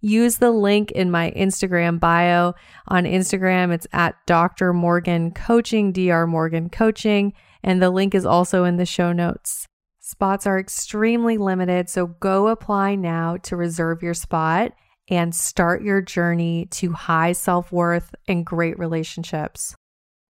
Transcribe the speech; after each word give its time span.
use 0.00 0.38
the 0.38 0.50
link 0.50 0.90
in 0.92 1.10
my 1.10 1.32
Instagram 1.36 2.00
bio. 2.00 2.54
On 2.88 3.04
Instagram, 3.04 3.72
it's 3.72 3.86
at 3.92 4.16
Dr. 4.26 4.72
Morgan 4.72 5.30
Coaching, 5.32 5.92
Dr. 5.92 6.26
Morgan 6.26 6.68
Coaching, 6.68 7.32
and 7.62 7.82
the 7.82 7.90
link 7.90 8.14
is 8.14 8.26
also 8.26 8.64
in 8.64 8.76
the 8.76 8.86
show 8.86 9.12
notes. 9.12 9.66
Spots 10.00 10.46
are 10.46 10.58
extremely 10.58 11.38
limited, 11.38 11.88
so 11.88 12.06
go 12.06 12.48
apply 12.48 12.94
now 12.94 13.36
to 13.38 13.56
reserve 13.56 14.02
your 14.02 14.14
spot 14.14 14.72
and 15.08 15.34
start 15.34 15.82
your 15.82 16.00
journey 16.00 16.66
to 16.70 16.92
high 16.92 17.32
self 17.32 17.70
worth 17.70 18.14
and 18.26 18.46
great 18.46 18.78
relationships. 18.78 19.74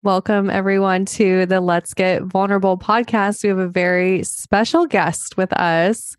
Welcome, 0.03 0.49
everyone, 0.49 1.05
to 1.07 1.45
the 1.45 1.61
Let's 1.61 1.93
Get 1.93 2.23
Vulnerable 2.23 2.79
podcast. 2.79 3.43
We 3.43 3.51
have 3.51 3.59
a 3.59 3.69
very 3.69 4.23
special 4.23 4.87
guest 4.87 5.37
with 5.37 5.53
us. 5.53 6.17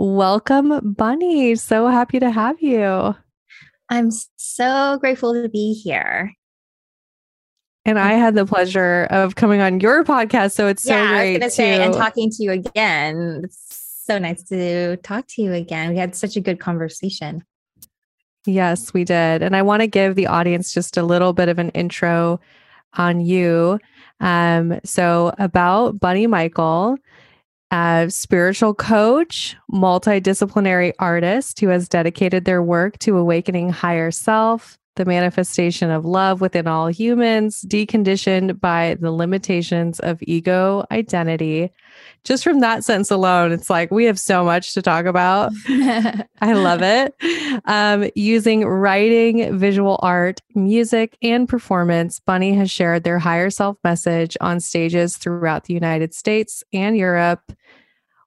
Welcome, 0.00 0.94
Bunny. 0.94 1.56
So 1.56 1.88
happy 1.88 2.20
to 2.20 2.30
have 2.30 2.62
you. 2.62 3.16
I'm 3.88 4.12
so 4.36 4.96
grateful 5.00 5.34
to 5.34 5.48
be 5.48 5.74
here. 5.74 6.32
And 7.84 7.98
I 7.98 8.12
had 8.12 8.36
the 8.36 8.46
pleasure 8.46 9.08
of 9.10 9.34
coming 9.34 9.60
on 9.60 9.80
your 9.80 10.04
podcast. 10.04 10.52
So 10.52 10.68
it's 10.68 10.86
yeah, 10.86 11.08
so 11.08 11.14
great. 11.14 11.42
I 11.42 11.44
was 11.46 11.52
to 11.52 11.56
say, 11.56 11.82
and 11.82 11.92
talking 11.92 12.30
to 12.30 12.42
you 12.44 12.52
again. 12.52 13.40
It's 13.42 14.02
so 14.06 14.18
nice 14.18 14.44
to 14.44 14.98
talk 14.98 15.26
to 15.30 15.42
you 15.42 15.52
again. 15.52 15.90
We 15.90 15.96
had 15.96 16.14
such 16.14 16.36
a 16.36 16.40
good 16.40 16.60
conversation. 16.60 17.42
Yes, 18.46 18.94
we 18.94 19.02
did. 19.02 19.42
And 19.42 19.56
I 19.56 19.62
want 19.62 19.80
to 19.80 19.88
give 19.88 20.14
the 20.14 20.28
audience 20.28 20.72
just 20.72 20.96
a 20.96 21.02
little 21.02 21.32
bit 21.32 21.48
of 21.48 21.58
an 21.58 21.70
intro 21.70 22.38
on 22.92 23.20
you. 23.20 23.80
Um, 24.20 24.78
so, 24.84 25.34
about 25.38 25.98
Bunny 25.98 26.28
Michael, 26.28 26.98
a 27.70 28.06
spiritual 28.08 28.74
coach, 28.74 29.56
multidisciplinary 29.70 30.92
artist 30.98 31.60
who 31.60 31.68
has 31.68 31.88
dedicated 31.88 32.44
their 32.44 32.62
work 32.62 32.98
to 33.00 33.16
awakening 33.16 33.70
higher 33.70 34.10
self, 34.10 34.78
the 34.96 35.04
manifestation 35.04 35.90
of 35.90 36.04
love 36.04 36.40
within 36.40 36.66
all 36.66 36.88
humans, 36.88 37.62
deconditioned 37.62 38.60
by 38.60 38.96
the 39.00 39.12
limitations 39.12 40.00
of 40.00 40.18
ego 40.22 40.84
identity. 40.90 41.70
Just 42.24 42.44
from 42.44 42.60
that 42.60 42.84
sense 42.84 43.10
alone, 43.10 43.52
it's 43.52 43.70
like 43.70 43.90
we 43.90 44.04
have 44.04 44.18
so 44.18 44.44
much 44.44 44.74
to 44.74 44.82
talk 44.82 45.06
about. 45.06 45.52
I 45.68 46.52
love 46.52 46.82
it. 46.82 47.14
Um, 47.64 48.10
using 48.14 48.64
writing, 48.64 49.58
visual 49.58 49.98
art, 50.02 50.40
music, 50.54 51.16
and 51.22 51.48
performance, 51.48 52.20
Bunny 52.20 52.54
has 52.54 52.70
shared 52.70 53.04
their 53.04 53.18
higher 53.18 53.50
self 53.50 53.76
message 53.82 54.36
on 54.40 54.60
stages 54.60 55.16
throughout 55.16 55.64
the 55.64 55.74
United 55.74 56.12
States 56.12 56.62
and 56.72 56.96
Europe 56.96 57.52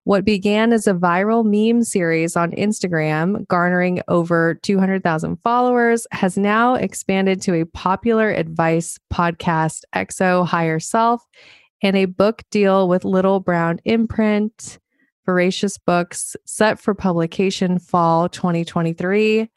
what 0.03 0.25
began 0.25 0.73
as 0.73 0.87
a 0.87 0.93
viral 0.93 1.45
meme 1.45 1.83
series 1.83 2.35
on 2.35 2.51
Instagram, 2.51 3.47
garnering 3.47 4.01
over 4.07 4.55
200,000 4.55 5.37
followers, 5.43 6.07
has 6.11 6.37
now 6.37 6.73
expanded 6.73 7.41
to 7.43 7.61
a 7.61 7.65
popular 7.65 8.31
advice 8.31 8.97
podcast, 9.13 9.83
XO 9.93 10.45
Higher 10.45 10.79
Self, 10.79 11.23
and 11.81 11.95
a 11.95 12.05
book 12.05 12.43
deal 12.51 12.87
with 12.87 13.05
Little 13.05 13.39
Brown 13.39 13.79
Imprint, 13.85 14.79
Voracious 15.25 15.77
Books, 15.77 16.35
set 16.45 16.79
for 16.79 16.93
publication 16.93 17.79
fall 17.79 18.29
2023. 18.29 19.49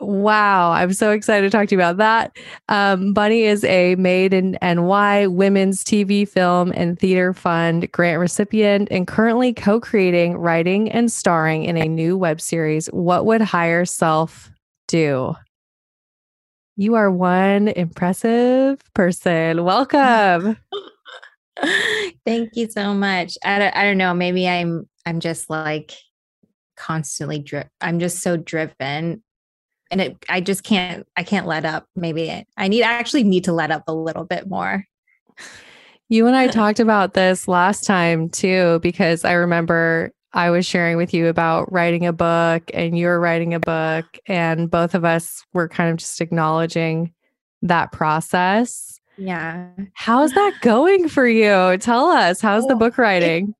Wow, 0.00 0.70
I'm 0.70 0.92
so 0.92 1.10
excited 1.10 1.50
to 1.50 1.56
talk 1.56 1.68
to 1.68 1.74
you 1.74 1.78
about 1.78 1.96
that. 1.96 2.36
Um, 2.68 3.12
Bunny 3.12 3.42
is 3.42 3.64
a 3.64 3.96
Made 3.96 4.32
in 4.32 4.56
NY 4.62 5.26
Women's 5.26 5.82
TV, 5.82 6.28
Film, 6.28 6.72
and 6.76 6.96
Theater 6.96 7.34
Fund 7.34 7.90
grant 7.90 8.20
recipient 8.20 8.88
and 8.92 9.08
currently 9.08 9.52
co 9.52 9.80
creating, 9.80 10.36
writing, 10.36 10.88
and 10.92 11.10
starring 11.10 11.64
in 11.64 11.76
a 11.76 11.88
new 11.88 12.16
web 12.16 12.40
series, 12.40 12.86
What 12.88 13.26
Would 13.26 13.40
Higher 13.40 13.84
Self 13.84 14.52
Do? 14.86 15.34
You 16.80 16.94
are 16.94 17.10
one 17.10 17.66
impressive 17.66 18.80
person. 18.94 19.64
Welcome. 19.64 20.56
Thank 22.24 22.50
you 22.54 22.70
so 22.70 22.94
much. 22.94 23.36
I 23.44 23.58
don't, 23.58 23.76
I 23.76 23.82
don't 23.82 23.98
know. 23.98 24.14
Maybe 24.14 24.48
I'm 24.48 24.88
I'm 25.04 25.18
just 25.18 25.50
like 25.50 25.92
constantly 26.76 27.40
driven. 27.40 27.68
I'm 27.80 27.98
just 27.98 28.20
so 28.20 28.36
driven 28.36 29.24
and 29.90 30.00
it 30.00 30.16
i 30.28 30.40
just 30.40 30.64
can't 30.64 31.06
i 31.16 31.22
can't 31.22 31.46
let 31.46 31.64
up 31.64 31.86
maybe 31.96 32.44
i 32.58 32.68
need 32.68 32.82
I 32.82 32.92
actually 32.92 33.24
need 33.24 33.44
to 33.44 33.52
let 33.52 33.70
up 33.70 33.84
a 33.86 33.94
little 33.94 34.24
bit 34.24 34.46
more 34.46 34.84
you 36.10 36.26
and 36.26 36.36
i 36.36 36.46
talked 36.48 36.78
about 36.78 37.14
this 37.14 37.48
last 37.48 37.84
time 37.84 38.28
too 38.28 38.80
because 38.82 39.24
i 39.24 39.32
remember 39.32 40.12
i 40.32 40.50
was 40.50 40.66
sharing 40.66 40.96
with 40.96 41.12
you 41.14 41.26
about 41.26 41.70
writing 41.72 42.06
a 42.06 42.12
book 42.12 42.70
and 42.74 42.96
you 42.96 43.06
were 43.06 43.20
writing 43.20 43.54
a 43.54 43.60
book 43.60 44.04
and 44.26 44.70
both 44.70 44.94
of 44.94 45.04
us 45.04 45.44
were 45.52 45.68
kind 45.68 45.90
of 45.90 45.96
just 45.96 46.20
acknowledging 46.20 47.12
that 47.62 47.92
process 47.92 49.00
yeah 49.16 49.68
how's 49.94 50.32
that 50.32 50.54
going 50.62 51.08
for 51.08 51.26
you 51.26 51.76
tell 51.78 52.06
us 52.06 52.40
how's 52.40 52.66
the 52.66 52.76
book 52.76 52.98
writing 52.98 53.54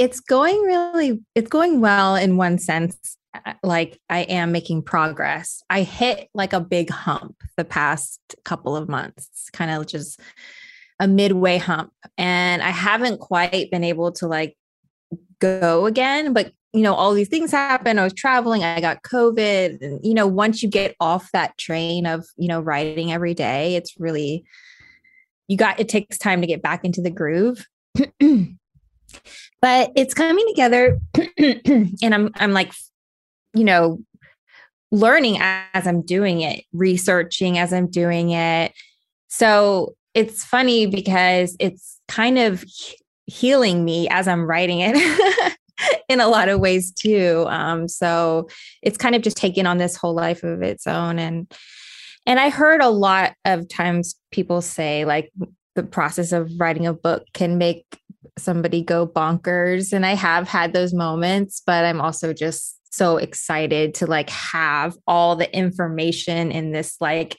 it's 0.00 0.20
going 0.20 0.58
really, 0.62 1.20
it's 1.34 1.50
going 1.50 1.82
well 1.82 2.16
in 2.16 2.38
one 2.38 2.58
sense. 2.58 2.96
Uh, 3.34 3.52
like 3.62 4.00
I 4.08 4.20
am 4.20 4.50
making 4.50 4.82
progress. 4.82 5.62
I 5.68 5.82
hit 5.82 6.28
like 6.32 6.54
a 6.54 6.60
big 6.60 6.88
hump 6.88 7.36
the 7.58 7.66
past 7.66 8.18
couple 8.42 8.74
of 8.74 8.88
months, 8.88 9.50
kind 9.52 9.70
of 9.70 9.86
just 9.86 10.18
a 10.98 11.06
midway 11.06 11.58
hump. 11.58 11.92
And 12.16 12.62
I 12.62 12.70
haven't 12.70 13.20
quite 13.20 13.70
been 13.70 13.84
able 13.84 14.10
to 14.12 14.26
like 14.26 14.56
go 15.40 15.86
again, 15.86 16.32
but 16.32 16.52
you 16.72 16.82
know, 16.82 16.94
all 16.94 17.12
these 17.12 17.28
things 17.28 17.50
happen. 17.50 17.98
I 17.98 18.04
was 18.04 18.12
traveling, 18.12 18.62
I 18.62 18.80
got 18.80 19.02
COVID. 19.02 19.82
And, 19.82 20.00
you 20.04 20.14
know, 20.14 20.26
once 20.26 20.62
you 20.62 20.68
get 20.68 20.94
off 21.00 21.32
that 21.32 21.58
train 21.58 22.06
of, 22.06 22.26
you 22.36 22.46
know, 22.46 22.60
writing 22.60 23.12
every 23.12 23.34
day, 23.34 23.74
it's 23.74 23.98
really, 23.98 24.44
you 25.48 25.56
got, 25.56 25.80
it 25.80 25.88
takes 25.88 26.16
time 26.16 26.40
to 26.40 26.46
get 26.46 26.62
back 26.62 26.84
into 26.84 27.00
the 27.00 27.10
groove. 27.10 27.66
but 29.60 29.90
it's 29.96 30.14
coming 30.14 30.46
together. 30.48 31.00
and 31.38 32.14
I'm, 32.14 32.30
I'm 32.36 32.52
like, 32.52 32.72
you 33.52 33.64
know, 33.64 33.98
learning 34.92 35.38
as 35.40 35.88
I'm 35.88 36.02
doing 36.02 36.40
it, 36.40 36.64
researching 36.72 37.58
as 37.58 37.72
I'm 37.72 37.88
doing 37.88 38.30
it. 38.30 38.72
So 39.26 39.96
it's 40.14 40.44
funny 40.44 40.86
because 40.86 41.56
it's 41.58 42.00
kind 42.06 42.38
of 42.38 42.64
healing 43.30 43.84
me 43.84 44.08
as 44.08 44.28
I'm 44.28 44.44
writing 44.44 44.80
it. 44.80 44.96
in 46.10 46.20
a 46.20 46.28
lot 46.28 46.48
of 46.48 46.60
ways 46.60 46.92
too. 46.92 47.46
Um, 47.48 47.88
so 47.88 48.48
it's 48.82 48.98
kind 48.98 49.14
of 49.14 49.22
just 49.22 49.36
taken 49.36 49.66
on 49.66 49.78
this 49.78 49.96
whole 49.96 50.14
life 50.14 50.42
of 50.42 50.60
its 50.60 50.86
own. 50.86 51.18
And 51.18 51.50
and 52.26 52.38
I 52.38 52.50
heard 52.50 52.82
a 52.82 52.90
lot 52.90 53.34
of 53.44 53.68
times 53.68 54.14
people 54.30 54.60
say 54.60 55.04
like 55.04 55.32
the 55.74 55.82
process 55.82 56.32
of 56.32 56.50
writing 56.58 56.86
a 56.86 56.92
book 56.92 57.24
can 57.32 57.56
make 57.56 57.86
somebody 58.38 58.82
go 58.82 59.06
bonkers. 59.06 59.92
And 59.92 60.04
I 60.04 60.14
have 60.14 60.46
had 60.46 60.72
those 60.72 60.92
moments, 60.92 61.62
but 61.64 61.84
I'm 61.84 62.00
also 62.00 62.32
just 62.32 62.76
so 62.92 63.16
excited 63.16 63.94
to 63.94 64.06
like 64.06 64.30
have 64.30 64.96
all 65.06 65.36
the 65.36 65.54
information 65.56 66.50
in 66.50 66.72
this 66.72 66.96
like 67.00 67.36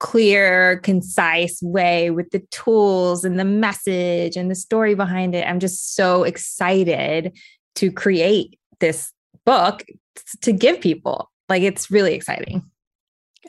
clear, 0.00 0.78
concise 0.78 1.62
way 1.62 2.10
with 2.10 2.30
the 2.30 2.40
tools 2.50 3.24
and 3.24 3.38
the 3.38 3.44
message 3.44 4.36
and 4.36 4.50
the 4.50 4.54
story 4.56 4.94
behind 4.94 5.34
it. 5.34 5.46
I'm 5.46 5.60
just 5.60 5.94
so 5.94 6.24
excited 6.24 7.38
to 7.76 7.92
create 7.92 8.58
this 8.80 9.12
book 9.46 9.84
to 10.40 10.52
give 10.52 10.80
people. 10.80 11.30
Like 11.48 11.62
it's 11.62 11.90
really 11.90 12.14
exciting. 12.14 12.64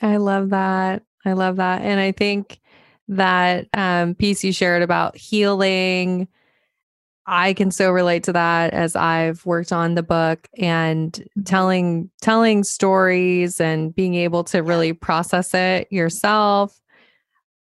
I 0.02 0.18
love 0.18 0.50
that. 0.50 1.04
I 1.26 1.34
love 1.34 1.56
that. 1.56 1.82
And 1.82 2.00
I 2.00 2.12
think 2.12 2.60
that 3.08 3.68
um, 3.74 4.16
piece 4.16 4.44
you 4.44 4.52
shared 4.54 4.84
about 4.84 5.18
healing, 5.18 6.28
I 7.32 7.54
can 7.54 7.72
so 7.72 7.92
relate 7.92 8.26
to 8.26 8.34
that 8.34 8.74
as 8.74 8.94
I've 8.94 9.46
worked 9.46 9.72
on 9.72 9.96
the 9.96 10.04
book 10.04 10.50
and 10.58 11.14
mm-hmm. 11.14 11.44
telling 11.44 12.10
telling 12.22 12.66
stories 12.66 13.62
and 13.62 13.96
being 13.96 14.16
able 14.16 14.44
to 14.46 14.62
really 14.62 14.92
process 14.92 15.54
it 15.54 15.88
yourself. 15.92 16.78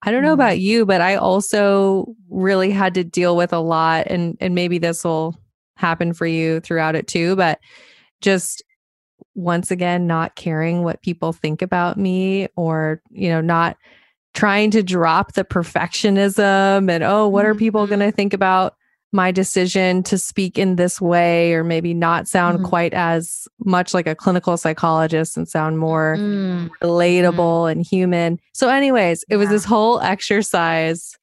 I 0.02 0.10
don't 0.10 0.22
know 0.22 0.30
mm-hmm. 0.30 0.40
about 0.40 0.58
you, 0.58 0.84
but 0.84 1.00
I 1.00 1.14
also 1.14 2.12
really 2.28 2.72
had 2.72 2.94
to 2.94 3.04
deal 3.04 3.36
with 3.36 3.52
a 3.52 3.60
lot 3.60 4.08
and 4.08 4.36
and 4.40 4.52
maybe 4.52 4.78
this 4.78 5.04
will 5.04 5.38
happen 5.76 6.12
for 6.12 6.26
you 6.26 6.58
throughout 6.58 6.96
it 6.96 7.06
too, 7.06 7.36
but 7.36 7.60
just 8.20 8.64
once 9.36 9.70
again 9.70 10.08
not 10.08 10.34
caring 10.34 10.82
what 10.82 11.02
people 11.02 11.32
think 11.32 11.62
about 11.62 11.96
me 11.96 12.48
or, 12.56 13.00
you 13.10 13.28
know, 13.28 13.40
not 13.40 13.76
trying 14.34 14.72
to 14.72 14.82
drop 14.82 15.34
the 15.34 15.44
perfectionism 15.44 16.90
and 16.90 17.04
oh, 17.04 17.28
what 17.28 17.46
are 17.46 17.54
people 17.54 17.86
going 17.86 18.00
to 18.00 18.06
mm-hmm. 18.06 18.16
think 18.16 18.34
about 18.34 18.74
my 19.12 19.30
decision 19.30 20.02
to 20.04 20.16
speak 20.16 20.58
in 20.58 20.76
this 20.76 21.00
way 21.00 21.52
or 21.52 21.62
maybe 21.62 21.92
not 21.92 22.26
sound 22.26 22.58
mm-hmm. 22.58 22.66
quite 22.66 22.94
as 22.94 23.46
much 23.64 23.92
like 23.92 24.06
a 24.06 24.14
clinical 24.14 24.56
psychologist 24.56 25.36
and 25.36 25.46
sound 25.46 25.78
more 25.78 26.16
mm-hmm. 26.18 26.68
relatable 26.82 27.70
and 27.70 27.84
human. 27.84 28.38
So 28.54 28.68
anyways, 28.68 29.22
it 29.24 29.26
yeah. 29.32 29.36
was 29.36 29.50
this 29.50 29.64
whole 29.64 30.00
exercise 30.00 31.16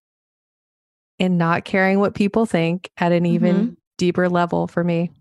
in 1.17 1.37
not 1.37 1.65
caring 1.65 1.99
what 1.99 2.13
people 2.13 2.45
think 2.45 2.89
at 2.97 3.11
an 3.11 3.25
even 3.25 3.55
mm-hmm. 3.55 3.73
deeper 3.97 4.29
level 4.29 4.67
for 4.67 4.83
me. 4.83 5.11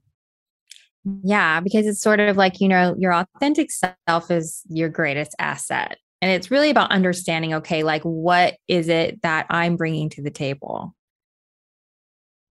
Yeah, 1.25 1.61
because 1.61 1.87
it's 1.87 2.03
sort 2.03 2.21
of 2.21 2.37
like, 2.37 2.61
you 2.61 2.69
know, 2.69 2.95
your 2.99 3.15
authentic 3.15 3.71
self 3.71 4.31
is 4.31 4.63
your 4.69 4.91
greatest 4.91 5.35
asset. 5.39 5.97
And 6.21 6.31
it's 6.31 6.51
really 6.51 6.71
about 6.71 6.91
understanding, 6.91 7.55
okay, 7.55 7.83
like 7.83 8.03
what 8.03 8.57
is 8.67 8.89
it 8.89 9.23
that 9.23 9.47
I'm 9.49 9.77
bringing 9.77 10.11
to 10.11 10.23
the 10.23 10.31
table? 10.31 10.95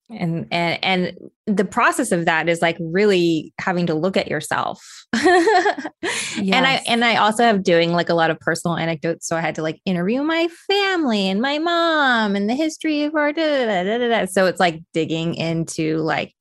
And 0.09 0.47
and 0.53 0.79
and 0.85 1.31
the 1.47 1.65
process 1.65 2.13
of 2.13 2.27
that 2.27 2.49
is 2.49 2.63
like 2.63 2.77
really 2.81 3.53
having 3.59 3.87
to 3.87 3.95
look 3.95 4.17
at 4.17 4.29
yourself 4.29 5.07
yes. 5.13 5.89
and 6.39 6.67
i 6.67 6.81
and 6.87 7.05
i 7.05 7.17
also 7.17 7.43
have 7.43 7.63
doing 7.63 7.93
like 7.93 8.09
a 8.09 8.15
lot 8.15 8.31
of 8.31 8.39
personal 8.39 8.77
anecdotes 8.77 9.27
so 9.27 9.37
i 9.37 9.41
had 9.41 9.55
to 9.55 9.63
like 9.63 9.81
interview 9.85 10.23
my 10.23 10.49
family 10.69 11.29
and 11.29 11.41
my 11.41 11.59
mom 11.59 12.37
and 12.37 12.49
the 12.49 12.55
history 12.55 13.03
of 13.03 13.15
our 13.17 13.33
da, 13.33 13.67
da, 13.67 13.83
da, 13.83 13.99
da, 13.99 14.09
da. 14.09 14.27
so 14.27 14.47
it's 14.47 14.61
like 14.61 14.81
digging 14.93 15.35
into 15.35 15.99
like 15.99 16.33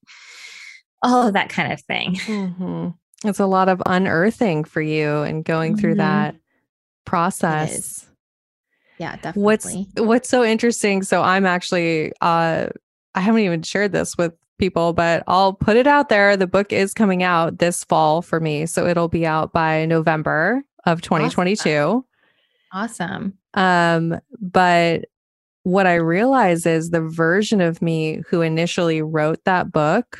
all 1.01 1.27
of 1.27 1.33
that 1.33 1.49
kind 1.49 1.73
of 1.73 1.81
thing 1.81 2.15
mm-hmm. 2.15 2.89
it's 3.27 3.39
a 3.39 3.47
lot 3.47 3.67
of 3.67 3.81
unearthing 3.87 4.63
for 4.63 4.81
you 4.81 5.23
and 5.23 5.43
going 5.43 5.73
mm-hmm. 5.73 5.81
through 5.81 5.95
that 5.95 6.35
process 7.03 8.07
yeah 8.99 9.15
definitely 9.15 9.41
what's 9.41 9.75
what's 9.97 10.29
so 10.29 10.43
interesting 10.43 11.01
so 11.01 11.21
i'm 11.21 11.45
actually 11.45 12.11
uh 12.21 12.67
I 13.15 13.21
haven't 13.21 13.41
even 13.41 13.63
shared 13.63 13.93
this 13.93 14.17
with 14.17 14.33
people, 14.57 14.93
but 14.93 15.23
I'll 15.27 15.53
put 15.53 15.77
it 15.77 15.87
out 15.87 16.09
there. 16.09 16.37
The 16.37 16.47
book 16.47 16.71
is 16.71 16.93
coming 16.93 17.23
out 17.23 17.59
this 17.59 17.83
fall 17.85 18.21
for 18.21 18.39
me. 18.39 18.65
So 18.65 18.85
it'll 18.85 19.07
be 19.07 19.25
out 19.25 19.53
by 19.53 19.85
November 19.85 20.63
of 20.85 21.01
2022. 21.01 22.05
Awesome. 22.71 23.37
awesome. 23.53 24.13
Um, 24.13 24.19
but 24.39 25.05
what 25.63 25.87
I 25.87 25.95
realize 25.95 26.65
is 26.65 26.89
the 26.89 27.01
version 27.01 27.61
of 27.61 27.81
me 27.81 28.21
who 28.29 28.41
initially 28.41 29.01
wrote 29.01 29.43
that 29.45 29.71
book, 29.71 30.19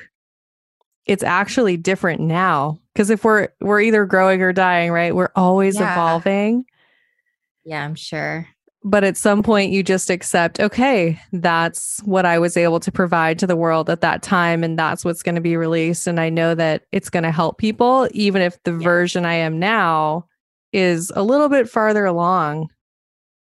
it's 1.05 1.23
actually 1.23 1.77
different 1.77 2.21
now. 2.21 2.79
Because 2.93 3.09
if 3.09 3.25
we're 3.25 3.49
we're 3.59 3.81
either 3.81 4.05
growing 4.05 4.41
or 4.41 4.53
dying, 4.53 4.89
right? 4.89 5.13
We're 5.13 5.31
always 5.35 5.75
yeah. 5.75 5.91
evolving. 5.91 6.65
Yeah, 7.65 7.83
I'm 7.83 7.95
sure 7.95 8.47
but 8.85 9.03
at 9.03 9.17
some 9.17 9.41
point 9.41 9.71
you 9.71 9.81
just 9.81 10.09
accept 10.09 10.59
okay 10.59 11.19
that's 11.33 11.99
what 12.05 12.25
i 12.25 12.39
was 12.39 12.55
able 12.55 12.79
to 12.79 12.91
provide 12.91 13.37
to 13.39 13.47
the 13.47 13.55
world 13.55 13.89
at 13.89 14.01
that 14.01 14.21
time 14.21 14.63
and 14.63 14.79
that's 14.79 15.03
what's 15.03 15.23
going 15.23 15.35
to 15.35 15.41
be 15.41 15.57
released 15.57 16.07
and 16.07 16.19
i 16.19 16.29
know 16.29 16.55
that 16.55 16.83
it's 16.91 17.09
going 17.09 17.23
to 17.23 17.31
help 17.31 17.57
people 17.57 18.07
even 18.11 18.41
if 18.41 18.61
the 18.63 18.71
yeah. 18.71 18.83
version 18.83 19.25
i 19.25 19.33
am 19.33 19.59
now 19.59 20.25
is 20.71 21.11
a 21.15 21.23
little 21.23 21.49
bit 21.49 21.67
farther 21.67 22.05
along 22.05 22.69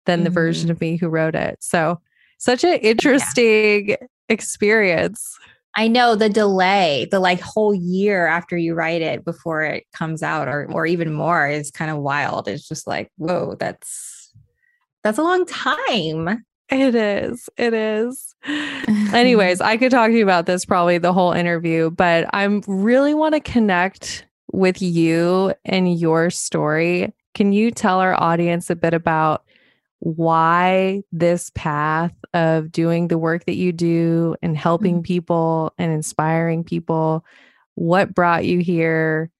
than 0.06 0.20
mm-hmm. 0.20 0.24
the 0.24 0.30
version 0.30 0.64
mm-hmm. 0.64 0.72
of 0.72 0.80
me 0.80 0.96
who 0.96 1.08
wrote 1.08 1.34
it 1.34 1.56
so 1.60 2.00
such 2.38 2.64
an 2.64 2.74
interesting 2.80 3.90
yeah. 3.90 3.96
experience 4.28 5.38
I 5.76 5.88
know 5.88 6.14
the 6.14 6.28
delay, 6.28 7.08
the 7.10 7.18
like 7.18 7.40
whole 7.40 7.74
year 7.74 8.28
after 8.28 8.56
you 8.56 8.74
write 8.74 9.02
it 9.02 9.24
before 9.24 9.62
it 9.62 9.82
comes 9.92 10.22
out 10.22 10.46
or 10.46 10.70
or 10.70 10.86
even 10.86 11.12
more 11.12 11.48
is 11.48 11.72
kind 11.72 11.90
of 11.90 11.98
wild. 11.98 12.46
It's 12.46 12.68
just 12.68 12.86
like, 12.86 13.10
whoa, 13.16 13.56
that's 13.58 14.13
that's 15.04 15.18
a 15.18 15.22
long 15.22 15.46
time. 15.46 16.44
It 16.70 16.94
is. 16.94 17.48
It 17.58 17.74
is. 17.74 18.34
Anyways, 19.12 19.60
I 19.60 19.76
could 19.76 19.90
talk 19.90 20.10
to 20.10 20.16
you 20.16 20.24
about 20.24 20.46
this 20.46 20.64
probably 20.64 20.98
the 20.98 21.12
whole 21.12 21.32
interview, 21.32 21.90
but 21.90 22.26
I 22.32 22.44
really 22.66 23.14
want 23.14 23.34
to 23.34 23.40
connect 23.40 24.26
with 24.50 24.80
you 24.80 25.52
and 25.64 25.98
your 25.98 26.30
story. 26.30 27.12
Can 27.34 27.52
you 27.52 27.70
tell 27.70 28.00
our 28.00 28.20
audience 28.20 28.70
a 28.70 28.76
bit 28.76 28.94
about 28.94 29.44
why 29.98 31.02
this 31.12 31.50
path 31.54 32.14
of 32.32 32.72
doing 32.72 33.08
the 33.08 33.18
work 33.18 33.44
that 33.44 33.56
you 33.56 33.72
do 33.72 34.36
and 34.42 34.56
helping 34.56 34.96
mm-hmm. 34.96 35.02
people 35.02 35.72
and 35.76 35.92
inspiring 35.92 36.64
people? 36.64 37.24
What 37.74 38.14
brought 38.14 38.46
you 38.46 38.60
here? 38.60 39.30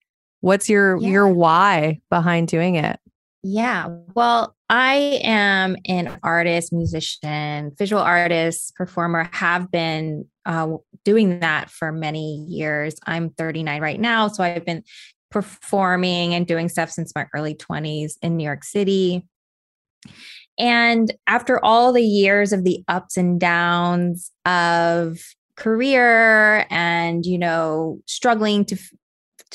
What's 0.41 0.69
your 0.69 0.99
yeah. 0.99 1.09
your 1.09 1.29
why 1.29 2.01
behind 2.11 2.49
doing 2.49 2.75
it? 2.75 3.01
Yeah. 3.47 3.89
Well, 4.15 4.57
I 4.71 5.21
am 5.23 5.77
an 5.87 6.19
artist, 6.23 6.73
musician, 6.73 7.73
visual 7.79 8.01
artist, 8.01 8.75
performer, 8.75 9.29
have 9.33 9.71
been 9.71 10.25
uh, 10.47 10.77
doing 11.05 11.41
that 11.41 11.69
for 11.69 11.93
many 11.93 12.47
years. 12.49 12.95
I'm 13.07 13.29
39 13.29 13.83
right 13.83 14.01
now. 14.01 14.29
So 14.29 14.43
I've 14.43 14.65
been 14.65 14.83
performing 15.31 16.33
and 16.33 16.47
doing 16.47 16.71
stuff 16.71 16.91
since 16.91 17.13
my 17.15 17.27
early 17.35 17.55
20s 17.55 18.15
in 18.23 18.39
New 18.39 18.45
York 18.45 18.65
City. 18.65 19.27
And 20.59 21.13
after 21.27 21.63
all 21.63 21.93
the 21.93 22.03
years 22.03 22.55
of 22.55 22.65
the 22.65 22.83
ups 22.89 23.19
and 23.19 23.39
downs 23.39 24.31
of 24.47 25.19
career 25.57 26.67
and, 26.71 27.27
you 27.27 27.37
know, 27.37 28.01
struggling 28.07 28.65
to 28.65 28.79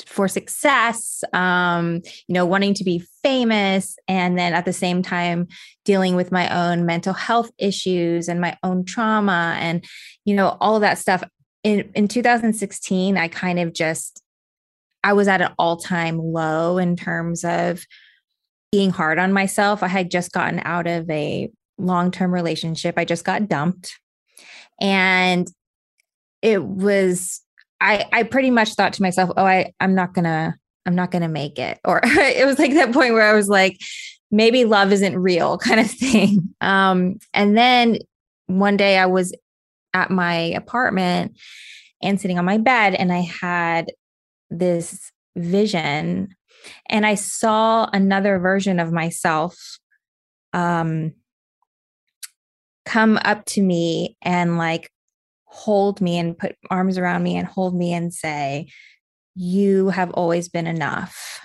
for 0.08 0.28
success, 0.28 1.22
um, 1.32 2.02
you 2.26 2.34
know, 2.34 2.46
wanting 2.46 2.74
to 2.74 2.84
be 2.84 3.04
famous, 3.22 3.96
and 4.08 4.38
then 4.38 4.54
at 4.54 4.64
the 4.64 4.72
same 4.72 5.02
time 5.02 5.46
dealing 5.84 6.16
with 6.16 6.32
my 6.32 6.48
own 6.48 6.86
mental 6.86 7.12
health 7.12 7.50
issues 7.58 8.28
and 8.28 8.40
my 8.40 8.56
own 8.62 8.84
trauma, 8.84 9.56
and 9.58 9.84
you 10.24 10.34
know, 10.34 10.56
all 10.60 10.76
of 10.76 10.82
that 10.82 10.98
stuff. 10.98 11.22
in 11.62 11.90
in 11.94 12.08
2016 12.08 13.16
I 13.16 13.28
kind 13.28 13.58
of 13.58 13.72
just 13.72 14.22
I 15.02 15.12
was 15.12 15.28
at 15.28 15.40
an 15.40 15.52
all-time 15.58 16.18
low 16.18 16.78
in 16.78 16.96
terms 16.96 17.44
of 17.44 17.84
being 18.72 18.90
hard 18.90 19.18
on 19.18 19.32
myself. 19.32 19.82
I 19.82 19.88
had 19.88 20.10
just 20.10 20.32
gotten 20.32 20.60
out 20.64 20.86
of 20.86 21.08
a 21.10 21.50
long-term 21.78 22.32
relationship. 22.32 22.94
I 22.98 23.04
just 23.04 23.24
got 23.24 23.48
dumped. 23.48 23.98
And 24.80 25.50
it 26.42 26.62
was 26.62 27.40
I 27.80 28.04
I 28.12 28.22
pretty 28.24 28.50
much 28.50 28.74
thought 28.74 28.92
to 28.94 29.02
myself, 29.02 29.30
"Oh, 29.36 29.44
I 29.44 29.72
I'm 29.80 29.94
not 29.94 30.14
to 30.24 30.54
I'm 30.86 30.94
not 30.94 31.10
to 31.22 31.28
make 31.28 31.58
it." 31.58 31.78
Or 31.84 32.00
it 32.04 32.46
was 32.46 32.58
like 32.58 32.74
that 32.74 32.92
point 32.92 33.14
where 33.14 33.28
I 33.28 33.34
was 33.34 33.48
like, 33.48 33.78
maybe 34.30 34.64
love 34.64 34.92
isn't 34.92 35.18
real 35.18 35.58
kind 35.66 35.80
of 35.80 35.90
thing. 35.90 36.54
Um 36.60 37.16
and 37.34 37.56
then 37.56 37.98
one 38.46 38.76
day 38.76 38.98
I 38.98 39.06
was 39.06 39.32
at 39.94 40.10
my 40.10 40.34
apartment 40.34 41.36
and 42.02 42.20
sitting 42.20 42.38
on 42.38 42.44
my 42.44 42.58
bed 42.58 42.94
and 42.94 43.12
I 43.12 43.20
had 43.20 43.92
this 44.50 45.12
vision 45.36 46.28
and 46.88 47.06
I 47.06 47.14
saw 47.14 47.88
another 47.92 48.38
version 48.38 48.80
of 48.80 48.92
myself 48.92 49.56
um 50.52 51.12
come 52.84 53.18
up 53.24 53.44
to 53.44 53.62
me 53.62 54.16
and 54.22 54.58
like 54.58 54.90
hold 55.50 56.00
me 56.00 56.18
and 56.18 56.38
put 56.38 56.56
arms 56.70 56.96
around 56.96 57.22
me 57.22 57.36
and 57.36 57.46
hold 57.46 57.74
me 57.74 57.92
and 57.92 58.14
say 58.14 58.68
you 59.34 59.88
have 59.88 60.10
always 60.10 60.48
been 60.48 60.66
enough 60.66 61.40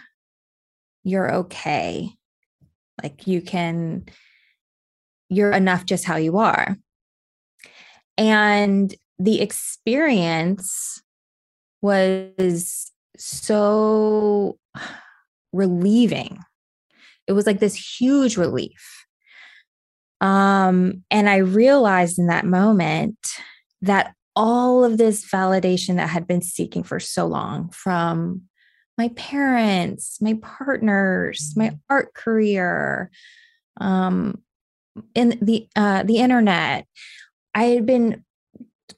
you're 1.04 1.34
okay 1.34 2.10
like 3.02 3.28
you 3.28 3.42
can 3.42 4.06
you're 5.30 5.52
enough 5.52 5.86
just 5.86 6.06
how 6.06 6.16
you 6.16 6.38
are 6.38 6.78
and 8.18 8.96
the 9.20 9.42
experience 9.42 11.02
was 11.82 12.92
so 13.18 14.58
relieving. 15.54 16.40
It 17.28 17.34
was 17.34 17.46
like 17.46 17.60
this 17.60 18.00
huge 18.00 18.38
relief. 18.38 19.06
Um, 20.22 21.04
and 21.12 21.30
I 21.30 21.38
realized 21.38 22.20
in 22.20 22.28
that 22.28 22.46
moment 22.46 23.18
that 23.82 24.14
all 24.36 24.84
of 24.84 24.98
this 24.98 25.26
validation 25.26 25.96
that 25.96 26.06
I 26.06 26.08
had 26.08 26.28
been 26.28 26.42
seeking 26.42 26.84
for 26.84 27.00
so 27.00 27.26
long 27.26 27.70
from 27.70 28.44
my 28.98 29.10
parents, 29.10 30.18
my 30.22 30.38
partners, 30.42 31.54
my 31.56 31.68
mm-hmm. 31.68 31.76
art 31.90 32.14
career, 32.14 33.12
um, 33.80 34.42
in 35.14 35.38
the 35.42 35.68
uh, 35.76 36.04
the 36.04 36.18
internet, 36.18 36.88
I 37.54 37.66
had 37.66 37.86
been 37.86 38.24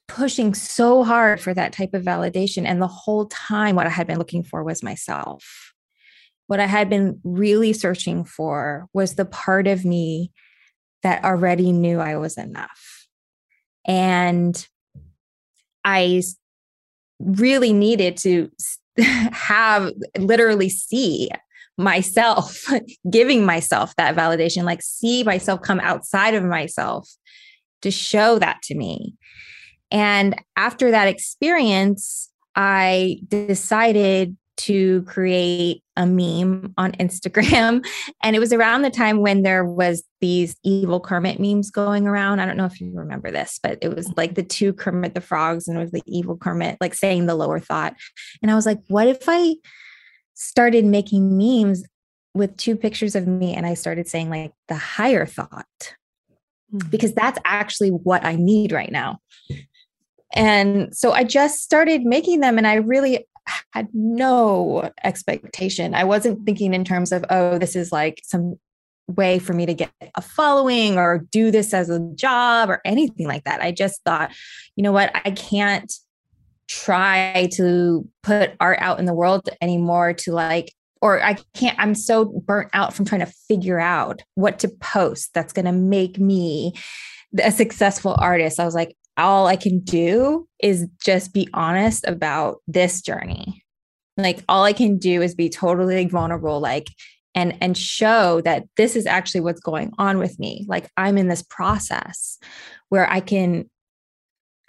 pushing 0.07 0.53
so 0.53 1.03
hard 1.03 1.39
for 1.39 1.53
that 1.53 1.73
type 1.73 1.93
of 1.93 2.03
validation. 2.03 2.65
And 2.65 2.81
the 2.81 2.87
whole 2.87 3.25
time, 3.25 3.75
what 3.75 3.87
I 3.87 3.91
had 3.91 4.07
been 4.07 4.19
looking 4.19 4.43
for 4.43 4.63
was 4.63 4.83
myself. 4.83 5.73
What 6.47 6.59
I 6.59 6.65
had 6.65 6.89
been 6.89 7.19
really 7.23 7.73
searching 7.73 8.23
for 8.23 8.87
was 8.93 9.15
the 9.15 9.25
part 9.25 9.67
of 9.67 9.83
me 9.83 10.31
that 11.03 11.23
already 11.23 11.71
knew 11.71 11.99
I 11.99 12.17
was 12.17 12.37
enough. 12.37 12.96
And 13.87 14.67
I 15.83 16.21
really 17.19 17.73
needed 17.73 18.17
to 18.17 18.51
have 18.97 19.91
literally 20.17 20.69
see 20.69 21.29
myself 21.77 22.65
giving 23.09 23.45
myself 23.45 23.95
that 23.95 24.15
validation, 24.15 24.63
like 24.63 24.81
see 24.81 25.23
myself 25.23 25.61
come 25.61 25.79
outside 25.79 26.33
of 26.33 26.43
myself 26.43 27.09
to 27.81 27.91
show 27.91 28.39
that 28.39 28.61
to 28.63 28.75
me. 28.75 29.13
And 29.91 30.35
after 30.55 30.91
that 30.91 31.07
experience, 31.07 32.29
I 32.55 33.19
decided 33.27 34.35
to 34.57 35.03
create 35.03 35.83
a 35.95 36.05
meme 36.05 36.73
on 36.77 36.91
Instagram. 36.93 37.85
And 38.23 38.35
it 38.35 38.39
was 38.39 38.51
around 38.51 38.81
the 38.81 38.89
time 38.89 39.21
when 39.21 39.43
there 39.43 39.63
was 39.63 40.03
these 40.19 40.57
evil 40.63 40.99
Kermit 40.99 41.39
memes 41.39 41.71
going 41.71 42.07
around. 42.07 42.39
I 42.39 42.45
don't 42.45 42.57
know 42.57 42.65
if 42.65 42.81
you 42.81 42.91
remember 42.93 43.31
this, 43.31 43.59
but 43.61 43.77
it 43.81 43.95
was 43.95 44.11
like 44.17 44.35
the 44.35 44.43
two 44.43 44.73
Kermit 44.73 45.13
the 45.13 45.21
frogs 45.21 45.67
and 45.67 45.77
it 45.77 45.81
was 45.81 45.91
the 45.91 46.01
evil 46.05 46.35
Kermit 46.35 46.77
like 46.81 46.93
saying 46.93 47.25
the 47.25 47.35
lower 47.35 47.59
thought. 47.59 47.95
And 48.41 48.51
I 48.51 48.55
was 48.55 48.65
like, 48.65 48.79
what 48.87 49.07
if 49.07 49.23
I 49.27 49.55
started 50.33 50.83
making 50.83 51.37
memes 51.37 51.83
with 52.33 52.57
two 52.57 52.75
pictures 52.75 53.15
of 53.15 53.27
me 53.27 53.53
and 53.53 53.65
I 53.65 53.75
started 53.75 54.07
saying 54.07 54.29
like 54.29 54.51
the 54.67 54.75
higher 54.75 55.25
thought? 55.25 55.65
Mm-hmm. 56.73 56.89
Because 56.89 57.13
that's 57.13 57.39
actually 57.45 57.89
what 57.89 58.25
I 58.25 58.35
need 58.35 58.71
right 58.71 58.91
now. 58.91 59.19
And 60.33 60.95
so 60.95 61.13
I 61.13 61.23
just 61.23 61.61
started 61.61 62.03
making 62.03 62.41
them 62.41 62.57
and 62.57 62.67
I 62.67 62.75
really 62.75 63.27
had 63.71 63.87
no 63.93 64.91
expectation. 65.03 65.93
I 65.93 66.03
wasn't 66.03 66.45
thinking 66.45 66.73
in 66.73 66.83
terms 66.83 67.11
of, 67.11 67.25
oh, 67.29 67.57
this 67.57 67.75
is 67.75 67.91
like 67.91 68.21
some 68.23 68.55
way 69.07 69.39
for 69.39 69.53
me 69.53 69.65
to 69.65 69.73
get 69.73 69.91
a 70.15 70.21
following 70.21 70.97
or 70.97 71.25
do 71.31 71.49
this 71.49 71.73
as 71.73 71.89
a 71.89 71.99
job 72.15 72.69
or 72.69 72.81
anything 72.83 73.27
like 73.27 73.45
that. 73.45 73.61
I 73.61 73.71
just 73.71 74.01
thought, 74.03 74.31
you 74.75 74.83
know 74.83 74.91
what, 74.91 75.11
I 75.13 75.31
can't 75.31 75.91
try 76.67 77.49
to 77.53 78.07
put 78.23 78.51
art 78.59 78.79
out 78.81 78.99
in 78.99 79.05
the 79.05 79.13
world 79.13 79.49
anymore 79.61 80.13
to 80.13 80.33
like 80.33 80.73
or 81.01 81.23
I 81.23 81.37
can't, 81.53 81.77
I'm 81.79 81.95
so 81.95 82.25
burnt 82.25 82.69
out 82.73 82.93
from 82.93 83.05
trying 83.05 83.21
to 83.21 83.31
figure 83.47 83.79
out 83.79 84.23
what 84.35 84.59
to 84.59 84.67
post 84.67 85.33
that's 85.33 85.53
going 85.53 85.65
to 85.65 85.71
make 85.71 86.19
me 86.19 86.73
a 87.41 87.51
successful 87.51 88.15
artist. 88.19 88.59
I 88.59 88.65
was 88.65 88.75
like, 88.75 88.95
all 89.17 89.47
I 89.47 89.55
can 89.55 89.79
do 89.79 90.47
is 90.59 90.87
just 91.03 91.33
be 91.33 91.49
honest 91.53 92.05
about 92.07 92.57
this 92.67 93.01
journey. 93.01 93.63
Like 94.15 94.43
all 94.47 94.63
I 94.63 94.73
can 94.73 94.97
do 94.97 95.21
is 95.21 95.35
be 95.35 95.49
totally 95.49 96.05
vulnerable, 96.05 96.59
like 96.59 96.87
and 97.35 97.55
and 97.61 97.77
show 97.77 98.41
that 98.41 98.63
this 98.77 98.95
is 98.95 99.05
actually 99.05 99.41
what's 99.41 99.59
going 99.59 99.91
on 99.97 100.17
with 100.17 100.39
me. 100.39 100.65
Like 100.67 100.89
I'm 100.97 101.17
in 101.17 101.27
this 101.27 101.43
process 101.43 102.39
where 102.89 103.09
I 103.09 103.19
can 103.19 103.69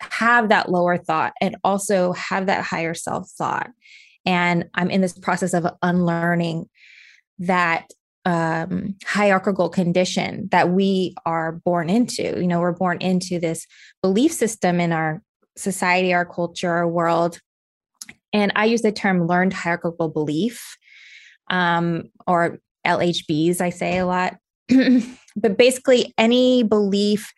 have 0.00 0.50
that 0.50 0.70
lower 0.70 0.96
thought 0.96 1.32
and 1.40 1.56
also 1.64 2.12
have 2.12 2.46
that 2.46 2.64
higher 2.64 2.94
self 2.94 3.30
thought. 3.30 3.70
And 4.26 4.66
I'm 4.74 4.90
in 4.90 5.00
this 5.00 5.16
process 5.18 5.54
of 5.54 5.66
unlearning 5.82 6.68
that 7.38 7.86
um, 8.28 8.94
hierarchical 9.06 9.70
condition 9.70 10.50
that 10.50 10.68
we 10.68 11.14
are 11.24 11.52
born 11.52 11.88
into. 11.88 12.38
You 12.38 12.46
know, 12.46 12.60
we're 12.60 12.72
born 12.72 12.98
into 13.00 13.40
this 13.40 13.66
belief 14.02 14.32
system 14.32 14.80
in 14.80 14.92
our 14.92 15.22
society, 15.56 16.12
our 16.12 16.26
culture, 16.26 16.70
our 16.70 16.86
world. 16.86 17.40
And 18.34 18.52
I 18.54 18.66
use 18.66 18.82
the 18.82 18.92
term 18.92 19.26
learned 19.26 19.54
hierarchical 19.54 20.10
belief 20.10 20.76
um, 21.48 22.10
or 22.26 22.58
LHBs, 22.86 23.62
I 23.62 23.70
say 23.70 23.96
a 23.96 24.04
lot. 24.04 24.36
but 25.36 25.56
basically, 25.56 26.12
any 26.18 26.62
belief 26.62 27.32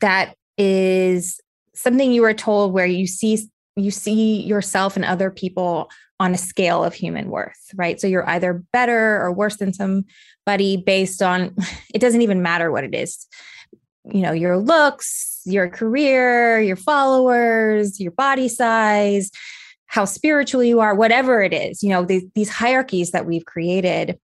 that 0.00 0.34
is 0.58 1.38
something 1.76 2.10
you 2.10 2.22
were 2.22 2.34
told 2.34 2.72
where 2.72 2.86
you 2.86 3.06
see 3.06 3.48
you 3.76 3.90
see 3.90 4.42
yourself 4.42 4.96
and 4.96 5.04
other 5.04 5.30
people 5.30 5.90
on 6.18 6.32
a 6.32 6.38
scale 6.38 6.82
of 6.82 6.94
human 6.94 7.28
worth, 7.28 7.70
right? 7.74 8.00
So 8.00 8.06
you're 8.06 8.28
either 8.28 8.64
better 8.72 9.20
or 9.20 9.32
worse 9.32 9.58
than 9.58 9.72
somebody 9.72 10.78
based 10.78 11.22
on 11.22 11.54
it 11.94 11.98
doesn't 11.98 12.22
even 12.22 12.42
matter 12.42 12.72
what 12.72 12.84
it 12.84 12.94
is. 12.94 13.26
You 14.04 14.22
know, 14.22 14.32
your 14.32 14.56
looks, 14.56 15.42
your 15.44 15.68
career, 15.68 16.60
your 16.60 16.76
followers, 16.76 18.00
your 18.00 18.12
body 18.12 18.48
size, 18.48 19.30
how 19.86 20.04
spiritual 20.04 20.62
you 20.62 20.80
are, 20.80 20.94
whatever 20.94 21.42
it 21.42 21.52
is, 21.52 21.82
you 21.82 21.90
know, 21.90 22.04
these, 22.04 22.24
these 22.34 22.48
hierarchies 22.48 23.10
that 23.10 23.26
we've 23.26 23.44
created 23.44 24.18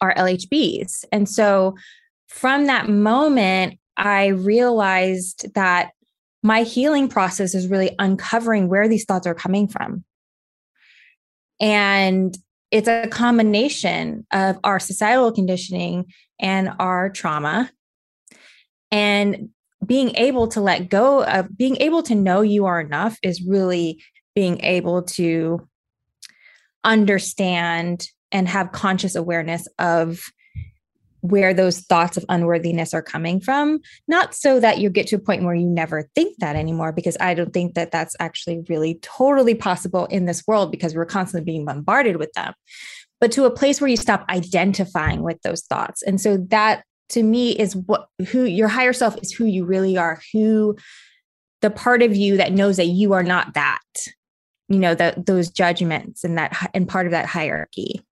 are 0.00 0.14
LHBs. 0.14 1.04
And 1.12 1.28
so 1.28 1.76
from 2.28 2.66
that 2.66 2.88
moment, 2.88 3.78
I 3.96 4.28
realized 4.28 5.52
that 5.54 5.92
my 6.42 6.62
healing 6.62 7.08
process 7.08 7.54
is 7.54 7.68
really 7.68 7.94
uncovering 7.98 8.68
where 8.68 8.88
these 8.88 9.04
thoughts 9.04 9.26
are 9.26 9.34
coming 9.34 9.68
from. 9.68 10.04
And 11.60 12.36
it's 12.70 12.88
a 12.88 13.06
combination 13.08 14.26
of 14.32 14.58
our 14.64 14.80
societal 14.80 15.30
conditioning 15.30 16.06
and 16.40 16.70
our 16.78 17.10
trauma. 17.10 17.70
And 18.90 19.50
being 19.84 20.14
able 20.16 20.48
to 20.48 20.60
let 20.60 20.88
go 20.88 21.24
of 21.24 21.56
being 21.56 21.76
able 21.76 22.02
to 22.04 22.14
know 22.14 22.40
you 22.40 22.66
are 22.66 22.80
enough 22.80 23.18
is 23.22 23.42
really 23.46 24.02
being 24.34 24.62
able 24.64 25.02
to 25.02 25.66
understand 26.84 28.08
and 28.30 28.48
have 28.48 28.72
conscious 28.72 29.14
awareness 29.14 29.68
of 29.78 30.24
where 31.22 31.54
those 31.54 31.78
thoughts 31.80 32.16
of 32.16 32.24
unworthiness 32.28 32.92
are 32.92 33.02
coming 33.02 33.40
from. 33.40 33.80
Not 34.06 34.34
so 34.34 34.60
that 34.60 34.78
you 34.78 34.90
get 34.90 35.06
to 35.08 35.16
a 35.16 35.20
point 35.20 35.44
where 35.44 35.54
you 35.54 35.66
never 35.66 36.08
think 36.14 36.36
that 36.38 36.56
anymore 36.56 36.92
because 36.92 37.16
i 37.20 37.32
don't 37.32 37.52
think 37.52 37.74
that 37.74 37.92
that's 37.92 38.14
actually 38.20 38.64
really 38.68 38.94
totally 39.02 39.54
possible 39.54 40.06
in 40.06 40.26
this 40.26 40.42
world 40.46 40.70
because 40.70 40.94
we're 40.94 41.06
constantly 41.06 41.44
being 41.44 41.64
bombarded 41.64 42.16
with 42.16 42.32
them. 42.34 42.52
But 43.20 43.32
to 43.32 43.44
a 43.44 43.50
place 43.50 43.80
where 43.80 43.88
you 43.88 43.96
stop 43.96 44.24
identifying 44.28 45.22
with 45.22 45.40
those 45.42 45.62
thoughts. 45.62 46.02
And 46.02 46.20
so 46.20 46.38
that 46.48 46.84
to 47.10 47.22
me 47.22 47.52
is 47.52 47.76
what 47.76 48.08
who 48.28 48.44
your 48.44 48.68
higher 48.68 48.92
self 48.92 49.16
is 49.22 49.32
who 49.32 49.44
you 49.44 49.64
really 49.64 49.96
are 49.96 50.20
who 50.32 50.76
the 51.60 51.70
part 51.70 52.02
of 52.02 52.16
you 52.16 52.38
that 52.38 52.52
knows 52.52 52.78
that 52.78 52.86
you 52.86 53.12
are 53.12 53.22
not 53.22 53.54
that 53.54 53.80
you 54.68 54.78
know 54.78 54.94
that 54.94 55.26
those 55.26 55.50
judgments 55.50 56.24
and 56.24 56.38
that 56.38 56.70
and 56.74 56.88
part 56.88 57.06
of 57.06 57.12
that 57.12 57.26
hierarchy. 57.26 58.02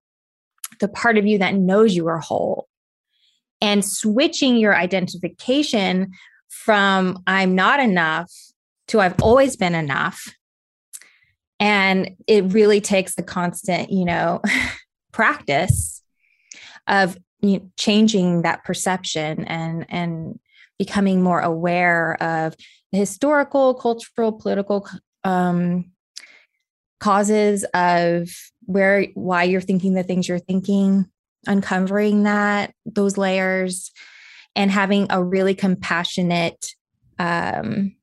The 0.79 0.89
part 0.89 1.19
of 1.19 1.27
you 1.27 1.39
that 1.39 1.55
knows 1.55 1.95
you 1.95 2.07
are 2.07 2.19
whole 2.19 2.69
and 3.61 3.85
switching 3.85 4.57
your 4.57 4.75
identification 4.75 6.13
from 6.49 7.23
i'm 7.27 7.55
not 7.55 7.81
enough 7.81 8.31
to 8.91 9.01
i've 9.01 9.21
always 9.23 9.57
been 9.57 9.75
enough. 9.75 10.35
And 11.59 12.17
it 12.27 12.45
really 12.53 12.81
takes 12.81 13.15
the 13.15 13.23
constant 13.23 13.91
you 13.91 14.05
know 14.05 14.43
practice 15.13 16.03
of 16.87 17.17
you 17.41 17.59
know, 17.59 17.71
changing 17.79 18.43
that 18.43 18.65
perception 18.65 19.45
and 19.45 19.87
and 19.89 20.39
becoming 20.79 21.23
more 21.23 21.41
aware 21.41 22.21
of 22.23 22.55
the 22.93 22.99
historical 22.99 23.75
cultural 23.75 24.33
political 24.33 24.89
um, 25.25 25.91
causes 26.99 27.65
of 27.75 28.29
where 28.65 29.07
why 29.15 29.45
you're 29.45 29.61
thinking 29.61 29.95
the 29.95 30.03
things 30.03 30.29
you're 30.29 30.39
thinking 30.39 31.07
uncovering 31.47 32.25
that 32.25 32.75
those 32.85 33.17
layers 33.17 33.91
and 34.57 34.71
having 34.71 35.07
a 35.11 35.23
really 35.23 35.55
compassionate 35.55 36.75
um, 37.19 37.95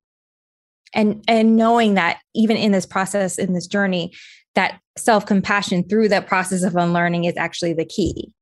and 0.93 1.23
and 1.27 1.55
knowing 1.55 1.95
that 1.95 2.19
even 2.33 2.57
in 2.57 2.71
this 2.71 2.85
process 2.85 3.37
in 3.37 3.53
this 3.53 3.67
journey 3.67 4.13
that 4.55 4.79
self-compassion 4.97 5.87
through 5.87 6.09
that 6.09 6.27
process 6.27 6.63
of 6.63 6.75
unlearning 6.75 7.25
is 7.25 7.37
actually 7.37 7.73
the 7.73 7.85
key 7.85 8.33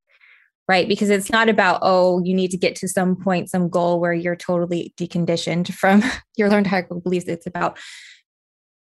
right? 0.67 0.87
Because 0.87 1.09
it's 1.09 1.31
not 1.31 1.49
about 1.49 1.79
oh 1.81 2.21
you 2.23 2.33
need 2.33 2.51
to 2.51 2.57
get 2.57 2.75
to 2.77 2.87
some 2.87 3.15
point 3.15 3.49
some 3.49 3.69
goal 3.69 3.99
where 3.99 4.13
you're 4.13 4.35
totally 4.35 4.93
deconditioned 4.97 5.73
from 5.73 6.03
your 6.37 6.49
learned 6.49 6.67
hierarchical 6.67 7.01
beliefs. 7.01 7.27
It's 7.27 7.47
about 7.47 7.77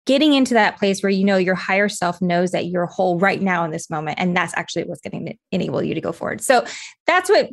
getting 0.06 0.34
into 0.34 0.54
that 0.54 0.78
place 0.78 1.02
where 1.02 1.10
you 1.10 1.24
know 1.24 1.36
your 1.36 1.54
higher 1.54 1.88
self 1.88 2.20
knows 2.20 2.50
that 2.50 2.66
you're 2.66 2.86
whole 2.86 3.18
right 3.18 3.40
now 3.40 3.64
in 3.64 3.70
this 3.70 3.88
moment 3.88 4.18
and 4.18 4.36
that's 4.36 4.52
actually 4.56 4.84
what's 4.84 5.00
going 5.00 5.26
to 5.26 5.34
enable 5.52 5.82
you 5.82 5.94
to 5.94 6.00
go 6.00 6.12
forward. 6.12 6.40
So 6.40 6.64
that's 7.06 7.30
what 7.30 7.50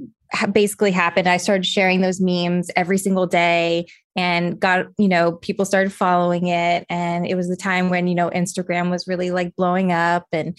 basically 0.51 0.91
happened. 0.91 1.27
I 1.27 1.37
started 1.37 1.65
sharing 1.65 2.01
those 2.01 2.19
memes 2.19 2.69
every 2.75 2.97
single 2.97 3.27
day 3.27 3.87
and 4.15 4.59
got 4.59 4.87
you 4.97 5.07
know 5.07 5.33
people 5.33 5.65
started 5.65 5.93
following 5.93 6.47
it 6.47 6.85
and 6.89 7.25
it 7.25 7.35
was 7.35 7.47
the 7.47 7.55
time 7.55 7.89
when 7.89 8.07
you 8.07 8.15
know 8.15 8.29
instagram 8.31 8.89
was 8.89 9.07
really 9.07 9.29
like 9.29 9.55
blowing 9.55 9.91
up 9.91 10.25
and 10.33 10.57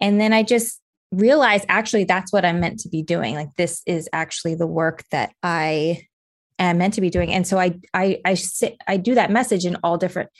and 0.00 0.18
then 0.18 0.32
i 0.32 0.42
just 0.42 0.80
realized 1.12 1.64
actually 1.68 2.04
that's 2.04 2.32
what 2.32 2.44
i'm 2.44 2.60
meant 2.60 2.80
to 2.80 2.88
be 2.88 3.02
doing. 3.02 3.34
Like 3.34 3.54
this 3.56 3.82
is 3.86 4.08
actually 4.12 4.54
the 4.54 4.66
work 4.66 5.04
that 5.10 5.32
i 5.42 6.02
am 6.58 6.78
meant 6.78 6.94
to 6.94 7.00
be 7.00 7.10
doing. 7.10 7.32
And 7.32 7.46
so 7.46 7.58
i 7.58 7.74
i 7.94 8.20
i 8.24 8.34
sit 8.34 8.76
i 8.86 8.96
do 8.96 9.14
that 9.14 9.30
message 9.30 9.64
in 9.64 9.76
all 9.82 9.96
different 9.96 10.30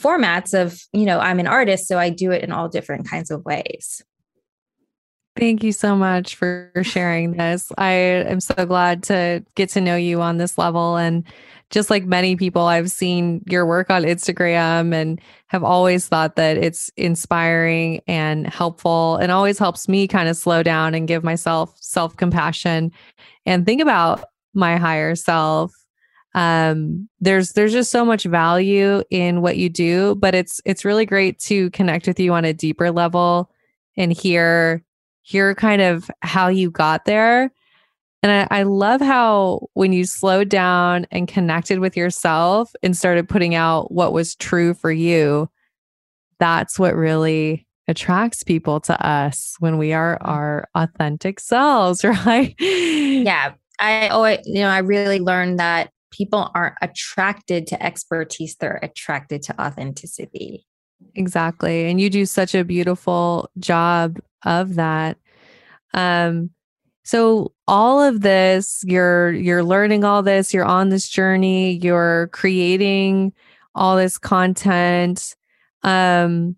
formats 0.00 0.58
of, 0.58 0.80
you 0.92 1.04
know, 1.04 1.18
I'm 1.18 1.40
an 1.40 1.46
artist, 1.46 1.86
so 1.88 1.98
I 1.98 2.10
do 2.10 2.30
it 2.30 2.42
in 2.42 2.52
all 2.52 2.68
different 2.68 3.08
kinds 3.08 3.30
of 3.30 3.44
ways. 3.44 4.02
Thank 5.36 5.62
you 5.62 5.72
so 5.72 5.94
much 5.94 6.34
for 6.34 6.72
sharing 6.82 7.32
this. 7.32 7.70
I 7.76 7.90
am 7.92 8.40
so 8.40 8.64
glad 8.64 9.02
to 9.04 9.44
get 9.54 9.68
to 9.70 9.82
know 9.82 9.96
you 9.96 10.22
on 10.22 10.38
this 10.38 10.56
level. 10.56 10.96
And 10.96 11.24
just 11.70 11.90
like 11.90 12.06
many 12.06 12.36
people, 12.36 12.62
I've 12.62 12.90
seen 12.90 13.42
your 13.46 13.66
work 13.66 13.90
on 13.90 14.04
Instagram 14.04 14.94
and 14.94 15.20
have 15.48 15.62
always 15.62 16.08
thought 16.08 16.36
that 16.36 16.56
it's 16.56 16.90
inspiring 16.96 18.00
and 18.06 18.46
helpful 18.46 19.16
and 19.16 19.30
always 19.30 19.58
helps 19.58 19.88
me 19.88 20.08
kind 20.08 20.28
of 20.30 20.38
slow 20.38 20.62
down 20.62 20.94
and 20.94 21.06
give 21.06 21.22
myself 21.22 21.76
self 21.80 22.16
compassion 22.16 22.90
and 23.44 23.66
think 23.66 23.82
about 23.82 24.24
my 24.54 24.78
higher 24.78 25.14
self 25.14 25.72
um, 26.36 27.08
there's 27.18 27.52
there's 27.52 27.72
just 27.72 27.90
so 27.90 28.04
much 28.04 28.24
value 28.24 29.02
in 29.10 29.42
what 29.42 29.56
you 29.56 29.68
do 29.68 30.14
but 30.16 30.34
it's 30.34 30.60
it's 30.64 30.84
really 30.84 31.06
great 31.06 31.38
to 31.40 31.70
connect 31.70 32.06
with 32.06 32.20
you 32.20 32.32
on 32.32 32.44
a 32.44 32.52
deeper 32.52 32.90
level 32.92 33.50
and 33.96 34.12
hear 34.12 34.84
hear 35.26 35.56
kind 35.56 35.82
of 35.82 36.08
how 36.22 36.46
you 36.46 36.70
got 36.70 37.04
there. 37.04 37.50
And 38.22 38.46
I, 38.50 38.60
I 38.60 38.62
love 38.62 39.00
how 39.00 39.68
when 39.74 39.92
you 39.92 40.04
slowed 40.04 40.48
down 40.48 41.04
and 41.10 41.26
connected 41.26 41.80
with 41.80 41.96
yourself 41.96 42.72
and 42.80 42.96
started 42.96 43.28
putting 43.28 43.56
out 43.56 43.90
what 43.90 44.12
was 44.12 44.36
true 44.36 44.72
for 44.72 44.92
you 44.92 45.50
that's 46.38 46.78
what 46.78 46.94
really 46.94 47.66
attracts 47.88 48.42
people 48.42 48.78
to 48.78 49.06
us 49.06 49.56
when 49.58 49.78
we 49.78 49.94
are 49.94 50.18
mm. 50.18 50.28
our 50.28 50.68
authentic 50.74 51.40
selves 51.40 52.04
right? 52.26 52.54
Yeah. 52.58 53.54
I 53.80 54.08
always 54.08 54.38
you 54.44 54.60
know 54.60 54.68
i 54.68 54.78
really 54.78 55.18
learned 55.18 55.58
that 55.58 55.90
people 56.16 56.50
aren't 56.54 56.76
attracted 56.80 57.66
to 57.68 57.82
expertise, 57.82 58.56
they're 58.56 58.80
attracted 58.82 59.42
to 59.42 59.60
authenticity. 59.60 60.66
Exactly. 61.14 61.90
And 61.90 62.00
you 62.00 62.08
do 62.08 62.24
such 62.24 62.54
a 62.54 62.64
beautiful 62.64 63.50
job 63.58 64.18
of 64.44 64.76
that. 64.76 65.18
Um, 65.92 66.50
so 67.04 67.52
all 67.68 68.02
of 68.02 68.22
this, 68.22 68.82
you're 68.86 69.32
you're 69.32 69.62
learning 69.62 70.04
all 70.04 70.22
this, 70.22 70.52
you're 70.52 70.64
on 70.64 70.88
this 70.88 71.08
journey, 71.08 71.74
you're 71.82 72.28
creating 72.32 73.32
all 73.74 73.96
this 73.96 74.18
content. 74.18 75.36
Um, 75.82 76.56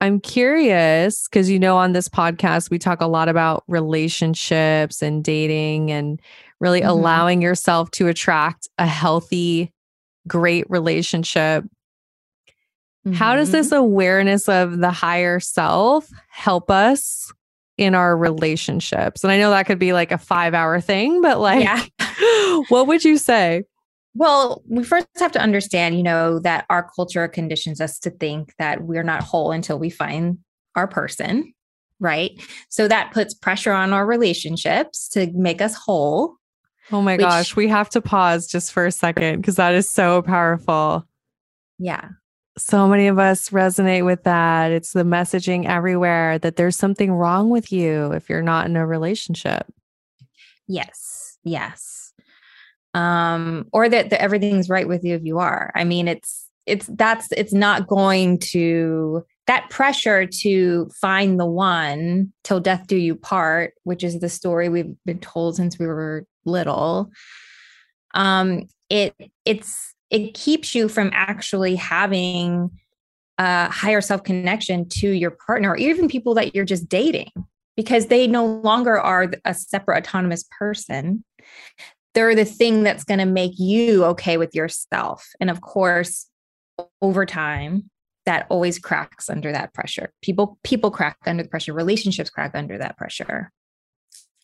I'm 0.00 0.20
curious 0.20 1.26
because 1.28 1.48
you 1.48 1.58
know 1.58 1.78
on 1.78 1.92
this 1.92 2.08
podcast 2.08 2.68
we 2.68 2.78
talk 2.78 3.00
a 3.00 3.06
lot 3.06 3.28
about 3.30 3.64
relationships 3.66 5.00
and 5.00 5.24
dating 5.24 5.90
and 5.90 6.20
really 6.60 6.80
mm-hmm. 6.80 6.90
allowing 6.90 7.42
yourself 7.42 7.90
to 7.92 8.08
attract 8.08 8.68
a 8.78 8.86
healthy, 8.86 9.72
great 10.26 10.68
relationship. 10.70 11.64
Mm-hmm. 13.06 13.12
How 13.12 13.36
does 13.36 13.52
this 13.52 13.68
mm-hmm. 13.68 13.76
awareness 13.76 14.48
of 14.48 14.78
the 14.78 14.90
higher 14.90 15.38
self 15.40 16.08
help 16.28 16.70
us 16.70 17.32
in 17.78 17.94
our 17.94 18.16
relationships? 18.16 19.22
And 19.22 19.32
I 19.32 19.38
know 19.38 19.50
that 19.50 19.66
could 19.66 19.78
be 19.78 19.92
like 19.92 20.12
a 20.12 20.18
five 20.18 20.54
hour 20.54 20.80
thing, 20.80 21.22
but 21.22 21.38
like, 21.38 21.64
yeah. 21.64 21.84
what 22.68 22.86
would 22.86 23.04
you 23.04 23.18
say? 23.18 23.64
Well, 24.16 24.62
we 24.66 24.82
first 24.82 25.06
have 25.18 25.32
to 25.32 25.42
understand, 25.42 25.94
you 25.94 26.02
know, 26.02 26.38
that 26.38 26.64
our 26.70 26.88
culture 26.96 27.28
conditions 27.28 27.82
us 27.82 27.98
to 27.98 28.10
think 28.10 28.54
that 28.58 28.82
we're 28.82 29.02
not 29.02 29.22
whole 29.22 29.52
until 29.52 29.78
we 29.78 29.90
find 29.90 30.38
our 30.74 30.88
person, 30.88 31.52
right? 32.00 32.30
So 32.70 32.88
that 32.88 33.12
puts 33.12 33.34
pressure 33.34 33.72
on 33.72 33.92
our 33.92 34.06
relationships 34.06 35.08
to 35.10 35.30
make 35.34 35.60
us 35.60 35.74
whole. 35.74 36.36
Oh 36.92 37.02
my 37.02 37.14
which, 37.14 37.20
gosh, 37.20 37.56
we 37.56 37.68
have 37.68 37.90
to 37.90 38.00
pause 38.00 38.46
just 38.46 38.72
for 38.72 38.86
a 38.86 38.92
second 38.92 39.40
because 39.40 39.56
that 39.56 39.74
is 39.74 39.90
so 39.90 40.22
powerful. 40.22 41.04
Yeah. 41.78 42.08
So 42.58 42.88
many 42.88 43.08
of 43.08 43.18
us 43.18 43.50
resonate 43.50 44.04
with 44.04 44.22
that. 44.22 44.70
It's 44.70 44.92
the 44.92 45.02
messaging 45.02 45.66
everywhere 45.66 46.38
that 46.38 46.56
there's 46.56 46.76
something 46.76 47.12
wrong 47.12 47.50
with 47.50 47.70
you 47.70 48.12
if 48.12 48.30
you're 48.30 48.40
not 48.40 48.66
in 48.66 48.76
a 48.76 48.86
relationship. 48.86 49.66
Yes. 50.66 51.38
Yes. 51.44 52.12
Um, 52.94 53.66
or 53.72 53.88
that, 53.88 54.10
that 54.10 54.22
everything's 54.22 54.70
right 54.70 54.88
with 54.88 55.04
you 55.04 55.14
if 55.14 55.22
you 55.22 55.38
are. 55.38 55.70
I 55.74 55.84
mean, 55.84 56.08
it's, 56.08 56.48
it's, 56.64 56.86
that's, 56.86 57.30
it's 57.32 57.52
not 57.52 57.86
going 57.88 58.38
to, 58.38 59.24
that 59.46 59.68
pressure 59.70 60.26
to 60.26 60.90
find 61.00 61.38
the 61.38 61.46
one 61.46 62.32
till 62.42 62.58
death 62.58 62.86
do 62.86 62.96
you 62.96 63.14
part, 63.14 63.74
which 63.84 64.02
is 64.02 64.18
the 64.20 64.28
story 64.28 64.68
we've 64.68 64.94
been 65.04 65.20
told 65.20 65.56
since 65.56 65.78
we 65.78 65.86
were 65.86 66.26
little 66.46 67.10
um 68.14 68.66
it 68.88 69.14
it's 69.44 69.94
it 70.10 70.34
keeps 70.34 70.74
you 70.74 70.88
from 70.88 71.10
actually 71.12 71.74
having 71.74 72.70
a 73.38 73.70
higher 73.70 74.00
self 74.00 74.22
connection 74.22 74.88
to 74.88 75.10
your 75.10 75.30
partner 75.30 75.70
or 75.70 75.76
even 75.76 76.08
people 76.08 76.34
that 76.34 76.54
you're 76.54 76.64
just 76.64 76.88
dating 76.88 77.30
because 77.76 78.06
they 78.06 78.26
no 78.26 78.46
longer 78.46 78.98
are 78.98 79.30
a 79.44 79.52
separate 79.52 79.98
autonomous 79.98 80.44
person. 80.58 81.22
They're 82.14 82.34
the 82.34 82.46
thing 82.46 82.82
that's 82.82 83.04
going 83.04 83.18
to 83.18 83.26
make 83.26 83.58
you 83.58 84.04
okay 84.06 84.38
with 84.38 84.54
yourself. 84.54 85.28
And 85.40 85.50
of 85.50 85.60
course 85.60 86.26
over 87.02 87.26
time 87.26 87.90
that 88.24 88.46
always 88.48 88.78
cracks 88.78 89.30
under 89.30 89.52
that 89.52 89.72
pressure. 89.74 90.12
People 90.22 90.58
people 90.64 90.90
crack 90.90 91.18
under 91.26 91.42
the 91.42 91.48
pressure. 91.48 91.72
Relationships 91.72 92.30
crack 92.30 92.52
under 92.54 92.78
that 92.78 92.96
pressure 92.96 93.52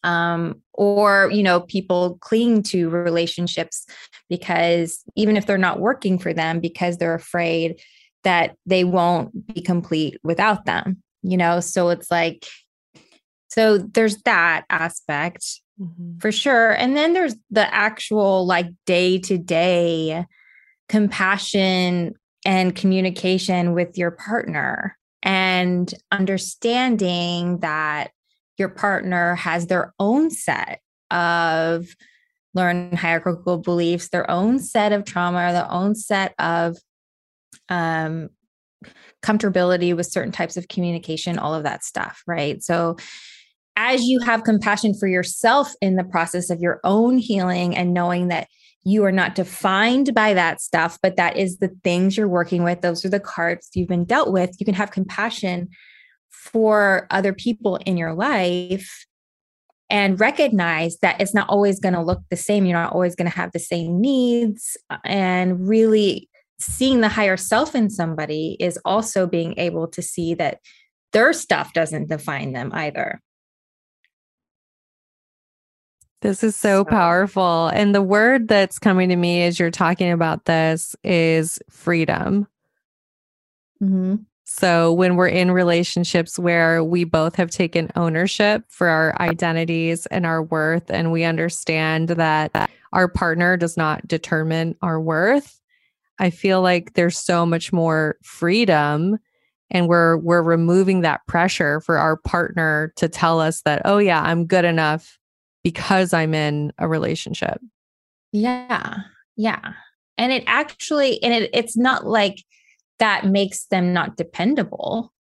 um, 0.05 0.61
or 0.73 1.31
you 1.33 1.43
know 1.43 1.61
people 1.61 2.19
cling 2.21 2.63
to 2.63 2.89
relationships 2.89 3.87
because 4.29 5.03
even 5.17 5.37
if 5.37 5.47
they're 5.47 5.59
not 5.59 5.81
working 5.81 6.19
for 6.19 6.33
them 6.33 6.61
because 6.61 6.97
they're 6.97 7.15
afraid 7.15 7.81
that 8.25 8.57
they 8.67 8.85
won't 8.85 9.55
be 9.55 9.61
complete 9.61 10.19
without 10.23 10.65
them 10.65 11.03
you 11.23 11.37
know 11.37 11.61
so 11.61 11.91
it's 11.91 12.11
like 12.11 12.47
so 13.49 13.79
there's 13.79 14.17
that 14.23 14.65
aspect 14.71 15.61
mm-hmm. 15.81 16.19
for 16.19 16.33
sure 16.33 16.73
and 16.73 16.97
then 16.97 17.13
there's 17.13 17.37
the 17.51 17.73
actual 17.75 18.47
like 18.47 18.69
day 18.87 19.19
to 19.19 19.39
day 19.39 20.25
compassion 20.89 22.15
and 22.45 22.75
communication 22.75 23.73
with 23.73 23.97
your 23.97 24.11
partner 24.11 24.97
and 25.23 25.95
understanding 26.11 27.59
that 27.61 28.11
your 28.63 28.69
partner 28.69 29.35
has 29.35 29.67
their 29.67 29.93
own 29.99 30.31
set 30.31 30.81
of 31.11 31.89
learned 32.55 32.97
hierarchical 32.97 33.59
beliefs, 33.59 34.09
their 34.11 34.31
own 34.31 34.61
set 34.61 34.93
of 34.93 35.05
trauma, 35.05 35.53
their 35.53 35.71
own 35.71 35.97
set 35.97 36.33
of 36.39 36.77
um, 37.69 38.29
comfortability 39.21 39.97
with 39.97 40.07
certain 40.07 40.31
types 40.31 40.57
of 40.57 40.69
communication, 40.69 41.41
all 41.41 41.55
of 41.55 41.65
that 41.65 41.83
stuff, 41.83 42.23
right? 42.27 42.63
So, 42.63 42.97
as 43.75 44.05
you 44.05 44.21
have 44.21 44.45
compassion 44.45 44.95
for 44.95 45.09
yourself 45.09 45.73
in 45.81 45.97
the 45.97 46.05
process 46.05 46.51
of 46.51 46.61
your 46.61 46.79
own 46.85 47.19
healing 47.19 47.75
and 47.75 47.93
knowing 47.93 48.29
that 48.29 48.47
you 48.85 49.03
are 49.05 49.13
not 49.13 49.35
defined 49.35 50.15
by 50.15 50.35
that 50.35 50.61
stuff, 50.61 50.99
but 51.03 51.17
that 51.17 51.37
is 51.37 51.57
the 51.57 51.75
things 51.83 52.17
you're 52.17 52.29
working 52.29 52.63
with, 52.63 52.83
those 52.83 53.05
are 53.05 53.09
the 53.09 53.19
cards 53.19 53.71
you've 53.75 53.89
been 53.89 54.05
dealt 54.05 54.31
with, 54.31 54.55
you 54.61 54.67
can 54.67 54.75
have 54.75 54.93
compassion 54.93 55.71
for 56.33 57.07
other 57.11 57.33
people 57.33 57.77
in 57.87 57.97
your 57.97 58.15
life 58.15 59.07
and 59.89 60.19
recognize 60.19 60.97
that 61.03 61.21
it's 61.21 61.35
not 61.35 61.49
always 61.49 61.79
going 61.79 61.95
to 61.95 62.03
look 62.03 62.23
the 62.31 62.37
same. 62.37 62.65
You're 62.65 62.81
not 62.81 62.93
always 62.93 63.15
going 63.15 63.31
to 63.31 63.37
have 63.37 63.53
the 63.53 63.59
same 63.59 64.01
needs. 64.01 64.77
And 65.05 65.69
really 65.69 66.29
seeing 66.59 67.01
the 67.03 67.09
higher 67.09 67.37
self 67.37 67.75
in 67.75 67.91
somebody 67.91 68.57
is 68.59 68.79
also 68.85 69.27
being 69.27 69.55
able 69.59 69.87
to 69.89 70.01
see 70.01 70.35
that 70.35 70.61
their 71.13 71.33
stuff 71.33 71.75
doesn't 71.75 72.09
define 72.09 72.53
them 72.53 72.71
either. 72.73 73.21
This 76.23 76.45
is 76.45 76.57
so, 76.57 76.81
so, 76.81 76.85
powerful. 76.85 77.67
And 77.69 77.95
the 77.95 78.01
word 78.01 78.49
that's 78.49 78.79
coming 78.79 79.09
to 79.09 79.17
me 79.17 79.43
as 79.43 79.59
you're 79.59 79.73
talking 79.73 80.13
about 80.13 80.45
this 80.45 80.95
is 81.03 81.59
freedom. 81.69 82.47
Mm-hmm. 83.83 84.15
So, 84.55 84.93
when 84.93 85.17
we're 85.17 85.29
in 85.29 85.51
relationships 85.51 86.39
where 86.39 86.85
we 86.85 87.05
both 87.05 87.37
have 87.37 87.51
taken 87.51 87.91
ownership 87.97 88.65
for 88.69 88.87
our 88.87 89.19
identities 89.19 90.05
and 90.07 90.27
our 90.27 90.43
worth, 90.43 90.91
and 90.91 91.11
we 91.11 91.25
understand 91.25 92.11
that 92.11 92.71
our 92.93 93.09
partner 93.09 93.57
does 93.57 93.79
not 93.79 94.07
determine 94.07 94.77
our 94.83 95.01
worth, 95.01 95.59
I 96.19 96.29
feel 96.29 96.61
like 96.61 96.93
there's 96.93 97.17
so 97.17 97.47
much 97.47 97.73
more 97.73 98.19
freedom 98.23 99.17
and 99.71 99.89
we're 99.89 100.19
we're 100.19 100.43
removing 100.43 101.01
that 101.01 101.27
pressure 101.27 101.81
for 101.81 101.97
our 101.97 102.19
partner 102.19 102.93
to 102.97 103.09
tell 103.09 103.41
us 103.41 103.63
that 103.63 103.81
oh 103.87 103.97
yeah, 103.97 104.21
I'm 104.21 104.45
good 104.45 104.67
enough 104.67 105.19
because 105.65 106.13
I'm 106.13 106.35
in 106.35 106.75
a 106.77 106.87
relationship. 106.87 107.59
Yeah. 108.33 108.99
Yeah. 109.35 109.73
And 110.19 110.31
it 110.31 110.45
actually 110.47 111.23
and 111.23 111.33
it, 111.33 111.49
it's 111.55 111.75
not 111.75 112.07
like 112.07 112.45
that 113.03 113.27
makes 113.27 113.65
them 113.67 113.93
not 113.93 114.17
dependable. 114.17 115.13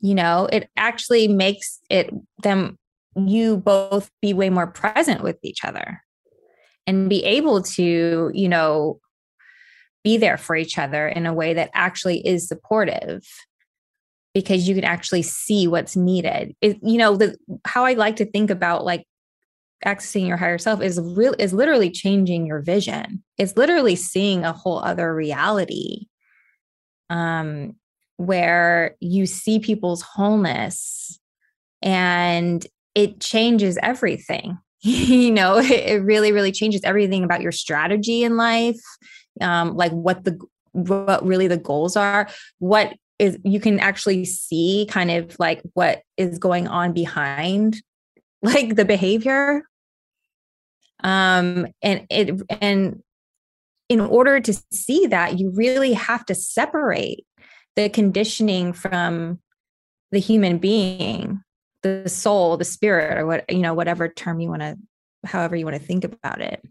You 0.00 0.14
know, 0.14 0.48
it 0.52 0.70
actually 0.76 1.26
makes 1.26 1.80
it 1.90 2.10
them 2.44 2.78
you 3.16 3.56
both 3.56 4.08
be 4.22 4.32
way 4.32 4.50
more 4.50 4.68
present 4.68 5.24
with 5.24 5.36
each 5.42 5.64
other 5.64 6.00
and 6.86 7.10
be 7.10 7.24
able 7.24 7.62
to, 7.62 8.30
you 8.32 8.48
know, 8.48 9.00
be 10.04 10.16
there 10.16 10.36
for 10.36 10.54
each 10.54 10.78
other 10.78 11.08
in 11.08 11.26
a 11.26 11.34
way 11.34 11.54
that 11.54 11.70
actually 11.74 12.24
is 12.24 12.46
supportive 12.46 13.26
because 14.32 14.68
you 14.68 14.76
can 14.76 14.84
actually 14.84 15.22
see 15.22 15.66
what's 15.66 15.96
needed. 15.96 16.54
It, 16.60 16.78
you 16.84 16.98
know, 16.98 17.16
the 17.16 17.36
how 17.64 17.84
I 17.84 17.94
like 17.94 18.14
to 18.16 18.30
think 18.30 18.48
about 18.48 18.84
like 18.84 19.04
accessing 19.84 20.28
your 20.28 20.36
higher 20.36 20.56
self 20.56 20.80
is 20.82 21.00
real 21.00 21.34
is 21.36 21.52
literally 21.52 21.90
changing 21.90 22.46
your 22.46 22.62
vision. 22.62 23.24
It's 23.38 23.56
literally 23.56 23.96
seeing 23.96 24.44
a 24.44 24.52
whole 24.52 24.78
other 24.78 25.12
reality 25.12 26.06
um, 27.10 27.76
where 28.16 28.96
you 29.00 29.26
see 29.26 29.58
people's 29.58 30.00
wholeness 30.00 31.18
and 31.82 32.66
it 32.94 33.20
changes 33.20 33.78
everything. 33.82 34.58
you 34.82 35.30
know, 35.30 35.58
it, 35.58 36.02
really, 36.02 36.32
really 36.32 36.52
changes 36.52 36.80
everything 36.84 37.22
about 37.22 37.42
your 37.42 37.52
strategy 37.52 38.24
in 38.24 38.38
life, 38.38 38.80
um, 39.42 39.76
like 39.76 39.92
what 39.92 40.24
the 40.24 40.38
what 40.72 41.24
really 41.26 41.48
the 41.48 41.56
goals 41.56 41.96
are, 41.96 42.28
what 42.60 42.94
is 43.18 43.38
you 43.44 43.60
can 43.60 43.78
actually 43.78 44.24
see 44.24 44.86
kind 44.88 45.10
of 45.10 45.36
like 45.38 45.60
what 45.74 46.02
is 46.16 46.38
going 46.38 46.66
on 46.66 46.92
behind 46.92 47.82
like 48.42 48.74
the 48.76 48.84
behavior 48.84 49.62
um 51.04 51.66
and 51.82 52.06
it 52.08 52.40
and 52.60 53.02
in 53.90 54.00
order 54.00 54.38
to 54.40 54.54
see 54.70 55.06
that, 55.08 55.38
you 55.38 55.50
really 55.50 55.92
have 55.92 56.24
to 56.26 56.34
separate 56.34 57.26
the 57.74 57.88
conditioning 57.88 58.72
from 58.72 59.40
the 60.12 60.20
human 60.20 60.58
being, 60.58 61.42
the 61.82 62.08
soul, 62.08 62.56
the 62.56 62.64
spirit, 62.64 63.18
or 63.18 63.26
what, 63.26 63.44
you 63.50 63.58
know, 63.58 63.74
whatever 63.74 64.08
term 64.08 64.38
you 64.38 64.48
want 64.48 64.62
to, 64.62 64.76
however 65.24 65.56
you 65.56 65.64
want 65.64 65.76
to 65.76 65.82
think 65.82 66.04
about 66.04 66.40
it. 66.40 66.64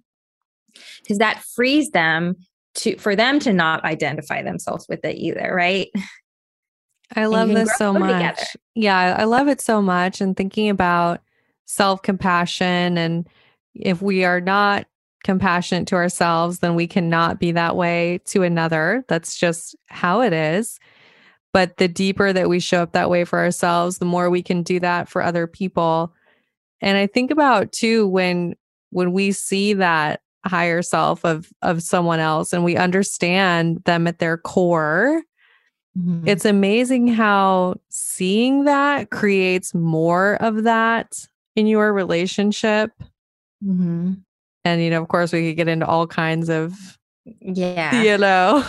Because 1.01 1.17
that 1.17 1.43
frees 1.43 1.91
them 1.91 2.37
to, 2.75 2.97
for 2.97 3.17
them 3.17 3.39
to 3.39 3.51
not 3.51 3.83
identify 3.83 4.41
themselves 4.41 4.85
with 4.87 5.03
it 5.03 5.17
either, 5.17 5.53
right? 5.53 5.89
I 7.17 7.25
love 7.25 7.49
this 7.49 7.75
so 7.75 7.91
much. 7.91 8.13
Together. 8.13 8.47
Yeah, 8.75 9.15
I 9.19 9.25
love 9.25 9.49
it 9.49 9.59
so 9.59 9.81
much. 9.81 10.21
And 10.21 10.37
thinking 10.37 10.69
about 10.69 11.19
self 11.65 12.01
compassion 12.01 12.97
and 12.97 13.27
if 13.75 14.01
we 14.01 14.23
are 14.23 14.39
not 14.39 14.85
compassionate 15.23 15.87
to 15.87 15.95
ourselves, 15.95 16.59
then 16.59 16.75
we 16.75 16.87
cannot 16.87 17.39
be 17.39 17.51
that 17.51 17.75
way 17.75 18.19
to 18.25 18.43
another. 18.43 19.03
That's 19.07 19.37
just 19.37 19.75
how 19.87 20.21
it 20.21 20.33
is. 20.33 20.79
But 21.51 21.77
the 21.77 21.87
deeper 21.87 22.31
that 22.31 22.49
we 22.49 22.59
show 22.59 22.83
up 22.83 22.91
that 22.93 23.09
way 23.09 23.25
for 23.25 23.39
ourselves, 23.39 23.97
the 23.97 24.05
more 24.05 24.29
we 24.29 24.43
can 24.43 24.63
do 24.63 24.79
that 24.79 25.09
for 25.09 25.21
other 25.21 25.47
people. 25.47 26.13
And 26.81 26.97
I 26.97 27.07
think 27.07 27.31
about 27.31 27.71
too 27.71 28.07
when 28.07 28.55
when 28.91 29.11
we 29.11 29.31
see 29.31 29.73
that 29.73 30.21
higher 30.45 30.81
self 30.81 31.25
of 31.25 31.51
of 31.61 31.83
someone 31.83 32.19
else 32.19 32.53
and 32.53 32.63
we 32.63 32.77
understand 32.77 33.83
them 33.85 34.07
at 34.07 34.19
their 34.19 34.37
core, 34.37 35.23
mm-hmm. 35.97 36.27
it's 36.27 36.45
amazing 36.45 37.07
how 37.07 37.75
seeing 37.89 38.65
that 38.65 39.09
creates 39.09 39.73
more 39.73 40.35
of 40.35 40.63
that 40.63 41.27
in 41.55 41.65
your 41.67 41.91
relationship. 41.93 42.91
Mm-hmm 43.65 44.13
and 44.69 44.83
you 44.83 44.89
know 44.89 45.01
of 45.01 45.07
course 45.07 45.33
we 45.33 45.49
could 45.49 45.57
get 45.57 45.67
into 45.67 45.85
all 45.85 46.07
kinds 46.07 46.49
of 46.49 46.97
yeah. 47.41 48.01
you 48.01 48.17
know 48.17 48.65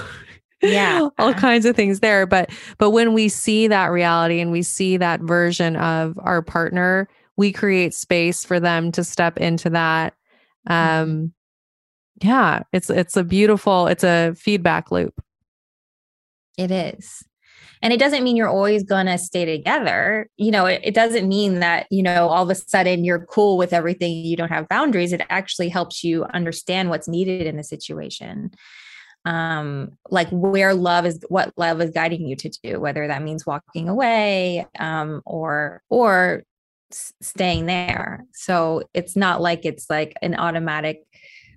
yeah. 0.63 1.09
all 1.19 1.33
kinds 1.35 1.65
of 1.65 1.75
things 1.75 2.01
there. 2.01 2.27
But 2.27 2.51
but 2.79 2.91
when 2.91 3.15
we 3.15 3.29
see 3.29 3.69
that 3.69 3.87
reality 3.87 4.41
and 4.41 4.51
we 4.53 4.63
see 4.63 4.97
that 4.97 5.21
version 5.21 5.77
of 5.77 6.19
our 6.23 6.43
partner 6.43 7.09
we 7.37 7.53
create 7.53 7.95
space 7.95 8.45
for 8.45 8.61
them 8.61 8.93
to 8.93 9.03
step 9.03 9.39
into 9.39 9.71
that 9.71 10.15
mm-hmm. 10.69 11.03
um 11.03 11.33
yeah 12.23 12.63
it's 12.73 12.91
it's 12.91 13.17
a 13.17 13.25
beautiful 13.25 13.87
it's 13.87 14.05
a 14.05 14.35
feedback 14.35 14.91
loop. 14.91 15.23
It 16.59 16.71
is 16.71 17.25
and 17.83 17.93
it 17.93 17.99
doesn't 17.99 18.23
mean 18.23 18.37
you're 18.37 18.49
always 18.49 18.83
going 18.83 19.07
to 19.07 19.17
stay 19.17 19.45
together. 19.45 20.29
You 20.37 20.51
know, 20.51 20.67
it, 20.67 20.81
it, 20.85 20.95
doesn't 20.95 21.27
mean 21.27 21.61
that, 21.61 21.87
you 21.91 22.03
know, 22.03 22.29
all 22.29 22.43
of 22.43 22.51
a 22.51 22.55
sudden 22.55 23.05
you're 23.05 23.25
cool 23.25 23.57
with 23.57 23.73
everything. 23.73 24.13
You 24.13 24.37
don't 24.37 24.51
have 24.51 24.69
boundaries. 24.69 25.13
It 25.13 25.23
actually 25.31 25.71
helps 25.71 26.05
you 26.05 26.25
understand 26.25 26.91
what's 26.91 27.09
needed 27.09 27.47
in 27.47 27.57
the 27.57 27.65
situation. 27.65 28.51
Um, 29.25 29.93
like 30.11 30.29
where 30.31 30.75
love 30.75 31.07
is, 31.07 31.25
what 31.29 31.53
love 31.57 31.81
is 31.81 31.91
guiding 31.91 32.27
you 32.27 32.37
to 32.37 32.51
do, 32.63 32.81
whether 32.81 33.07
that 33.07 33.23
means 33.23 33.47
walking 33.47 33.89
away 33.89 34.67
um, 34.79 35.23
or, 35.25 35.83
or 35.89 36.45
staying 36.91 37.67
there. 37.67 38.25
So 38.33 38.83
it's 38.93 39.17
not 39.17 39.41
like 39.41 39.65
it's 39.65 39.89
like 39.89 40.15
an 40.21 40.35
automatic, 40.35 41.03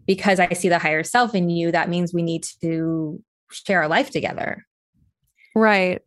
because 0.06 0.40
I 0.40 0.50
see 0.54 0.70
the 0.70 0.80
higher 0.80 1.04
self 1.04 1.36
in 1.36 1.50
you, 1.50 1.72
that 1.72 1.90
means 1.90 2.14
we 2.14 2.22
need 2.22 2.46
to 2.62 3.22
share 3.52 3.82
our 3.82 3.88
life 3.88 4.10
together. 4.10 4.66
Right. 5.56 6.02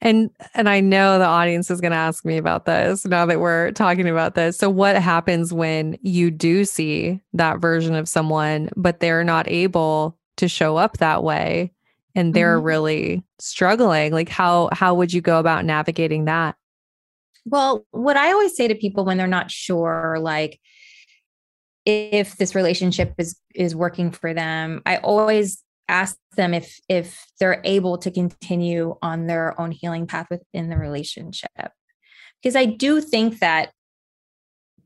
And 0.00 0.30
and 0.54 0.68
I 0.68 0.80
know 0.80 1.18
the 1.18 1.24
audience 1.24 1.70
is 1.70 1.80
going 1.80 1.92
to 1.92 1.96
ask 1.96 2.24
me 2.24 2.36
about 2.36 2.66
this 2.66 3.04
now 3.04 3.26
that 3.26 3.40
we're 3.40 3.72
talking 3.72 4.08
about 4.08 4.34
this. 4.34 4.56
So 4.56 4.68
what 4.70 4.96
happens 4.96 5.52
when 5.52 5.98
you 6.02 6.30
do 6.30 6.64
see 6.64 7.20
that 7.32 7.60
version 7.60 7.94
of 7.94 8.08
someone 8.08 8.70
but 8.76 9.00
they're 9.00 9.24
not 9.24 9.48
able 9.48 10.18
to 10.36 10.48
show 10.48 10.76
up 10.76 10.98
that 10.98 11.22
way 11.22 11.72
and 12.14 12.34
they're 12.34 12.58
mm-hmm. 12.58 12.66
really 12.66 13.24
struggling? 13.38 14.12
Like 14.12 14.28
how 14.28 14.68
how 14.72 14.94
would 14.94 15.12
you 15.12 15.20
go 15.20 15.38
about 15.38 15.64
navigating 15.64 16.26
that? 16.26 16.56
Well, 17.46 17.86
what 17.90 18.16
I 18.16 18.32
always 18.32 18.56
say 18.56 18.68
to 18.68 18.74
people 18.74 19.04
when 19.04 19.18
they're 19.18 19.26
not 19.26 19.50
sure 19.50 20.18
like 20.20 20.60
if 21.86 22.36
this 22.36 22.54
relationship 22.54 23.14
is 23.18 23.38
is 23.54 23.74
working 23.74 24.10
for 24.10 24.34
them, 24.34 24.82
I 24.86 24.98
always 24.98 25.63
ask 25.88 26.16
them 26.36 26.54
if 26.54 26.80
if 26.88 27.26
they're 27.38 27.60
able 27.64 27.98
to 27.98 28.10
continue 28.10 28.96
on 29.02 29.26
their 29.26 29.58
own 29.60 29.70
healing 29.70 30.06
path 30.06 30.26
within 30.30 30.68
the 30.70 30.76
relationship. 30.76 31.50
Because 32.42 32.56
i 32.56 32.64
do 32.64 33.00
think 33.00 33.40
that 33.40 33.70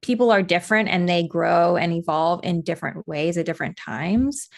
people 0.00 0.30
are 0.30 0.42
different 0.42 0.88
and 0.88 1.08
they 1.08 1.26
grow 1.26 1.76
and 1.76 1.92
evolve 1.92 2.40
in 2.44 2.62
different 2.62 3.06
ways 3.08 3.36
at 3.36 3.46
different 3.46 3.76
times. 3.76 4.48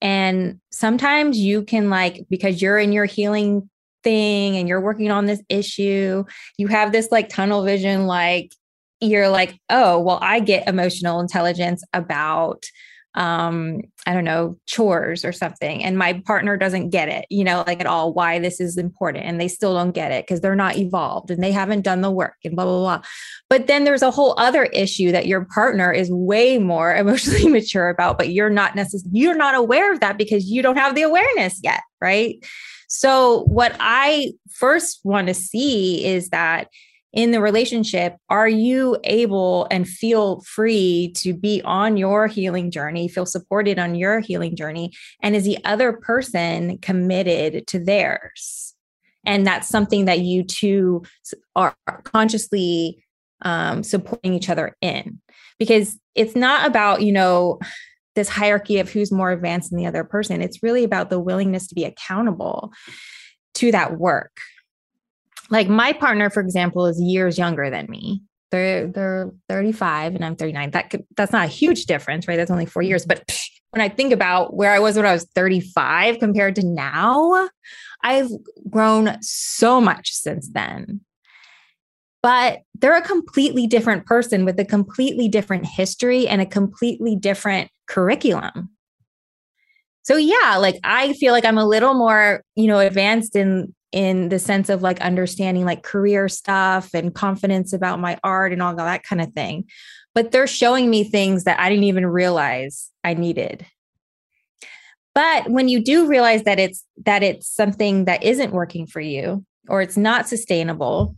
And 0.00 0.60
sometimes 0.70 1.38
you 1.38 1.64
can 1.64 1.90
like 1.90 2.24
because 2.30 2.62
you're 2.62 2.78
in 2.78 2.92
your 2.92 3.04
healing 3.04 3.68
thing 4.04 4.56
and 4.56 4.68
you're 4.68 4.80
working 4.80 5.10
on 5.10 5.24
this 5.24 5.42
issue 5.48 6.22
you 6.58 6.68
have 6.68 6.92
this 6.92 7.08
like 7.10 7.30
tunnel 7.30 7.64
vision 7.64 8.06
like 8.06 8.52
you're 9.00 9.30
like 9.30 9.58
oh 9.70 9.98
well 9.98 10.18
i 10.20 10.38
get 10.38 10.68
emotional 10.68 11.20
intelligence 11.20 11.82
about 11.94 12.66
um 13.16 13.80
i 14.06 14.12
don't 14.12 14.24
know 14.24 14.58
chores 14.66 15.24
or 15.24 15.32
something 15.32 15.84
and 15.84 15.96
my 15.96 16.20
partner 16.26 16.56
doesn't 16.56 16.90
get 16.90 17.08
it 17.08 17.24
you 17.30 17.44
know 17.44 17.62
like 17.66 17.80
at 17.80 17.86
all 17.86 18.12
why 18.12 18.38
this 18.40 18.60
is 18.60 18.76
important 18.76 19.24
and 19.24 19.40
they 19.40 19.46
still 19.46 19.74
don't 19.74 19.92
get 19.92 20.10
it 20.10 20.24
because 20.24 20.40
they're 20.40 20.56
not 20.56 20.76
evolved 20.76 21.30
and 21.30 21.42
they 21.42 21.52
haven't 21.52 21.82
done 21.82 22.00
the 22.00 22.10
work 22.10 22.34
and 22.44 22.56
blah 22.56 22.64
blah 22.64 22.78
blah. 22.78 23.02
But 23.48 23.68
then 23.68 23.84
there's 23.84 24.02
a 24.02 24.10
whole 24.10 24.34
other 24.36 24.64
issue 24.64 25.12
that 25.12 25.26
your 25.26 25.44
partner 25.44 25.92
is 25.92 26.10
way 26.10 26.58
more 26.58 26.94
emotionally 26.96 27.48
mature 27.48 27.88
about 27.88 28.18
but 28.18 28.30
you're 28.30 28.50
not 28.50 28.74
necessarily 28.74 29.20
you're 29.20 29.36
not 29.36 29.54
aware 29.54 29.92
of 29.92 30.00
that 30.00 30.18
because 30.18 30.46
you 30.46 30.62
don't 30.62 30.76
have 30.76 30.94
the 30.94 31.02
awareness 31.02 31.60
yet 31.62 31.82
right? 32.00 32.44
So 32.88 33.44
what 33.44 33.76
i 33.80 34.32
first 34.50 35.00
want 35.04 35.28
to 35.28 35.34
see 35.34 36.04
is 36.04 36.30
that 36.30 36.68
in 37.14 37.30
the 37.30 37.40
relationship, 37.40 38.16
are 38.28 38.48
you 38.48 38.98
able 39.04 39.68
and 39.70 39.88
feel 39.88 40.40
free 40.40 41.12
to 41.16 41.32
be 41.32 41.62
on 41.64 41.96
your 41.96 42.26
healing 42.26 42.72
journey, 42.72 43.06
feel 43.06 43.24
supported 43.24 43.78
on 43.78 43.94
your 43.94 44.18
healing 44.18 44.56
journey? 44.56 44.90
And 45.22 45.36
is 45.36 45.44
the 45.44 45.64
other 45.64 45.92
person 45.92 46.78
committed 46.78 47.68
to 47.68 47.78
theirs? 47.78 48.74
And 49.24 49.46
that's 49.46 49.68
something 49.68 50.06
that 50.06 50.20
you 50.20 50.42
two 50.42 51.04
are 51.54 51.76
consciously 52.02 53.02
um, 53.42 53.84
supporting 53.84 54.34
each 54.34 54.50
other 54.50 54.76
in. 54.80 55.20
Because 55.56 55.96
it's 56.16 56.34
not 56.34 56.66
about, 56.66 57.02
you 57.02 57.12
know, 57.12 57.60
this 58.16 58.28
hierarchy 58.28 58.80
of 58.80 58.90
who's 58.90 59.12
more 59.12 59.30
advanced 59.30 59.70
than 59.70 59.78
the 59.78 59.86
other 59.86 60.02
person. 60.02 60.42
It's 60.42 60.64
really 60.64 60.82
about 60.82 61.10
the 61.10 61.20
willingness 61.20 61.68
to 61.68 61.76
be 61.76 61.84
accountable 61.84 62.72
to 63.54 63.70
that 63.70 63.98
work 63.98 64.32
like 65.50 65.68
my 65.68 65.92
partner, 65.92 66.30
for 66.30 66.40
example, 66.40 66.86
is 66.86 67.00
years 67.00 67.38
younger 67.38 67.70
than 67.70 67.86
me. 67.88 68.22
They're 68.50 68.86
they're 68.86 69.30
35 69.48 70.14
and 70.14 70.24
I'm 70.24 70.36
39. 70.36 70.70
That 70.70 70.90
could, 70.90 71.04
that's 71.16 71.32
not 71.32 71.46
a 71.46 71.50
huge 71.50 71.86
difference, 71.86 72.28
right? 72.28 72.36
That's 72.36 72.50
only 72.50 72.66
four 72.66 72.82
years. 72.82 73.04
But 73.04 73.24
when 73.70 73.80
I 73.80 73.88
think 73.88 74.12
about 74.12 74.54
where 74.54 74.72
I 74.72 74.78
was 74.78 74.96
when 74.96 75.06
I 75.06 75.12
was 75.12 75.26
35 75.34 76.18
compared 76.18 76.54
to 76.56 76.66
now, 76.66 77.48
I've 78.02 78.30
grown 78.70 79.16
so 79.20 79.80
much 79.80 80.12
since 80.12 80.48
then. 80.52 81.00
But 82.22 82.60
they're 82.74 82.96
a 82.96 83.02
completely 83.02 83.66
different 83.66 84.06
person 84.06 84.44
with 84.44 84.58
a 84.58 84.64
completely 84.64 85.28
different 85.28 85.66
history 85.66 86.26
and 86.26 86.40
a 86.40 86.46
completely 86.46 87.16
different 87.16 87.70
curriculum. 87.86 88.70
So 90.04 90.16
yeah, 90.16 90.56
like 90.58 90.78
I 90.84 91.14
feel 91.14 91.32
like 91.32 91.44
I'm 91.44 91.58
a 91.58 91.66
little 91.66 91.94
more, 91.94 92.42
you 92.54 92.66
know, 92.66 92.78
advanced 92.78 93.34
in 93.36 93.74
in 93.94 94.28
the 94.28 94.40
sense 94.40 94.68
of 94.68 94.82
like 94.82 95.00
understanding 95.00 95.64
like 95.64 95.84
career 95.84 96.28
stuff 96.28 96.92
and 96.94 97.14
confidence 97.14 97.72
about 97.72 98.00
my 98.00 98.18
art 98.24 98.52
and 98.52 98.60
all 98.60 98.74
that 98.74 99.04
kind 99.04 99.22
of 99.22 99.32
thing. 99.32 99.64
But 100.16 100.32
they're 100.32 100.48
showing 100.48 100.90
me 100.90 101.04
things 101.04 101.44
that 101.44 101.60
I 101.60 101.68
didn't 101.68 101.84
even 101.84 102.04
realize 102.04 102.90
I 103.04 103.14
needed. 103.14 103.64
But 105.14 105.48
when 105.48 105.68
you 105.68 105.80
do 105.80 106.08
realize 106.08 106.42
that 106.42 106.58
it's 106.58 106.84
that 107.06 107.22
it's 107.22 107.46
something 107.48 108.06
that 108.06 108.24
isn't 108.24 108.52
working 108.52 108.88
for 108.88 109.00
you 109.00 109.46
or 109.68 109.80
it's 109.80 109.96
not 109.96 110.28
sustainable, 110.28 111.16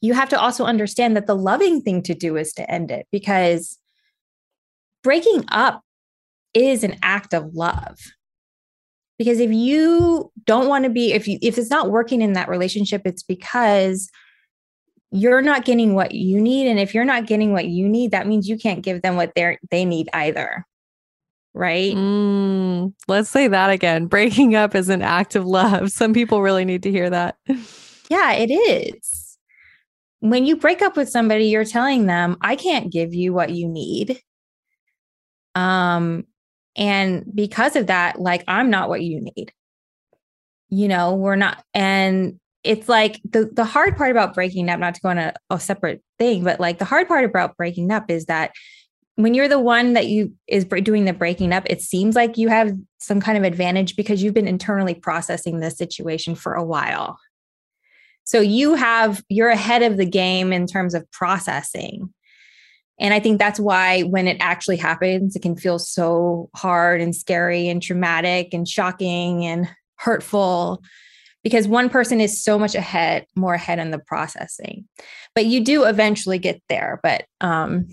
you 0.00 0.14
have 0.14 0.30
to 0.30 0.40
also 0.40 0.64
understand 0.64 1.14
that 1.16 1.26
the 1.26 1.36
loving 1.36 1.82
thing 1.82 2.02
to 2.04 2.14
do 2.14 2.38
is 2.38 2.54
to 2.54 2.70
end 2.70 2.90
it 2.90 3.06
because 3.12 3.78
breaking 5.02 5.44
up 5.48 5.82
is 6.54 6.84
an 6.84 6.96
act 7.02 7.34
of 7.34 7.54
love 7.54 7.98
because 9.22 9.38
if 9.38 9.52
you 9.52 10.31
don't 10.46 10.68
want 10.68 10.84
to 10.84 10.90
be 10.90 11.12
if 11.12 11.26
you 11.28 11.38
if 11.42 11.58
it's 11.58 11.70
not 11.70 11.90
working 11.90 12.22
in 12.22 12.32
that 12.32 12.48
relationship 12.48 13.02
it's 13.04 13.22
because 13.22 14.10
you're 15.10 15.42
not 15.42 15.64
getting 15.64 15.94
what 15.94 16.12
you 16.12 16.40
need 16.40 16.68
and 16.68 16.78
if 16.78 16.94
you're 16.94 17.04
not 17.04 17.26
getting 17.26 17.52
what 17.52 17.66
you 17.66 17.88
need 17.88 18.10
that 18.10 18.26
means 18.26 18.48
you 18.48 18.58
can't 18.58 18.82
give 18.82 19.02
them 19.02 19.16
what 19.16 19.32
they 19.34 19.58
they 19.70 19.84
need 19.84 20.08
either 20.12 20.66
right? 21.54 21.94
Mm, 21.94 22.94
let's 23.08 23.28
say 23.28 23.46
that 23.46 23.68
again. 23.68 24.06
Breaking 24.08 24.54
up 24.54 24.74
is 24.74 24.88
an 24.88 25.02
act 25.02 25.36
of 25.36 25.44
love. 25.44 25.90
Some 25.92 26.14
people 26.14 26.40
really 26.40 26.64
need 26.64 26.82
to 26.84 26.90
hear 26.90 27.10
that. 27.10 27.36
Yeah 28.08 28.32
it 28.32 28.50
is. 28.50 29.38
When 30.20 30.44
you 30.44 30.56
break 30.56 30.82
up 30.82 30.98
with 30.98 31.08
somebody 31.08 31.46
you're 31.46 31.64
telling 31.64 32.04
them 32.04 32.36
i 32.42 32.56
can't 32.56 32.92
give 32.92 33.14
you 33.14 33.32
what 33.32 33.50
you 33.50 33.66
need. 33.66 34.20
Um 35.54 36.26
and 36.76 37.24
because 37.34 37.76
of 37.76 37.86
that, 37.88 38.20
like, 38.20 38.44
I'm 38.48 38.70
not 38.70 38.88
what 38.88 39.02
you 39.02 39.20
need. 39.20 39.52
You 40.74 40.88
know, 40.88 41.14
we're 41.14 41.36
not. 41.36 41.62
And 41.74 42.40
it's 42.64 42.88
like 42.88 43.20
the, 43.28 43.50
the 43.52 43.64
hard 43.64 43.94
part 43.94 44.10
about 44.10 44.32
breaking 44.32 44.70
up, 44.70 44.80
not 44.80 44.94
to 44.94 45.00
go 45.02 45.10
on 45.10 45.18
a, 45.18 45.34
a 45.50 45.60
separate 45.60 46.02
thing, 46.18 46.44
but 46.44 46.60
like 46.60 46.78
the 46.78 46.86
hard 46.86 47.08
part 47.08 47.26
about 47.26 47.58
breaking 47.58 47.90
up 47.90 48.10
is 48.10 48.24
that 48.24 48.52
when 49.16 49.34
you're 49.34 49.48
the 49.48 49.58
one 49.58 49.92
that 49.92 50.06
you 50.06 50.32
is 50.48 50.64
doing 50.64 51.04
the 51.04 51.12
breaking 51.12 51.52
up, 51.52 51.64
it 51.66 51.82
seems 51.82 52.16
like 52.16 52.38
you 52.38 52.48
have 52.48 52.72
some 53.00 53.20
kind 53.20 53.36
of 53.36 53.44
advantage 53.44 53.96
because 53.96 54.22
you've 54.22 54.32
been 54.32 54.48
internally 54.48 54.94
processing 54.94 55.60
this 55.60 55.76
situation 55.76 56.34
for 56.34 56.54
a 56.54 56.64
while. 56.64 57.18
So 58.24 58.40
you 58.40 58.74
have, 58.74 59.22
you're 59.28 59.50
ahead 59.50 59.82
of 59.82 59.98
the 59.98 60.06
game 60.06 60.54
in 60.54 60.66
terms 60.66 60.94
of 60.94 61.10
processing. 61.10 62.14
And 62.98 63.12
I 63.12 63.20
think 63.20 63.38
that's 63.38 63.60
why 63.60 64.02
when 64.02 64.26
it 64.26 64.38
actually 64.40 64.78
happens, 64.78 65.36
it 65.36 65.42
can 65.42 65.56
feel 65.56 65.78
so 65.78 66.48
hard 66.56 67.02
and 67.02 67.14
scary 67.14 67.68
and 67.68 67.82
traumatic 67.82 68.54
and 68.54 68.66
shocking 68.66 69.44
and 69.44 69.68
hurtful 70.02 70.82
because 71.42 71.66
one 71.66 71.88
person 71.88 72.20
is 72.20 72.42
so 72.42 72.58
much 72.58 72.74
ahead, 72.74 73.26
more 73.34 73.54
ahead 73.54 73.78
in 73.78 73.90
the 73.90 73.98
processing. 73.98 74.88
But 75.34 75.46
you 75.46 75.64
do 75.64 75.84
eventually 75.84 76.38
get 76.38 76.62
there. 76.68 77.00
But 77.02 77.24
um 77.40 77.88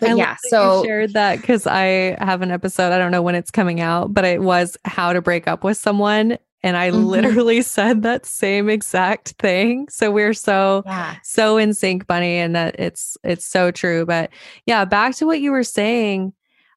but 0.00 0.10
I 0.10 0.14
yeah, 0.14 0.36
so 0.48 0.80
I 0.80 0.86
shared 0.86 1.12
that 1.12 1.40
because 1.40 1.66
I 1.66 2.16
have 2.24 2.40
an 2.42 2.50
episode. 2.50 2.92
I 2.92 2.98
don't 2.98 3.10
know 3.10 3.22
when 3.22 3.34
it's 3.34 3.50
coming 3.50 3.80
out, 3.80 4.12
but 4.14 4.24
it 4.24 4.40
was 4.40 4.76
how 4.86 5.12
to 5.12 5.20
break 5.20 5.46
up 5.46 5.62
with 5.62 5.76
someone, 5.76 6.38
and 6.62 6.76
I 6.76 6.90
mm-hmm. 6.90 7.04
literally 7.04 7.60
said 7.62 8.02
that 8.02 8.24
same 8.24 8.70
exact 8.70 9.30
thing. 9.38 9.88
So 9.90 10.10
we're 10.10 10.32
so 10.32 10.84
yeah. 10.86 11.16
so 11.22 11.58
in 11.58 11.74
sync, 11.74 12.06
Bunny, 12.06 12.36
and 12.36 12.56
that 12.56 12.80
it's 12.80 13.18
it's 13.22 13.44
so 13.44 13.70
true. 13.70 14.06
But 14.06 14.30
yeah, 14.64 14.86
back 14.86 15.14
to 15.16 15.26
what 15.26 15.40
you 15.40 15.52
were 15.52 15.64
saying, 15.64 16.32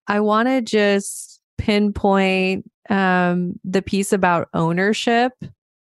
I 0.08 0.20
want 0.20 0.50
to 0.50 0.62
just 0.62 1.40
pinpoint 1.58 2.70
um 2.90 3.60
the 3.64 3.82
piece 3.82 4.12
about 4.12 4.50
ownership 4.54 5.32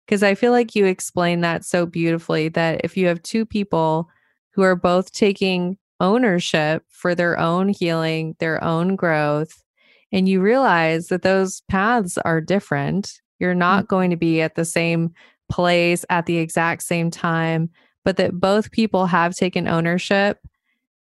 because 0.06 0.22
I 0.22 0.34
feel 0.34 0.52
like 0.52 0.74
you 0.74 0.84
explained 0.84 1.42
that 1.42 1.64
so 1.64 1.86
beautifully 1.86 2.48
that 2.50 2.82
if 2.84 2.96
you 2.96 3.06
have 3.06 3.22
two 3.22 3.46
people 3.46 4.08
who 4.50 4.62
are 4.62 4.76
both 4.76 5.12
taking 5.12 5.78
ownership 6.00 6.84
for 6.88 7.14
their 7.14 7.38
own 7.38 7.68
healing, 7.68 8.36
their 8.38 8.62
own 8.62 8.96
growth, 8.96 9.62
and 10.10 10.28
you 10.28 10.40
realize 10.40 11.08
that 11.08 11.22
those 11.22 11.62
paths 11.68 12.18
are 12.18 12.40
different 12.40 13.22
you're 13.42 13.54
not 13.54 13.80
mm-hmm. 13.80 13.94
going 13.94 14.10
to 14.10 14.16
be 14.16 14.40
at 14.40 14.54
the 14.54 14.64
same 14.64 15.12
place 15.50 16.04
at 16.08 16.26
the 16.26 16.38
exact 16.38 16.84
same 16.84 17.10
time, 17.10 17.68
but 18.04 18.16
that 18.16 18.40
both 18.40 18.70
people 18.70 19.06
have 19.06 19.34
taken 19.34 19.66
ownership. 19.66 20.38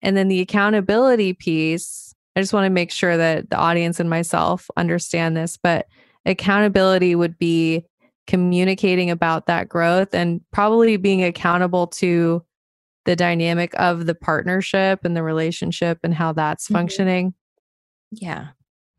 And 0.03 0.15
then 0.15 0.29
the 0.29 0.41
accountability 0.41 1.33
piece, 1.33 2.08
I 2.39 2.41
just 2.41 2.53
want 2.53 2.67
to 2.67 2.71
make 2.71 2.93
sure 2.93 3.17
that 3.17 3.51
the 3.51 3.57
audience 3.57 3.99
and 3.99 4.09
myself 4.09 4.71
understand 4.77 5.37
this, 5.37 5.57
but 5.57 5.87
accountability 6.25 7.17
would 7.17 7.37
be 7.37 7.85
communicating 8.29 9.11
about 9.11 9.47
that 9.47 9.69
growth 9.69 10.15
and 10.15 10.41
probably 10.53 10.97
being 10.97 11.25
accountable 11.25 11.89
to 11.89 12.45
the 13.07 13.17
dynamic 13.17 13.75
of 13.75 14.07
the 14.07 14.15
partnership 14.15 15.01
and 15.03 15.17
the 15.17 15.25
relationship 15.25 15.99
and 16.05 16.15
how 16.15 16.33
that's 16.33 16.67
mm-hmm. 16.67 16.75
functioning. 16.75 17.35
Yeah. 18.13 18.51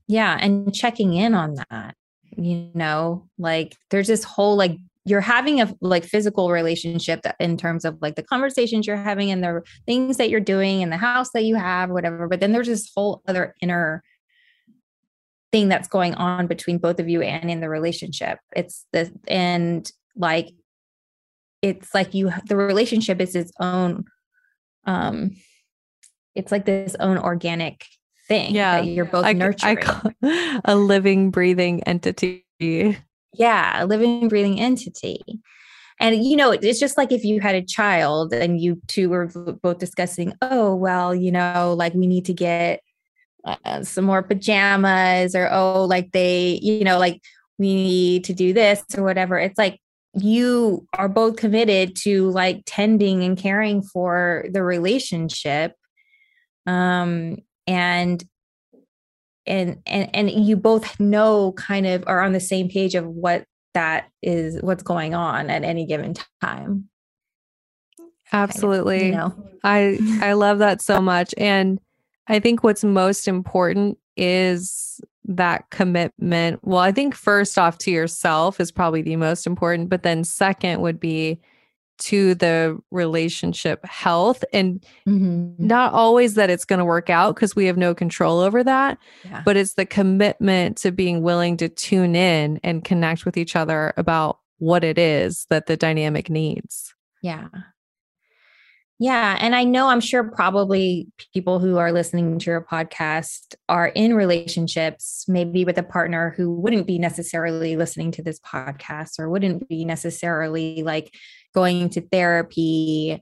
Yeah. 0.10 0.38
And 0.42 0.76
checking 0.76 1.14
in 1.14 1.34
on 1.34 1.56
that 1.70 1.96
you 2.38 2.70
know 2.74 3.28
like 3.38 3.76
there's 3.90 4.08
this 4.08 4.24
whole 4.24 4.56
like 4.56 4.78
you're 5.10 5.22
having 5.22 5.62
a 5.62 5.74
like 5.82 6.04
physical 6.04 6.52
relationship 6.52 7.26
in 7.40 7.58
terms 7.58 7.86
of 7.86 7.98
like 8.02 8.16
the 8.16 8.24
conversations 8.24 8.86
you're 8.86 8.96
having 8.96 9.32
and 9.32 9.44
the 9.44 9.62
things 9.86 10.18
that 10.18 10.30
you're 10.30 10.40
doing 10.40 10.82
in 10.82 10.90
the 10.90 10.98
house 10.98 11.32
that 11.32 11.44
you 11.44 11.56
have 11.56 11.90
whatever 11.90 12.28
but 12.28 12.40
then 12.40 12.52
there's 12.52 12.68
this 12.68 12.92
whole 12.96 13.22
other 13.28 13.56
inner 13.62 14.04
thing 15.52 15.68
that's 15.68 15.88
going 15.88 16.14
on 16.16 16.48
between 16.48 16.78
both 16.78 17.00
of 17.00 17.10
you 17.10 17.22
and 17.22 17.50
in 17.50 17.60
the 17.60 17.70
relationship. 17.70 18.40
It's 18.56 18.86
the 18.92 19.12
and 19.28 19.90
like 20.16 20.50
it's 21.62 21.94
like 21.94 22.14
you 22.14 22.32
the 22.48 22.56
relationship 22.56 23.20
is 23.20 23.36
its 23.36 23.52
own 23.60 24.06
um 24.86 25.32
it's 26.36 26.52
like 26.52 26.66
this 26.66 26.96
own 27.00 27.18
organic 27.18 27.86
thing 28.28 28.56
yeah 28.56 28.80
you're 28.80 29.06
both 29.06 29.26
I, 29.26 29.34
nurturing. 29.34 29.78
I 30.24 30.62
a 30.66 30.76
living 30.76 31.32
breathing 31.32 31.84
entity 31.84 32.46
yeah 33.34 33.84
a 33.84 33.86
living 33.86 34.28
breathing 34.28 34.60
entity. 34.60 35.22
And 36.02 36.24
you 36.24 36.38
know 36.38 36.52
it's 36.52 36.80
just 36.80 36.98
like 36.98 37.12
if 37.12 37.26
you 37.26 37.42
had 37.42 37.56
a 37.56 37.62
child 37.62 38.34
and 38.34 38.60
you 38.60 38.82
two 38.88 39.10
were 39.10 39.28
both 39.28 39.80
discussing 39.80 40.34
oh 40.42 40.74
well 40.74 41.14
you 41.14 41.30
know 41.32 41.76
like 41.78 41.94
we 41.94 42.08
need 42.08 42.26
to 42.26 42.34
get 42.34 42.80
uh, 43.44 43.84
some 43.84 44.06
more 44.06 44.24
pajamas 44.24 45.36
or 45.36 45.50
oh 45.52 45.84
like 45.84 46.14
they 46.14 46.58
you 46.62 46.86
know 46.86 46.98
like 46.98 47.22
we 47.58 47.74
need 47.76 48.24
to 48.24 48.34
do 48.34 48.54
this 48.54 48.82
or 48.98 49.04
whatever 49.04 49.38
it's 49.38 49.58
like 49.58 49.82
you 50.14 50.88
are 50.94 51.10
both 51.10 51.36
committed 51.36 51.96
to 51.96 52.30
like 52.32 52.64
tending 52.66 53.24
and 53.24 53.38
caring 53.38 53.82
for 53.82 54.46
the 54.52 54.64
relationship. 54.64 55.74
Um 56.66 57.38
and 57.68 58.24
and 59.50 59.82
and 59.86 60.10
and 60.14 60.30
you 60.30 60.56
both 60.56 61.00
know 61.00 61.52
kind 61.54 61.86
of 61.86 62.04
are 62.08 62.22
on 62.22 62.32
the 62.32 62.40
same 62.40 62.70
page 62.70 62.96
of 62.96 63.06
what 63.06 63.46
that 63.74 64.10
is 64.22 64.62
what's 64.62 64.84
going 64.84 65.14
on 65.14 65.50
at 65.50 65.64
any 65.64 65.86
given 65.86 66.14
time. 66.42 66.88
Absolutely 68.32 69.12
kind 69.12 69.22
of, 69.22 69.34
you 69.34 69.44
know. 69.44 69.50
I 69.64 70.20
i 70.22 70.34
love 70.34 70.60
that 70.60 70.82
so 70.82 71.02
much. 71.02 71.34
And 71.38 71.80
i 72.28 72.40
think 72.40 72.64
what's 72.64 72.84
most 72.84 73.28
important 73.28 73.98
is 74.16 75.02
that 75.26 75.70
commitment. 75.72 76.60
Well 76.64 76.80
i 76.80 76.92
think 76.92 77.16
first 77.16 77.58
off 77.58 77.78
to 77.80 77.92
yourself 77.92 78.60
is 78.60 78.72
probably 78.72 79.02
the 79.02 79.16
most 79.16 79.48
important 79.48 79.90
but 79.90 80.04
then 80.04 80.24
second 80.24 80.82
would 80.82 81.00
be 81.00 81.40
to 82.00 82.36
the 82.36 82.78
relationship 82.92 83.86
health 83.86 84.44
and 84.54 84.84
mm-hmm. 85.08 85.52
not 85.58 85.94
always 85.94 86.36
that 86.36 86.50
it's 86.50 86.66
going 86.66 86.80
to 86.80 86.86
work 86.86 87.10
out 87.10 87.36
because 87.36 87.56
we 87.56 87.66
have 87.66 87.78
no 87.78 87.94
control 87.94 88.40
over 88.40 88.64
that 88.64 88.98
yeah. 89.26 89.42
but 89.46 89.58
it's 89.58 89.74
the 89.74 89.86
commitment 89.86 90.78
to 90.78 90.92
being 90.92 91.22
willing 91.22 91.58
to 91.58 91.70
tune 91.70 92.16
in 92.16 92.60
and 92.64 92.84
connect 92.84 93.26
with 93.26 93.38
each 93.38 93.56
other 93.56 93.94
about 93.98 94.40
what 94.58 94.84
it 94.84 94.98
is 94.98 95.46
that 95.50 95.68
the 95.68 95.78
dynamic 95.78 96.30
needs 96.30 96.94
yeah 97.22 97.48
yeah. 99.02 99.38
And 99.40 99.56
I 99.56 99.64
know 99.64 99.88
I'm 99.88 100.02
sure 100.02 100.26
probably 100.26 101.08
people 101.34 101.60
who 101.60 101.78
are 101.78 101.94
listening 101.94 102.38
to 102.38 102.52
your 102.52 102.62
podcast 102.62 103.56
are 103.70 103.88
in 103.88 104.14
relationships, 104.14 105.24
maybe 105.26 105.64
with 105.64 105.78
a 105.78 105.84
partner 105.84 106.34
who 106.36 106.52
wouldn't 106.52 106.86
be 106.86 107.00
necessarily 107.00 107.78
listening 107.78 108.12
to 108.12 108.22
this 108.22 108.42
podcast 108.42 109.18
or 109.18 109.30
wouldn't 109.30 109.70
be 109.70 109.86
necessarily 109.86 110.84
like 110.84 111.14
going 111.54 111.90
to 111.90 112.02
therapy 112.02 113.22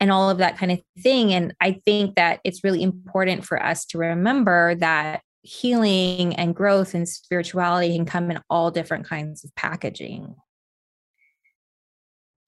and 0.00 0.12
all 0.12 0.30
of 0.30 0.38
that 0.38 0.58
kind 0.58 0.72
of 0.72 0.80
thing. 1.02 1.32
And 1.32 1.54
I 1.60 1.72
think 1.84 2.16
that 2.16 2.40
it's 2.44 2.62
really 2.62 2.82
important 2.82 3.44
for 3.44 3.62
us 3.62 3.84
to 3.86 3.98
remember 3.98 4.74
that 4.76 5.22
healing 5.42 6.34
and 6.36 6.54
growth 6.54 6.94
and 6.94 7.08
spirituality 7.08 7.96
can 7.96 8.04
come 8.04 8.30
in 8.30 8.40
all 8.50 8.70
different 8.70 9.06
kinds 9.06 9.44
of 9.44 9.54
packaging 9.54 10.34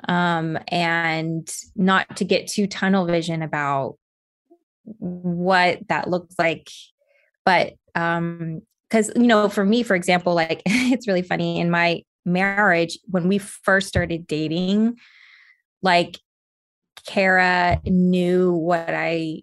um, 0.09 0.59
and 0.69 1.53
not 1.77 2.17
to 2.17 2.25
get 2.25 2.47
too 2.47 2.67
tunnel 2.67 3.07
vision 3.07 3.43
about 3.43 3.97
what 4.85 5.81
that 5.89 6.09
looks 6.09 6.35
like. 6.39 6.69
But 7.45 7.75
um, 7.95 8.63
because 8.89 9.11
you 9.15 9.27
know, 9.27 9.49
for 9.49 9.65
me, 9.65 9.83
for 9.83 9.95
example, 9.95 10.35
like 10.35 10.63
it's 10.67 11.07
really 11.07 11.23
funny 11.23 11.61
in 11.61 11.71
my 11.71 12.03
marriage 12.25 12.99
when 13.07 13.29
we 13.29 13.39
first 13.39 13.89
started 13.89 14.27
dating, 14.27 14.97
like 15.83 16.19
Kara 17.07 17.81
knew 17.85 18.53
what 18.53 18.91
I 18.91 19.43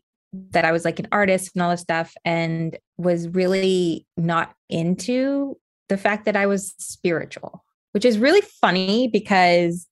that 0.52 0.66
I 0.66 0.72
was 0.72 0.86
like 0.86 1.00
an 1.00 1.08
artist 1.12 1.52
and 1.56 1.63
all 1.63 1.72
this 1.72 1.82
stuff, 1.82 2.13
and 2.26 2.78
was 2.98 3.28
really 3.30 4.06
not 4.18 4.54
into 4.70 5.58
the 5.90 5.98
fact 5.98 6.26
that 6.26 6.36
I 6.36 6.46
was 6.46 6.74
spiritual, 6.78 7.63
which 7.92 8.06
is 8.06 8.20
really 8.20 8.42
funny 8.42 9.08
because 9.08 9.88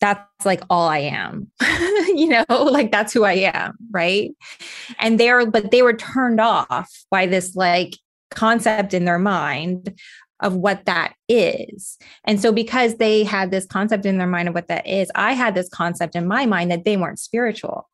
that's 0.00 0.44
like 0.44 0.62
all 0.68 0.88
I 0.88 0.98
am, 0.98 1.50
you 2.08 2.26
know, 2.26 2.44
like 2.50 2.90
that's 2.92 3.12
who 3.12 3.24
I 3.24 3.50
am. 3.54 3.76
Right. 3.90 4.32
And 4.98 5.18
they're, 5.18 5.46
but 5.46 5.70
they 5.70 5.82
were 5.82 5.94
turned 5.94 6.40
off 6.40 6.90
by 7.10 7.26
this 7.26 7.54
like 7.54 7.96
concept 8.30 8.92
in 8.92 9.04
their 9.04 9.18
mind 9.18 9.98
of 10.40 10.54
what 10.54 10.84
that 10.86 11.14
is. 11.28 11.98
And 12.24 12.40
so, 12.40 12.52
because 12.52 12.96
they 12.96 13.24
had 13.24 13.50
this 13.50 13.66
concept 13.66 14.06
in 14.06 14.18
their 14.18 14.26
mind 14.26 14.48
of 14.48 14.54
what 14.54 14.68
that 14.68 14.86
is, 14.86 15.10
I 15.14 15.32
had 15.32 15.54
this 15.54 15.68
concept 15.68 16.16
in 16.16 16.26
my 16.26 16.46
mind 16.46 16.70
that 16.70 16.84
they 16.84 16.96
weren't 16.96 17.18
spiritual. 17.18 17.88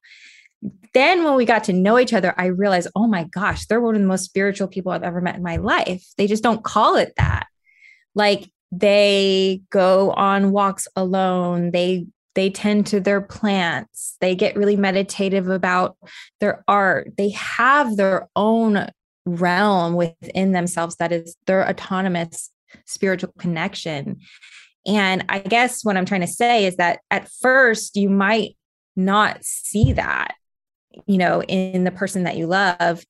Then, 0.92 1.24
when 1.24 1.36
we 1.36 1.44
got 1.44 1.64
to 1.64 1.72
know 1.72 1.98
each 1.98 2.12
other, 2.12 2.34
I 2.36 2.46
realized, 2.46 2.88
oh 2.96 3.06
my 3.06 3.24
gosh, 3.24 3.66
they're 3.66 3.80
one 3.80 3.94
of 3.94 4.00
the 4.00 4.06
most 4.06 4.24
spiritual 4.24 4.68
people 4.68 4.92
I've 4.92 5.02
ever 5.02 5.20
met 5.20 5.36
in 5.36 5.42
my 5.42 5.56
life. 5.56 6.04
They 6.16 6.26
just 6.26 6.42
don't 6.42 6.64
call 6.64 6.96
it 6.96 7.12
that. 7.16 7.46
Like, 8.14 8.50
they 8.72 9.62
go 9.70 10.12
on 10.12 10.52
walks 10.52 10.86
alone 10.94 11.70
they 11.72 12.06
they 12.34 12.50
tend 12.50 12.86
to 12.86 13.00
their 13.00 13.20
plants 13.20 14.16
they 14.20 14.34
get 14.34 14.56
really 14.56 14.76
meditative 14.76 15.48
about 15.48 15.96
their 16.40 16.62
art 16.68 17.10
they 17.16 17.30
have 17.30 17.96
their 17.96 18.28
own 18.36 18.86
realm 19.36 19.94
within 19.94 20.52
themselves 20.52 20.96
that 20.96 21.12
is 21.12 21.36
their 21.46 21.68
autonomous 21.68 22.50
spiritual 22.86 23.32
connection 23.38 24.18
and 24.86 25.24
i 25.28 25.38
guess 25.38 25.84
what 25.84 25.96
i'm 25.96 26.04
trying 26.04 26.20
to 26.20 26.26
say 26.26 26.66
is 26.66 26.76
that 26.76 27.00
at 27.10 27.28
first 27.40 27.96
you 27.96 28.08
might 28.08 28.56
not 28.96 29.42
see 29.44 29.92
that 29.92 30.34
you 31.06 31.18
know 31.18 31.42
in 31.44 31.84
the 31.84 31.90
person 31.90 32.24
that 32.24 32.36
you 32.36 32.46
love 32.46 33.04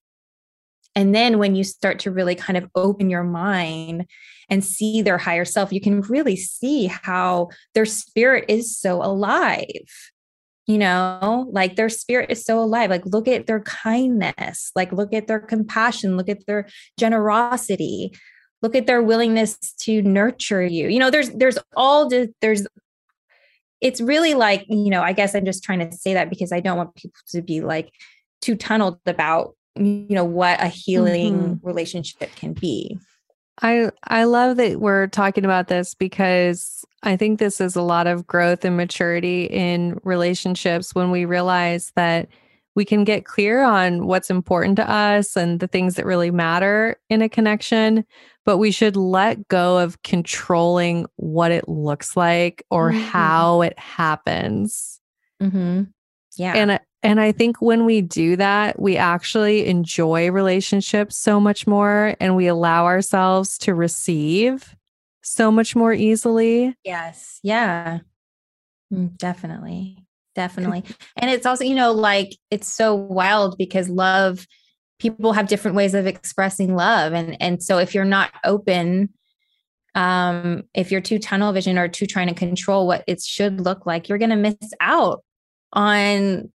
and 0.94 1.14
then 1.14 1.38
when 1.38 1.54
you 1.54 1.64
start 1.64 2.00
to 2.00 2.10
really 2.10 2.34
kind 2.34 2.56
of 2.56 2.68
open 2.74 3.10
your 3.10 3.22
mind 3.22 4.06
and 4.48 4.64
see 4.64 5.02
their 5.02 5.18
higher 5.18 5.44
self, 5.44 5.72
you 5.72 5.80
can 5.80 6.00
really 6.02 6.36
see 6.36 6.86
how 6.86 7.50
their 7.74 7.86
spirit 7.86 8.46
is 8.48 8.76
so 8.76 9.02
alive. 9.02 10.10
You 10.70 10.78
know, 10.78 11.48
like 11.50 11.74
their 11.74 11.88
spirit 11.88 12.30
is 12.30 12.44
so 12.44 12.62
alive. 12.62 12.90
Like, 12.90 13.04
look 13.04 13.26
at 13.26 13.48
their 13.48 13.60
kindness, 13.60 14.70
like, 14.76 14.92
look 14.92 15.12
at 15.12 15.26
their 15.26 15.40
compassion, 15.40 16.16
look 16.16 16.28
at 16.28 16.46
their 16.46 16.68
generosity, 16.96 18.12
look 18.62 18.76
at 18.76 18.86
their 18.86 19.02
willingness 19.02 19.58
to 19.80 20.00
nurture 20.02 20.62
you. 20.62 20.86
You 20.86 21.00
know, 21.00 21.10
there's, 21.10 21.30
there's 21.30 21.58
all, 21.76 22.08
there's, 22.40 22.66
it's 23.80 24.00
really 24.00 24.34
like, 24.34 24.64
you 24.68 24.90
know, 24.90 25.02
I 25.02 25.12
guess 25.12 25.34
I'm 25.34 25.44
just 25.44 25.64
trying 25.64 25.80
to 25.80 25.90
say 25.90 26.14
that 26.14 26.30
because 26.30 26.52
I 26.52 26.60
don't 26.60 26.76
want 26.76 26.94
people 26.94 27.18
to 27.30 27.42
be 27.42 27.62
like 27.62 27.90
too 28.40 28.54
tunneled 28.54 29.00
about 29.06 29.56
you 29.76 30.06
know 30.10 30.24
what 30.24 30.60
a 30.60 30.68
healing 30.68 31.38
mm-hmm. 31.38 31.66
relationship 31.66 32.34
can 32.36 32.52
be 32.52 32.98
i 33.62 33.90
i 34.04 34.24
love 34.24 34.56
that 34.56 34.80
we're 34.80 35.06
talking 35.06 35.44
about 35.44 35.68
this 35.68 35.94
because 35.94 36.84
i 37.02 37.16
think 37.16 37.38
this 37.38 37.60
is 37.60 37.76
a 37.76 37.82
lot 37.82 38.06
of 38.06 38.26
growth 38.26 38.64
and 38.64 38.76
maturity 38.76 39.44
in 39.44 39.98
relationships 40.04 40.94
when 40.94 41.10
we 41.10 41.24
realize 41.24 41.92
that 41.96 42.28
we 42.76 42.84
can 42.84 43.02
get 43.04 43.24
clear 43.24 43.62
on 43.62 44.06
what's 44.06 44.30
important 44.30 44.76
to 44.76 44.88
us 44.88 45.36
and 45.36 45.60
the 45.60 45.66
things 45.66 45.96
that 45.96 46.06
really 46.06 46.30
matter 46.30 46.96
in 47.08 47.22
a 47.22 47.28
connection 47.28 48.04
but 48.46 48.58
we 48.58 48.70
should 48.70 48.96
let 48.96 49.46
go 49.48 49.78
of 49.78 50.02
controlling 50.02 51.06
what 51.16 51.52
it 51.52 51.68
looks 51.68 52.16
like 52.16 52.64
or 52.70 52.90
mm-hmm. 52.90 53.00
how 53.00 53.62
it 53.62 53.78
happens 53.78 55.00
mm-hmm. 55.42 55.82
Yeah 56.40 56.54
and 56.54 56.80
and 57.02 57.20
I 57.20 57.32
think 57.32 57.62
when 57.62 57.86
we 57.86 58.02
do 58.02 58.36
that, 58.36 58.78
we 58.78 58.96
actually 58.96 59.66
enjoy 59.66 60.30
relationships 60.30 61.16
so 61.16 61.40
much 61.40 61.66
more 61.66 62.14
and 62.20 62.36
we 62.36 62.46
allow 62.46 62.84
ourselves 62.84 63.56
to 63.58 63.74
receive 63.74 64.76
so 65.22 65.50
much 65.50 65.74
more 65.74 65.94
easily. 65.94 66.76
Yes. 66.84 67.40
Yeah. 67.42 68.00
Mm, 68.92 69.16
definitely. 69.16 70.04
Definitely. 70.34 70.84
and 71.16 71.30
it's 71.30 71.46
also, 71.46 71.64
you 71.64 71.74
know, 71.74 71.92
like 71.92 72.36
it's 72.50 72.72
so 72.72 72.94
wild 72.94 73.56
because 73.56 73.88
love, 73.88 74.46
people 74.98 75.32
have 75.32 75.48
different 75.48 75.76
ways 75.76 75.94
of 75.94 76.06
expressing 76.06 76.74
love. 76.76 77.14
And 77.14 77.40
and 77.40 77.62
so 77.62 77.78
if 77.78 77.94
you're 77.94 78.04
not 78.04 78.30
open, 78.44 79.08
um, 79.94 80.64
if 80.74 80.92
you're 80.92 81.00
too 81.00 81.18
tunnel 81.18 81.52
vision 81.52 81.78
or 81.78 81.88
too 81.88 82.06
trying 82.06 82.28
to 82.28 82.34
control 82.34 82.86
what 82.86 83.04
it 83.06 83.22
should 83.22 83.60
look 83.60 83.86
like, 83.86 84.08
you're 84.08 84.18
gonna 84.18 84.36
miss 84.36 84.56
out 84.80 85.24
on 85.72 86.50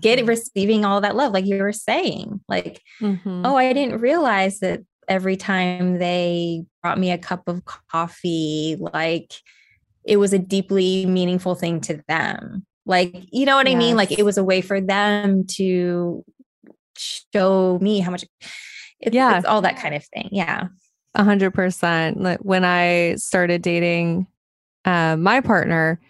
get 0.00 0.24
receiving 0.26 0.84
all 0.84 1.00
that 1.00 1.16
love 1.16 1.32
like 1.32 1.46
you 1.46 1.58
were 1.58 1.72
saying 1.72 2.40
like 2.48 2.82
mm-hmm. 3.00 3.42
oh 3.46 3.56
i 3.56 3.72
didn't 3.72 4.00
realize 4.00 4.60
that 4.60 4.80
every 5.08 5.36
time 5.36 5.98
they 5.98 6.64
brought 6.82 6.98
me 6.98 7.10
a 7.10 7.18
cup 7.18 7.48
of 7.48 7.62
coffee 7.64 8.76
like 8.78 9.32
it 10.08 10.16
was 10.16 10.32
a 10.32 10.38
deeply 10.38 11.04
meaningful 11.04 11.54
thing 11.54 11.80
to 11.82 12.02
them. 12.08 12.64
Like 12.86 13.14
you 13.30 13.44
know 13.44 13.56
what 13.56 13.66
yes. 13.66 13.74
i 13.74 13.78
mean? 13.78 13.94
Like 13.94 14.10
it 14.10 14.24
was 14.24 14.38
a 14.38 14.44
way 14.44 14.62
for 14.62 14.80
them 14.80 15.46
to 15.56 16.24
show 16.96 17.78
me 17.80 18.00
how 18.00 18.10
much 18.10 18.24
it, 19.00 19.14
yeah. 19.14 19.36
it's 19.36 19.46
all 19.46 19.60
that 19.62 19.78
kind 19.78 19.94
of 19.94 20.04
thing 20.06 20.28
yeah. 20.32 20.68
A 21.14 21.22
hundred 21.22 21.52
percent. 21.52 22.20
Like 22.20 22.40
when 22.40 22.64
i 22.64 23.14
started 23.16 23.62
dating 23.62 24.26
uh, 24.84 25.16
my 25.16 25.40
partner 25.42 26.00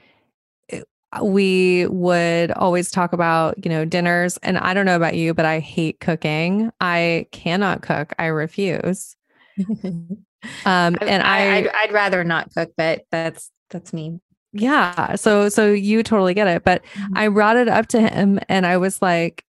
we 1.22 1.86
would 1.86 2.50
always 2.52 2.90
talk 2.90 3.12
about, 3.12 3.64
you 3.64 3.70
know, 3.70 3.84
dinners. 3.84 4.38
And 4.42 4.58
I 4.58 4.74
don't 4.74 4.86
know 4.86 4.96
about 4.96 5.16
you, 5.16 5.34
but 5.34 5.44
I 5.44 5.58
hate 5.58 6.00
cooking. 6.00 6.70
I 6.80 7.26
cannot 7.32 7.82
cook. 7.82 8.12
I 8.18 8.26
refuse. 8.26 9.16
um, 9.84 10.16
and 10.64 11.22
I, 11.22 11.56
I'd, 11.56 11.68
I'd 11.68 11.92
rather 11.92 12.24
not 12.24 12.52
cook, 12.52 12.72
but 12.76 13.04
that's 13.10 13.50
that's 13.70 13.92
me. 13.92 14.20
Yeah. 14.52 15.14
So 15.16 15.48
so 15.48 15.72
you 15.72 16.02
totally 16.02 16.34
get 16.34 16.46
it. 16.46 16.64
But 16.64 16.82
mm-hmm. 16.94 17.18
I 17.18 17.28
brought 17.28 17.56
it 17.56 17.68
up 17.68 17.88
to 17.88 18.00
him 18.00 18.38
and 18.48 18.66
I 18.66 18.76
was 18.76 19.00
like, 19.02 19.44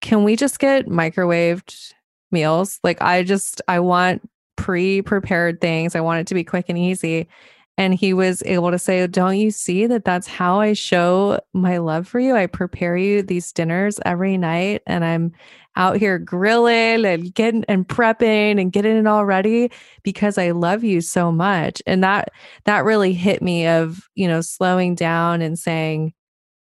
can 0.00 0.24
we 0.24 0.36
just 0.36 0.58
get 0.58 0.86
microwaved 0.86 1.92
meals? 2.30 2.78
Like 2.82 3.00
I 3.02 3.22
just 3.22 3.62
I 3.68 3.80
want 3.80 4.28
pre-prepared 4.56 5.60
things. 5.60 5.94
I 5.94 6.00
want 6.00 6.20
it 6.20 6.26
to 6.28 6.34
be 6.34 6.44
quick 6.44 6.66
and 6.68 6.78
easy. 6.78 7.28
And 7.76 7.94
he 7.94 8.12
was 8.12 8.42
able 8.46 8.70
to 8.70 8.78
say, 8.78 9.06
Don't 9.06 9.36
you 9.36 9.50
see 9.50 9.86
that 9.86 10.04
that's 10.04 10.26
how 10.26 10.60
I 10.60 10.72
show 10.74 11.40
my 11.52 11.78
love 11.78 12.06
for 12.06 12.20
you? 12.20 12.36
I 12.36 12.46
prepare 12.46 12.96
you 12.96 13.22
these 13.22 13.52
dinners 13.52 13.98
every 14.04 14.36
night 14.38 14.82
and 14.86 15.04
I'm 15.04 15.32
out 15.76 15.96
here 15.96 16.18
grilling 16.18 17.04
and 17.04 17.34
getting 17.34 17.64
and 17.66 17.86
prepping 17.86 18.60
and 18.60 18.72
getting 18.72 18.96
it 18.96 19.06
all 19.08 19.24
ready 19.26 19.72
because 20.04 20.38
I 20.38 20.52
love 20.52 20.84
you 20.84 21.00
so 21.00 21.32
much. 21.32 21.82
And 21.84 22.04
that 22.04 22.30
that 22.64 22.84
really 22.84 23.12
hit 23.12 23.42
me 23.42 23.66
of, 23.66 24.08
you 24.14 24.28
know, 24.28 24.40
slowing 24.40 24.94
down 24.94 25.42
and 25.42 25.58
saying, 25.58 26.14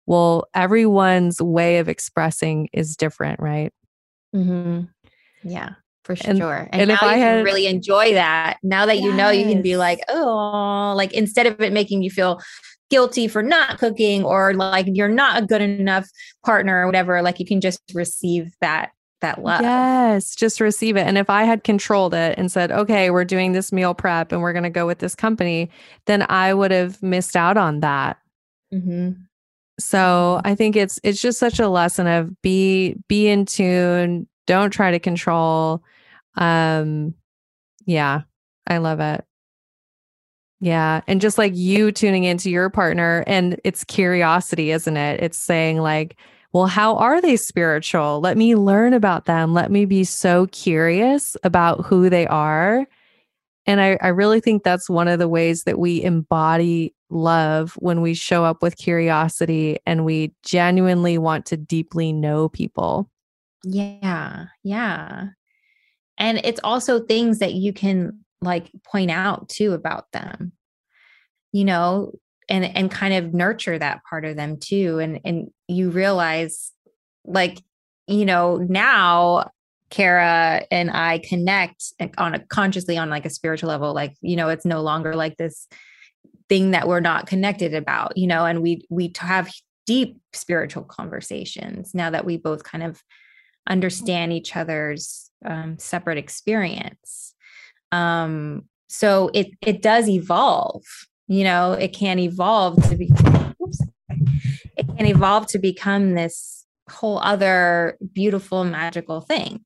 well, 0.07 0.45
everyone's 0.55 1.41
way 1.41 1.77
of 1.77 1.87
expressing 1.87 2.69
is 2.73 2.97
different, 2.97 3.39
right? 3.39 3.71
Mm-hmm. 4.35 4.85
Yeah 5.43 5.75
for 6.03 6.15
and, 6.25 6.37
sure. 6.37 6.67
And, 6.71 6.83
and 6.83 6.91
if 6.91 7.01
I 7.01 7.15
had 7.15 7.45
really 7.45 7.67
enjoy 7.67 8.13
that, 8.13 8.57
now 8.63 8.85
that 8.85 8.95
yes. 8.95 9.05
you 9.05 9.13
know, 9.13 9.29
you 9.29 9.45
can 9.45 9.61
be 9.61 9.77
like, 9.77 9.99
oh, 10.09 10.93
like 10.95 11.13
instead 11.13 11.45
of 11.45 11.59
it 11.61 11.73
making 11.73 12.03
you 12.03 12.09
feel 12.09 12.41
guilty 12.89 13.27
for 13.27 13.41
not 13.41 13.79
cooking 13.79 14.23
or 14.23 14.53
like 14.53 14.85
you're 14.89 15.07
not 15.07 15.41
a 15.41 15.45
good 15.45 15.61
enough 15.61 16.07
partner 16.45 16.83
or 16.83 16.85
whatever, 16.85 17.21
like 17.21 17.39
you 17.39 17.45
can 17.45 17.61
just 17.61 17.81
receive 17.93 18.53
that 18.61 18.91
that 19.21 19.41
love. 19.41 19.61
Yes, 19.61 20.35
just 20.35 20.61
receive 20.61 20.95
it. 20.97 21.07
And 21.07 21.17
if 21.17 21.29
I 21.29 21.43
had 21.43 21.63
controlled 21.63 22.13
it 22.13 22.37
and 22.37 22.51
said, 22.51 22.71
okay, 22.71 23.09
we're 23.09 23.25
doing 23.25 23.53
this 23.53 23.71
meal 23.71 23.93
prep 23.93 24.31
and 24.31 24.41
we're 24.41 24.53
going 24.53 24.63
to 24.63 24.69
go 24.69 24.85
with 24.85 24.99
this 24.99 25.15
company, 25.15 25.71
then 26.05 26.25
I 26.29 26.53
would 26.53 26.71
have 26.71 27.01
missed 27.01 27.35
out 27.35 27.57
on 27.57 27.79
that. 27.79 28.17
Mm-hmm. 28.73 29.13
So 29.79 30.41
I 30.43 30.53
think 30.53 30.75
it's 30.75 30.99
it's 31.03 31.21
just 31.21 31.39
such 31.39 31.59
a 31.59 31.67
lesson 31.67 32.05
of 32.05 32.39
be 32.41 32.95
be 33.07 33.27
in 33.27 33.45
tune. 33.45 34.27
Don't 34.45 34.69
try 34.69 34.91
to 34.91 34.99
control 34.99 35.83
um, 36.35 37.13
yeah, 37.85 38.21
I 38.67 38.77
love 38.77 38.99
it. 38.99 39.23
Yeah. 40.59 41.01
And 41.07 41.19
just 41.19 41.37
like 41.37 41.53
you 41.55 41.91
tuning 41.91 42.23
into 42.23 42.49
your 42.49 42.69
partner, 42.69 43.23
and 43.27 43.59
it's 43.65 43.83
curiosity, 43.83 44.71
isn't 44.71 44.95
it? 44.95 45.21
It's 45.21 45.37
saying, 45.37 45.79
like, 45.79 46.17
well, 46.53 46.67
how 46.67 46.95
are 46.95 47.19
they 47.19 47.35
spiritual? 47.35 48.21
Let 48.21 48.37
me 48.37 48.55
learn 48.55 48.93
about 48.93 49.25
them. 49.25 49.53
Let 49.53 49.71
me 49.71 49.85
be 49.85 50.03
so 50.03 50.47
curious 50.47 51.35
about 51.43 51.85
who 51.85 52.09
they 52.09 52.27
are. 52.27 52.87
And 53.65 53.81
I, 53.81 53.97
I 54.01 54.09
really 54.09 54.39
think 54.39 54.63
that's 54.63 54.89
one 54.89 55.07
of 55.07 55.19
the 55.19 55.27
ways 55.27 55.63
that 55.63 55.79
we 55.79 56.01
embody 56.01 56.93
love 57.09 57.73
when 57.79 58.01
we 58.01 58.13
show 58.13 58.45
up 58.45 58.61
with 58.61 58.77
curiosity 58.77 59.79
and 59.85 60.05
we 60.05 60.33
genuinely 60.43 61.17
want 61.17 61.45
to 61.47 61.57
deeply 61.57 62.13
know 62.13 62.49
people. 62.49 63.09
Yeah. 63.65 64.45
Yeah 64.63 65.29
and 66.23 66.41
it's 66.43 66.59
also 66.63 66.99
things 66.99 67.39
that 67.39 67.53
you 67.53 67.73
can 67.73 68.19
like 68.41 68.71
point 68.83 69.11
out 69.11 69.47
too 69.49 69.73
about 69.73 70.11
them 70.11 70.53
you 71.51 71.63
know 71.63 72.11
and 72.49 72.65
and 72.65 72.91
kind 72.91 73.13
of 73.13 73.33
nurture 73.33 73.77
that 73.77 74.03
part 74.09 74.25
of 74.25 74.35
them 74.35 74.57
too. 74.57 74.99
And 74.99 75.19
and 75.25 75.51
you 75.67 75.89
realize 75.89 76.71
like 77.25 77.59
you 78.07 78.25
know 78.25 78.57
now 78.57 79.51
Kara 79.89 80.65
and 80.71 80.91
I 80.91 81.19
connect 81.19 81.93
eh, 81.99 82.09
on 82.17 82.35
a 82.35 82.39
consciously 82.39 82.97
on 82.97 83.09
like 83.09 83.25
a 83.25 83.29
spiritual 83.29 83.69
level 83.69 83.93
like 83.93 84.15
you 84.21 84.35
know 84.35 84.49
it's 84.49 84.65
no 84.65 84.81
longer 84.81 85.15
like 85.15 85.37
this 85.37 85.67
thing 86.49 86.71
that 86.71 86.87
we're 86.87 86.99
not 86.99 87.27
connected 87.27 87.73
about 87.73 88.17
you 88.17 88.27
know 88.27 88.45
and 88.45 88.61
we 88.61 88.85
we 88.89 89.11
have 89.17 89.51
deep 89.85 90.17
spiritual 90.33 90.83
conversations 90.83 91.93
now 91.93 92.09
that 92.09 92.25
we 92.25 92.37
both 92.37 92.63
kind 92.63 92.83
of 92.83 93.01
understand 93.67 94.33
each 94.33 94.55
other's 94.55 95.29
um, 95.45 95.77
separate 95.77 96.17
experience. 96.17 97.33
Um, 97.91 98.65
so 98.87 99.29
it 99.33 99.51
it 99.61 99.81
does 99.81 100.07
evolve. 100.09 100.83
You 101.27 101.43
know, 101.43 101.73
it 101.73 101.93
can 101.93 102.19
evolve 102.19 102.81
to 102.89 102.95
be. 102.95 103.09
Oops, 103.61 103.81
it 104.77 104.87
can 104.97 105.05
evolve 105.05 105.47
to 105.47 105.59
become 105.59 106.13
this 106.13 106.65
whole 106.89 107.19
other 107.19 107.97
beautiful, 108.13 108.63
magical 108.63 109.21
thing. 109.21 109.63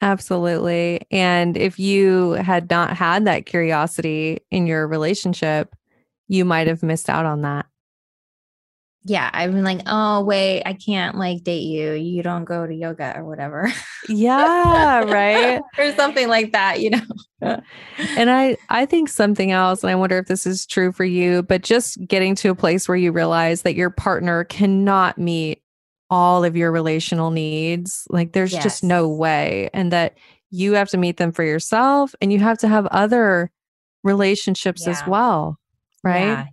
Absolutely. 0.00 1.00
And 1.10 1.56
if 1.56 1.78
you 1.78 2.32
had 2.32 2.68
not 2.68 2.96
had 2.96 3.24
that 3.26 3.46
curiosity 3.46 4.40
in 4.50 4.66
your 4.66 4.86
relationship, 4.88 5.74
you 6.28 6.44
might 6.44 6.66
have 6.66 6.82
missed 6.82 7.08
out 7.08 7.24
on 7.24 7.42
that 7.42 7.66
yeah, 9.04 9.30
I've 9.32 9.52
been 9.52 9.64
like, 9.64 9.80
oh 9.86 10.22
wait, 10.22 10.62
I 10.64 10.74
can't 10.74 11.16
like 11.16 11.42
date 11.42 11.64
you. 11.64 11.92
You 11.92 12.22
don't 12.22 12.44
go 12.44 12.66
to 12.66 12.74
yoga 12.74 13.14
or 13.16 13.24
whatever. 13.24 13.72
Yeah, 14.08 15.04
right. 15.04 15.60
or 15.78 15.92
something 15.92 16.28
like 16.28 16.52
that, 16.52 16.80
you 16.80 16.90
know. 16.90 17.60
and 18.16 18.30
I 18.30 18.56
I 18.68 18.86
think 18.86 19.08
something 19.08 19.52
else, 19.52 19.82
and 19.82 19.90
I 19.90 19.94
wonder 19.94 20.18
if 20.18 20.26
this 20.26 20.46
is 20.46 20.66
true 20.66 20.92
for 20.92 21.04
you, 21.04 21.42
but 21.42 21.62
just 21.62 22.04
getting 22.06 22.34
to 22.36 22.50
a 22.50 22.54
place 22.54 22.88
where 22.88 22.96
you 22.96 23.12
realize 23.12 23.62
that 23.62 23.74
your 23.74 23.90
partner 23.90 24.44
cannot 24.44 25.18
meet 25.18 25.62
all 26.12 26.44
of 26.44 26.54
your 26.54 26.70
relational 26.70 27.30
needs. 27.30 28.06
Like 28.10 28.32
there's 28.32 28.52
yes. 28.52 28.62
just 28.62 28.84
no 28.84 29.08
way. 29.08 29.70
And 29.72 29.90
that 29.92 30.18
you 30.50 30.74
have 30.74 30.90
to 30.90 30.98
meet 30.98 31.16
them 31.16 31.32
for 31.32 31.42
yourself 31.42 32.14
and 32.20 32.30
you 32.30 32.38
have 32.38 32.58
to 32.58 32.68
have 32.68 32.84
other 32.88 33.50
relationships 34.04 34.84
yeah. 34.84 34.92
as 34.92 35.02
well. 35.06 35.58
Right. 36.04 36.26
Yeah. 36.26 36.46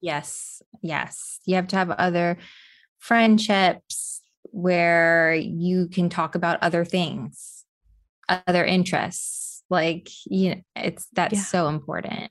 Yes. 0.00 0.62
Yes. 0.82 1.40
You 1.46 1.56
have 1.56 1.68
to 1.68 1.76
have 1.76 1.90
other 1.90 2.38
friendships 2.98 4.22
where 4.44 5.34
you 5.34 5.88
can 5.88 6.08
talk 6.08 6.34
about 6.34 6.62
other 6.62 6.84
things, 6.84 7.64
other 8.28 8.64
interests. 8.64 9.62
Like, 9.70 10.08
you 10.26 10.56
know, 10.56 10.60
it's 10.76 11.06
that's 11.12 11.34
yeah. 11.34 11.42
so 11.42 11.68
important. 11.68 12.30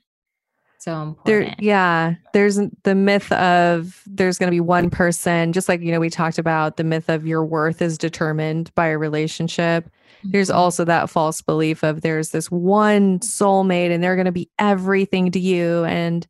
So 0.78 1.02
important. 1.02 1.26
There, 1.26 1.54
yeah. 1.58 2.14
There's 2.32 2.58
the 2.84 2.94
myth 2.94 3.30
of 3.32 4.02
there's 4.06 4.38
going 4.38 4.48
to 4.48 4.54
be 4.54 4.60
one 4.60 4.88
person, 4.88 5.52
just 5.52 5.68
like, 5.68 5.80
you 5.82 5.92
know, 5.92 6.00
we 6.00 6.10
talked 6.10 6.38
about 6.38 6.76
the 6.78 6.84
myth 6.84 7.08
of 7.08 7.26
your 7.26 7.44
worth 7.44 7.82
is 7.82 7.98
determined 7.98 8.74
by 8.74 8.86
a 8.86 8.98
relationship 8.98 9.90
there's 10.24 10.48
mm-hmm. 10.48 10.58
also 10.58 10.84
that 10.84 11.10
false 11.10 11.40
belief 11.42 11.82
of 11.82 12.02
there's 12.02 12.30
this 12.30 12.50
one 12.50 13.18
soulmate 13.20 13.90
and 13.90 14.02
they're 14.02 14.16
going 14.16 14.26
to 14.26 14.32
be 14.32 14.50
everything 14.58 15.30
to 15.30 15.40
you 15.40 15.84
and 15.84 16.26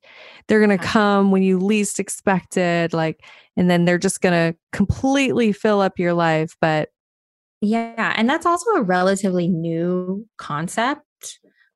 they're 0.47 0.65
going 0.65 0.77
to 0.77 0.85
come 0.85 1.31
when 1.31 1.43
you 1.43 1.59
least 1.59 1.99
expect 1.99 2.57
it 2.57 2.93
like 2.93 3.25
and 3.57 3.71
then 3.71 3.85
they're 3.85 3.99
just 3.99 4.21
going 4.21 4.53
to 4.53 4.59
completely 4.73 5.53
fill 5.53 5.81
up 5.81 5.99
your 5.99 6.15
life 6.15 6.57
but 6.61 6.91
yeah 7.61 8.15
and 8.17 8.29
that's 8.29 8.47
also 8.47 8.71
a 8.71 8.83
relatively 8.83 9.49
new 9.49 10.27
concept 10.39 11.05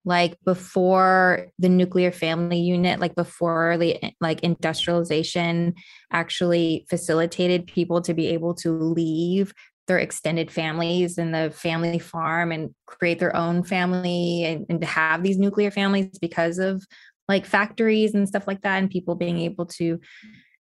like 0.07 0.37
before 0.45 1.47
the 1.59 1.69
nuclear 1.69 2.13
family 2.13 2.59
unit 2.59 3.01
like 3.01 3.15
before 3.15 3.79
the 3.79 3.99
like 4.21 4.41
industrialization 4.41 5.75
actually 6.13 6.85
facilitated 6.89 7.67
people 7.67 8.03
to 8.03 8.15
be 8.15 8.29
able 8.29 8.55
to 8.55 8.71
leave 8.71 9.53
their 9.87 9.99
extended 9.99 10.51
families 10.51 11.19
and 11.19 11.35
the 11.35 11.51
family 11.51 11.99
farm 11.99 12.53
and 12.53 12.75
create 12.87 13.19
their 13.19 13.35
own 13.37 13.63
family 13.63 14.45
and, 14.45 14.67
and 14.69 14.81
to 14.81 14.87
have 14.87 15.23
these 15.23 15.39
nuclear 15.39 15.71
families 15.71 16.19
because 16.19 16.59
of 16.59 16.85
like 17.29 17.47
factories 17.47 18.15
and 18.15 18.29
stuff 18.29 18.47
like 18.47 18.63
that 18.63 18.79
and 18.79 18.91
people 18.91 19.15
being 19.15 19.39
able 19.39 19.67
to 19.67 20.01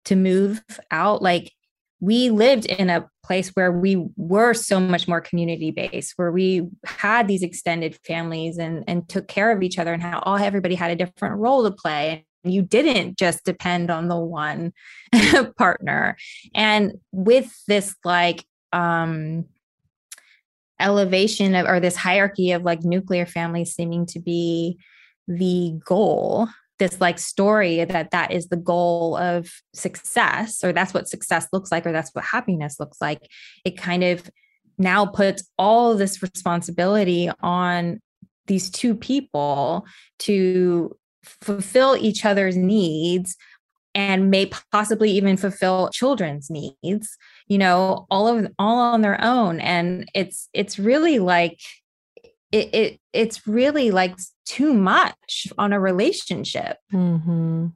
to 0.05 0.15
move 0.15 0.63
out. 0.91 1.21
Like 1.21 1.51
we 1.99 2.29
lived 2.29 2.65
in 2.65 2.89
a 2.89 3.09
place 3.23 3.49
where 3.49 3.71
we 3.71 4.05
were 4.15 4.53
so 4.53 4.79
much 4.79 5.07
more 5.07 5.21
community 5.21 5.71
based 5.71 6.13
where 6.17 6.31
we 6.31 6.67
had 6.85 7.27
these 7.27 7.41
extended 7.41 7.97
families 8.05 8.57
and 8.57 8.83
and 8.87 9.07
took 9.09 9.27
care 9.27 9.51
of 9.51 9.63
each 9.63 9.79
other 9.79 9.93
and 9.93 10.03
how 10.03 10.19
all 10.19 10.37
everybody 10.37 10.75
had 10.75 10.91
a 10.91 10.95
different 10.95 11.37
role 11.37 11.63
to 11.63 11.71
play. 11.71 12.25
And 12.43 12.53
you 12.53 12.61
didn't 12.61 13.17
just 13.17 13.43
depend 13.43 13.89
on 13.89 14.07
the 14.07 14.19
one 14.19 14.71
partner. 15.57 16.15
And 16.53 16.93
with 17.11 17.51
this 17.67 17.95
like 18.03 18.45
um, 18.75 19.45
elevation 20.79 21.55
of, 21.55 21.65
or 21.65 21.79
this 21.79 21.95
hierarchy 21.95 22.51
of 22.51 22.63
like 22.63 22.83
nuclear 22.83 23.25
families 23.25 23.73
seeming 23.73 24.05
to 24.05 24.19
be 24.19 24.77
the 25.27 25.73
goal 25.85 26.47
this 26.77 26.99
like 26.99 27.17
story 27.17 27.85
that 27.85 28.11
that 28.11 28.31
is 28.31 28.47
the 28.49 28.57
goal 28.57 29.15
of 29.15 29.49
success 29.73 30.61
or 30.63 30.73
that's 30.73 30.93
what 30.93 31.07
success 31.07 31.47
looks 31.53 31.71
like 31.71 31.85
or 31.85 31.93
that's 31.93 32.11
what 32.13 32.25
happiness 32.25 32.79
looks 32.79 32.99
like 32.99 33.21
it 33.63 33.77
kind 33.77 34.03
of 34.03 34.29
now 34.77 35.05
puts 35.05 35.49
all 35.57 35.95
this 35.95 36.21
responsibility 36.21 37.29
on 37.41 38.01
these 38.47 38.69
two 38.69 38.93
people 38.93 39.85
to 40.19 40.95
fulfill 41.23 41.95
each 41.95 42.25
other's 42.25 42.57
needs 42.57 43.37
and 43.95 44.29
may 44.29 44.51
possibly 44.71 45.09
even 45.11 45.37
fulfill 45.37 45.89
children's 45.89 46.49
needs 46.49 47.17
you 47.47 47.57
know 47.57 48.07
all 48.09 48.27
of 48.27 48.47
all 48.57 48.79
on 48.79 49.01
their 49.01 49.21
own 49.23 49.59
and 49.59 50.09
it's 50.13 50.49
it's 50.53 50.79
really 50.79 51.19
like 51.19 51.59
it, 52.51 52.73
it 52.73 52.99
it's 53.13 53.47
really 53.47 53.91
like 53.91 54.17
too 54.45 54.73
much 54.73 55.47
on 55.57 55.73
a 55.73 55.79
relationship. 55.79 56.77
Mm-hmm. 56.93 57.67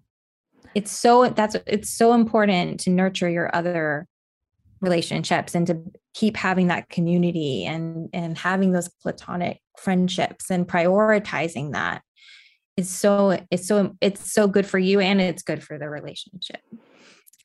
it's 0.76 0.92
so 0.92 1.30
that's 1.30 1.56
it's 1.66 1.90
so 1.90 2.14
important 2.14 2.80
to 2.82 2.90
nurture 2.90 3.30
your 3.30 3.54
other 3.56 4.08
relationships 4.82 5.56
and 5.56 5.68
to 5.68 5.82
keep 6.14 6.38
having 6.38 6.68
that 6.68 6.90
community 6.90 7.66
and 7.66 8.10
and 8.14 8.38
having 8.38 8.72
those 8.72 8.88
platonic 8.88 9.60
friendships 9.78 10.50
and 10.50 10.68
prioritizing 10.68 11.74
that. 11.74 12.02
Is 12.78 12.90
so 12.90 13.38
it's 13.52 13.68
so 13.68 13.98
it's 14.00 14.32
so 14.32 14.48
good 14.48 14.66
for 14.66 14.80
you 14.80 15.02
and 15.02 15.20
it's 15.20 15.44
good 15.44 15.62
for 15.62 15.78
the 15.78 15.90
relationship 15.90 16.62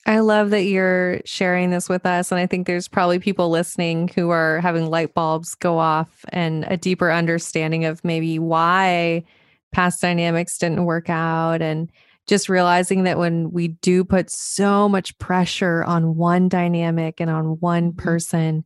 I 0.07 0.19
love 0.19 0.51
that 0.51 0.65
you're 0.65 1.21
sharing 1.25 1.71
this 1.71 1.89
with 1.89 2.05
us. 2.05 2.31
And 2.31 2.39
I 2.39 2.47
think 2.47 2.67
there's 2.67 2.89
probably 2.89 3.19
people 3.19 3.49
listening 3.49 4.09
who 4.09 4.31
are 4.31 4.61
having 4.61 4.91
light 4.91 5.15
bulbs 5.15 5.55
go 5.55 5.79
off 5.79 6.25
and 6.29 6.65
a 6.69 6.77
deeper 6.77 7.11
understanding 7.11 7.87
of 7.87 8.05
maybe 8.05 8.39
why 8.39 9.25
past 9.73 10.03
dynamics 10.03 10.59
didn't 10.59 10.85
work 10.85 11.09
out. 11.09 11.63
And 11.63 11.91
just 12.27 12.49
realizing 12.49 13.05
that 13.05 13.19
when 13.19 13.51
we 13.51 13.69
do 13.69 14.05
put 14.05 14.31
so 14.31 14.89
much 14.89 15.17
pressure 15.19 15.85
on 15.85 16.17
one 16.17 16.49
dynamic 16.49 17.21
and 17.21 17.31
on 17.31 17.59
one 17.61 17.93
mm-hmm. 17.93 18.03
person, 18.03 18.65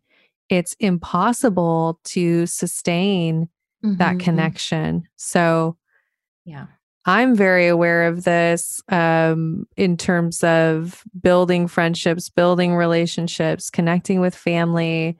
it's 0.48 0.74
impossible 0.80 2.00
to 2.04 2.46
sustain 2.46 3.48
mm-hmm. 3.84 3.96
that 3.96 4.18
connection. 4.18 5.04
So, 5.16 5.76
yeah. 6.44 6.66
I'm 7.08 7.34
very 7.34 7.68
aware 7.68 8.06
of 8.06 8.24
this 8.24 8.82
um, 8.90 9.66
in 9.78 9.96
terms 9.96 10.44
of 10.44 11.02
building 11.18 11.66
friendships, 11.66 12.28
building 12.28 12.74
relationships, 12.74 13.70
connecting 13.70 14.20
with 14.20 14.34
family. 14.34 15.16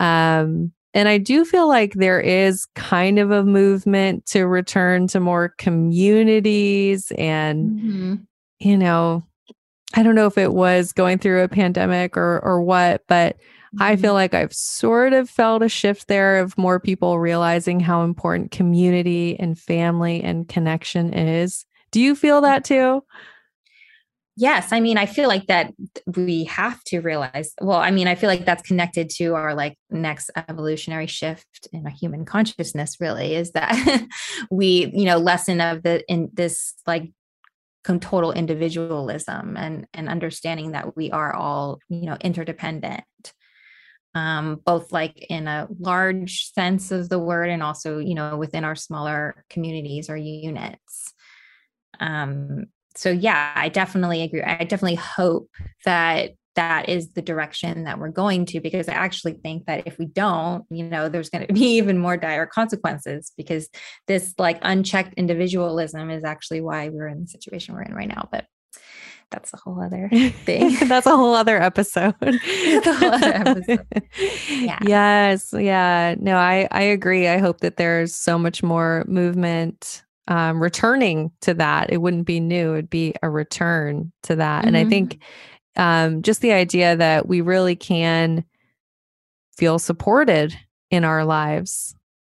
Um, 0.00 0.72
and 0.94 1.06
I 1.06 1.18
do 1.18 1.44
feel 1.44 1.68
like 1.68 1.92
there 1.92 2.18
is 2.18 2.64
kind 2.74 3.18
of 3.18 3.30
a 3.30 3.44
movement 3.44 4.24
to 4.28 4.46
return 4.46 5.06
to 5.08 5.20
more 5.20 5.50
communities 5.58 7.12
and, 7.18 7.78
mm-hmm. 7.78 8.14
you 8.60 8.78
know, 8.78 9.22
I 9.92 10.02
don't 10.02 10.14
know 10.14 10.26
if 10.26 10.38
it 10.38 10.54
was 10.54 10.94
going 10.94 11.18
through 11.18 11.42
a 11.42 11.48
pandemic 11.48 12.16
or 12.16 12.40
or 12.42 12.62
what, 12.62 13.02
but 13.06 13.36
I 13.78 13.96
feel 13.96 14.10
mm-hmm. 14.10 14.14
like 14.14 14.34
I've 14.34 14.54
sort 14.54 15.12
of 15.12 15.28
felt 15.28 15.62
a 15.62 15.68
shift 15.68 16.08
there 16.08 16.38
of 16.38 16.56
more 16.56 16.80
people 16.80 17.18
realizing 17.18 17.80
how 17.80 18.02
important 18.02 18.50
community 18.50 19.38
and 19.38 19.58
family 19.58 20.22
and 20.22 20.48
connection 20.48 21.12
is. 21.12 21.66
Do 21.90 22.00
you 22.00 22.14
feel 22.14 22.40
that 22.42 22.64
too? 22.64 23.02
Yes, 24.40 24.72
I 24.72 24.78
mean, 24.78 24.98
I 24.98 25.06
feel 25.06 25.26
like 25.26 25.48
that 25.48 25.74
we 26.14 26.44
have 26.44 26.82
to 26.84 27.00
realize. 27.00 27.54
Well, 27.60 27.78
I 27.78 27.90
mean, 27.90 28.06
I 28.06 28.14
feel 28.14 28.28
like 28.28 28.44
that's 28.44 28.62
connected 28.62 29.10
to 29.16 29.34
our 29.34 29.52
like 29.52 29.76
next 29.90 30.30
evolutionary 30.36 31.08
shift 31.08 31.66
in 31.72 31.84
a 31.84 31.90
human 31.90 32.24
consciousness. 32.24 32.98
Really, 33.00 33.34
is 33.34 33.50
that 33.52 34.06
we, 34.50 34.92
you 34.94 35.06
know, 35.06 35.18
lesson 35.18 35.60
of 35.60 35.82
the 35.82 36.04
in 36.08 36.30
this 36.32 36.74
like 36.86 37.10
total 37.84 38.30
individualism 38.30 39.56
and 39.56 39.86
and 39.92 40.08
understanding 40.08 40.70
that 40.70 40.96
we 40.96 41.10
are 41.10 41.34
all, 41.34 41.80
you 41.88 42.06
know, 42.06 42.16
interdependent 42.20 43.02
um, 44.18 44.60
both 44.64 44.92
like 44.92 45.16
in 45.30 45.46
a 45.46 45.68
large 45.78 46.50
sense 46.52 46.90
of 46.90 47.08
the 47.08 47.20
word 47.20 47.50
and 47.50 47.62
also, 47.62 47.98
you 47.98 48.16
know, 48.16 48.36
within 48.36 48.64
our 48.64 48.74
smaller 48.74 49.44
communities 49.48 50.10
or 50.10 50.16
units. 50.16 51.14
Um, 52.00 52.66
so 52.96 53.10
yeah, 53.10 53.52
I 53.54 53.68
definitely 53.68 54.22
agree. 54.22 54.42
I 54.42 54.64
definitely 54.64 54.96
hope 54.96 55.48
that 55.84 56.32
that 56.56 56.88
is 56.88 57.12
the 57.12 57.22
direction 57.22 57.84
that 57.84 58.00
we're 58.00 58.08
going 58.08 58.44
to 58.46 58.60
because 58.60 58.88
I 58.88 58.94
actually 58.94 59.34
think 59.34 59.66
that 59.66 59.84
if 59.86 59.96
we 60.00 60.06
don't, 60.06 60.64
you 60.68 60.82
know, 60.82 61.08
there's 61.08 61.30
going 61.30 61.46
to 61.46 61.52
be 61.52 61.76
even 61.76 61.96
more 61.96 62.16
dire 62.16 62.46
consequences 62.46 63.30
because 63.36 63.68
this 64.08 64.34
like 64.36 64.58
unchecked 64.62 65.14
individualism 65.14 66.10
is 66.10 66.24
actually 66.24 66.60
why 66.60 66.88
we're 66.88 67.06
in 67.06 67.20
the 67.20 67.28
situation 67.28 67.74
we're 67.74 67.82
in 67.82 67.94
right 67.94 68.08
now. 68.08 68.28
But 68.32 68.46
that's 69.30 69.52
a 69.52 69.56
whole 69.56 69.80
other 69.80 70.08
thing. 70.44 70.76
that's 70.88 71.06
a 71.06 71.16
whole 71.16 71.34
other 71.34 71.60
episode. 71.60 72.14
whole 72.22 73.12
other 73.12 73.34
episode. 73.34 73.86
Yeah. 74.48 74.78
Yes. 74.82 75.54
Yeah. 75.56 76.14
No, 76.18 76.36
I, 76.36 76.68
I 76.70 76.82
agree. 76.82 77.28
I 77.28 77.38
hope 77.38 77.60
that 77.60 77.76
there's 77.76 78.14
so 78.14 78.38
much 78.38 78.62
more 78.62 79.04
movement 79.06 80.02
um, 80.28 80.62
returning 80.62 81.30
to 81.42 81.54
that. 81.54 81.90
It 81.90 81.98
wouldn't 81.98 82.26
be 82.26 82.40
new, 82.40 82.74
it'd 82.74 82.90
be 82.90 83.14
a 83.22 83.30
return 83.30 84.12
to 84.24 84.36
that. 84.36 84.60
Mm-hmm. 84.60 84.68
And 84.68 84.76
I 84.76 84.84
think 84.84 85.20
mm-hmm. 85.76 85.82
um, 86.16 86.22
just 86.22 86.42
the 86.42 86.52
idea 86.52 86.96
that 86.96 87.26
we 87.26 87.40
really 87.40 87.76
can 87.76 88.44
feel 89.56 89.78
supported 89.78 90.56
in 90.90 91.04
our 91.04 91.24
lives 91.24 91.94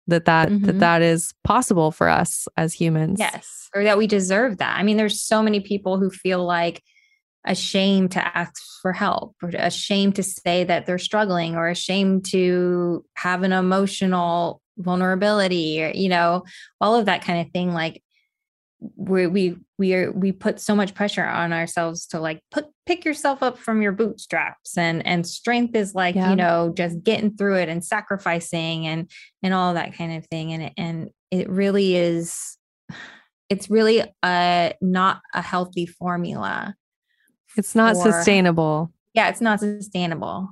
that 0.09 0.25
that 0.25 0.49
mm-hmm. 0.49 0.65
that 0.65 0.79
that 0.79 1.01
is 1.01 1.33
possible 1.43 1.91
for 1.91 2.09
us 2.09 2.47
as 2.57 2.73
humans. 2.73 3.19
Yes. 3.19 3.69
Or 3.75 3.83
that 3.83 3.97
we 3.97 4.07
deserve 4.07 4.57
that. 4.57 4.77
I 4.77 4.83
mean 4.83 4.97
there's 4.97 5.21
so 5.21 5.41
many 5.41 5.59
people 5.59 5.97
who 5.97 6.09
feel 6.09 6.43
like 6.43 6.83
ashamed 7.45 8.11
to 8.11 8.37
ask 8.37 8.61
for 8.81 8.91
help 8.91 9.35
or 9.41 9.49
ashamed 9.49 10.15
to 10.15 10.23
say 10.23 10.63
that 10.65 10.85
they're 10.85 10.97
struggling 10.97 11.55
or 11.55 11.69
ashamed 11.69 12.25
to 12.25 13.05
have 13.15 13.43
an 13.43 13.53
emotional 13.53 14.61
vulnerability 14.77 15.83
or 15.83 15.91
you 15.93 16.09
know 16.09 16.43
all 16.79 16.95
of 16.95 17.05
that 17.05 17.23
kind 17.23 17.45
of 17.45 17.51
thing 17.51 17.73
like 17.73 18.01
we 18.95 19.27
we 19.27 19.57
we 19.77 19.93
are 19.93 20.11
we 20.11 20.31
put 20.31 20.59
so 20.59 20.75
much 20.75 20.93
pressure 20.93 21.25
on 21.25 21.51
ourselves 21.51 22.07
to 22.07 22.19
like 22.19 22.41
put 22.49 22.65
pick 22.89 23.05
yourself 23.05 23.43
up 23.43 23.55
from 23.55 23.83
your 23.83 23.91
bootstraps 23.91 24.75
and 24.75 25.05
and 25.05 25.27
strength 25.27 25.75
is 25.75 25.93
like 25.93 26.15
yeah. 26.15 26.31
you 26.31 26.35
know 26.35 26.73
just 26.75 27.03
getting 27.03 27.35
through 27.35 27.55
it 27.55 27.69
and 27.69 27.85
sacrificing 27.85 28.87
and 28.87 29.11
and 29.43 29.53
all 29.53 29.75
that 29.75 29.93
kind 29.93 30.17
of 30.17 30.25
thing 30.25 30.51
and 30.53 30.71
and 30.75 31.09
it 31.29 31.47
really 31.47 31.95
is 31.95 32.57
it's 33.47 33.69
really 33.69 34.01
a 34.23 34.73
not 34.81 35.21
a 35.35 35.41
healthy 35.43 35.85
formula 35.85 36.73
it's 37.57 37.75
not 37.75 37.95
for, 37.95 38.11
sustainable 38.11 38.91
yeah 39.13 39.29
it's 39.29 39.41
not 39.41 39.59
sustainable 39.59 40.49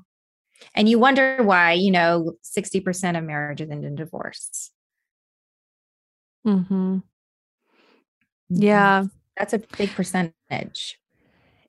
and 0.75 0.87
you 0.87 0.99
wonder 0.99 1.41
why 1.41 1.71
you 1.71 1.89
know 1.89 2.33
60% 2.43 3.17
of 3.17 3.23
marriages 3.23 3.71
end 3.71 3.83
in 3.83 3.95
divorce 3.95 4.69
mm-hmm 6.45 6.99
yeah. 8.49 9.05
That's 9.37 9.53
a 9.53 9.59
big 9.77 9.91
percentage. 9.91 10.99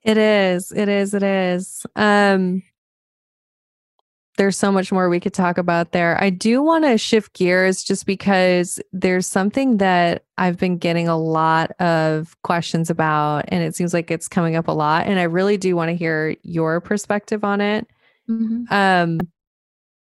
It 0.03 0.19
is. 0.19 0.73
It 0.73 0.89
is. 0.89 1.15
It 1.15 1.23
is. 1.23 1.87
Um 1.97 2.63
there's 4.39 4.57
so 4.57 4.71
much 4.73 4.91
more 4.93 5.09
we 5.09 5.21
could 5.21 5.35
talk 5.35 5.59
about 5.59 5.91
there. 5.91 6.17
I 6.23 6.31
do 6.31 6.63
want 6.63 6.85
to 6.85 6.97
shift 6.97 7.35
gears 7.35 7.83
just 7.83 8.07
because 8.07 8.81
there's 8.93 9.27
something 9.27 9.79
that 9.79 10.25
I've 10.39 10.57
been 10.57 10.79
getting 10.79 11.09
a 11.09 11.19
lot 11.19 11.73
of 11.81 12.41
questions 12.43 12.89
about, 12.89 13.47
and 13.49 13.65
it 13.65 13.75
seems 13.75 13.93
like 13.93 14.13
it's 14.13 14.29
coming 14.29 14.55
up 14.55 14.69
a 14.69 14.73
lot. 14.73 15.07
And 15.09 15.19
I 15.19 15.25
really 15.25 15.57
do 15.57 15.75
want 15.75 15.89
to 15.91 15.97
hear 15.97 16.37
your 16.43 16.81
perspective 16.81 17.43
on 17.43 17.61
it. 17.61 17.89
Mm-hmm. 18.31 18.73
Um, 18.73 19.21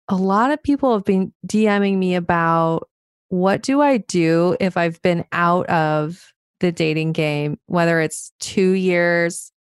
a 0.09 0.15
lot 0.15 0.51
of 0.51 0.61
people 0.61 0.93
have 0.93 1.05
been 1.05 1.31
DMing 1.47 1.97
me 1.97 2.15
about 2.15 2.89
what 3.29 3.61
do 3.61 3.81
I 3.81 3.97
do 3.97 4.57
if 4.59 4.77
I've 4.77 5.01
been 5.03 5.25
out 5.31 5.67
of 5.67 6.33
the 6.59 6.71
dating 6.71 7.13
game, 7.13 7.59
whether 7.67 7.99
it's 7.99 8.31
two 8.39 8.71
years, 8.71 9.52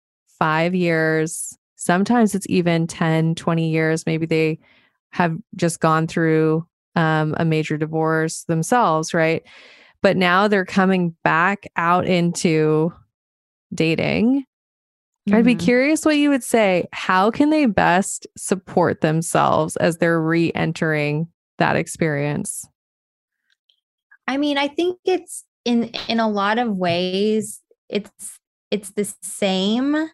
five 0.41 0.73
years, 0.73 1.55
sometimes 1.75 2.33
it's 2.33 2.47
even 2.49 2.87
10, 2.87 3.35
20 3.35 3.69
years. 3.69 4.07
Maybe 4.07 4.25
they 4.25 4.57
have 5.11 5.37
just 5.55 5.79
gone 5.79 6.07
through 6.07 6.65
um, 6.95 7.35
a 7.37 7.45
major 7.45 7.77
divorce 7.77 8.45
themselves, 8.45 9.13
right? 9.13 9.43
But 10.01 10.17
now 10.17 10.47
they're 10.47 10.65
coming 10.65 11.15
back 11.23 11.67
out 11.75 12.07
into 12.07 12.91
dating. 13.71 14.45
Mm-hmm. 15.29 15.35
I'd 15.35 15.45
be 15.45 15.53
mm-hmm. 15.53 15.63
curious 15.63 16.05
what 16.05 16.17
you 16.17 16.31
would 16.31 16.43
say. 16.43 16.87
How 16.91 17.29
can 17.29 17.51
they 17.51 17.67
best 17.67 18.25
support 18.35 19.01
themselves 19.01 19.75
as 19.75 19.97
they're 19.97 20.19
re 20.19 20.51
entering 20.55 21.27
that 21.59 21.75
experience? 21.75 22.67
I 24.27 24.37
mean, 24.37 24.57
I 24.57 24.69
think 24.69 24.97
it's 25.05 25.45
in 25.65 25.91
in 26.07 26.19
a 26.19 26.27
lot 26.27 26.57
of 26.57 26.75
ways 26.75 27.61
it's 27.89 28.39
it's 28.71 28.89
the 28.93 29.13
same 29.21 30.09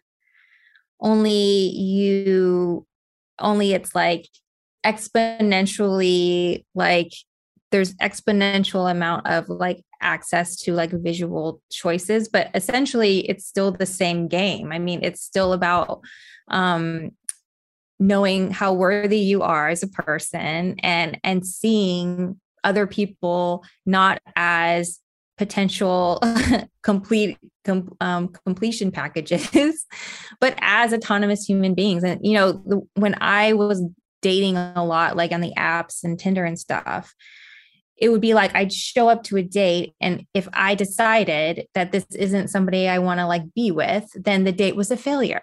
only 1.00 1.70
you 1.76 2.86
only 3.38 3.72
it's 3.72 3.94
like 3.94 4.26
exponentially 4.84 6.64
like 6.74 7.12
there's 7.70 7.94
exponential 7.96 8.90
amount 8.90 9.26
of 9.26 9.48
like 9.48 9.82
access 10.00 10.56
to 10.56 10.72
like 10.72 10.90
visual 10.90 11.60
choices 11.70 12.28
but 12.28 12.48
essentially 12.54 13.28
it's 13.28 13.46
still 13.46 13.70
the 13.70 13.86
same 13.86 14.28
game. 14.28 14.72
I 14.72 14.78
mean 14.78 15.00
it's 15.02 15.22
still 15.22 15.52
about 15.52 16.00
um 16.48 17.10
knowing 18.00 18.50
how 18.50 18.72
worthy 18.72 19.18
you 19.18 19.42
are 19.42 19.68
as 19.68 19.82
a 19.82 19.88
person 19.88 20.76
and 20.80 21.18
and 21.24 21.46
seeing 21.46 22.40
other 22.64 22.86
people 22.86 23.64
not 23.86 24.20
as 24.36 25.00
potential 25.38 26.20
complete 26.82 27.38
com, 27.64 27.96
um, 28.00 28.28
completion 28.44 28.90
packages 28.90 29.86
but 30.40 30.54
as 30.60 30.92
autonomous 30.92 31.44
human 31.44 31.74
beings 31.74 32.04
and 32.04 32.20
you 32.26 32.34
know 32.34 32.52
the, 32.52 32.80
when 32.94 33.14
i 33.20 33.52
was 33.52 33.82
dating 34.20 34.56
a 34.56 34.84
lot 34.84 35.16
like 35.16 35.32
on 35.32 35.40
the 35.40 35.52
apps 35.56 36.02
and 36.02 36.18
tinder 36.18 36.44
and 36.44 36.58
stuff 36.58 37.14
it 37.96 38.08
would 38.08 38.20
be 38.20 38.34
like 38.34 38.54
i'd 38.54 38.72
show 38.72 39.08
up 39.08 39.22
to 39.22 39.36
a 39.36 39.42
date 39.42 39.94
and 40.00 40.26
if 40.34 40.48
i 40.52 40.74
decided 40.74 41.66
that 41.74 41.92
this 41.92 42.06
isn't 42.16 42.48
somebody 42.48 42.88
i 42.88 42.98
want 42.98 43.20
to 43.20 43.26
like 43.26 43.42
be 43.54 43.70
with 43.70 44.10
then 44.14 44.44
the 44.44 44.52
date 44.52 44.74
was 44.74 44.90
a 44.90 44.96
failure 44.96 45.42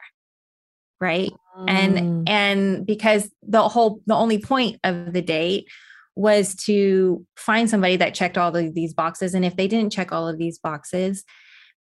right 0.99 1.31
mm. 1.57 1.65
and 1.69 2.27
and 2.27 2.85
because 2.85 3.29
the 3.43 3.61
whole 3.67 4.01
the 4.07 4.15
only 4.15 4.39
point 4.39 4.79
of 4.83 5.13
the 5.13 5.21
date 5.21 5.67
was 6.15 6.55
to 6.55 7.25
find 7.35 7.69
somebody 7.69 7.97
that 7.97 8.15
checked 8.15 8.37
all 8.37 8.55
of 8.55 8.73
these 8.73 8.93
boxes. 8.93 9.33
And 9.33 9.43
if 9.43 9.55
they 9.55 9.67
didn't 9.67 9.91
check 9.91 10.11
all 10.11 10.27
of 10.27 10.37
these 10.37 10.57
boxes, 10.59 11.23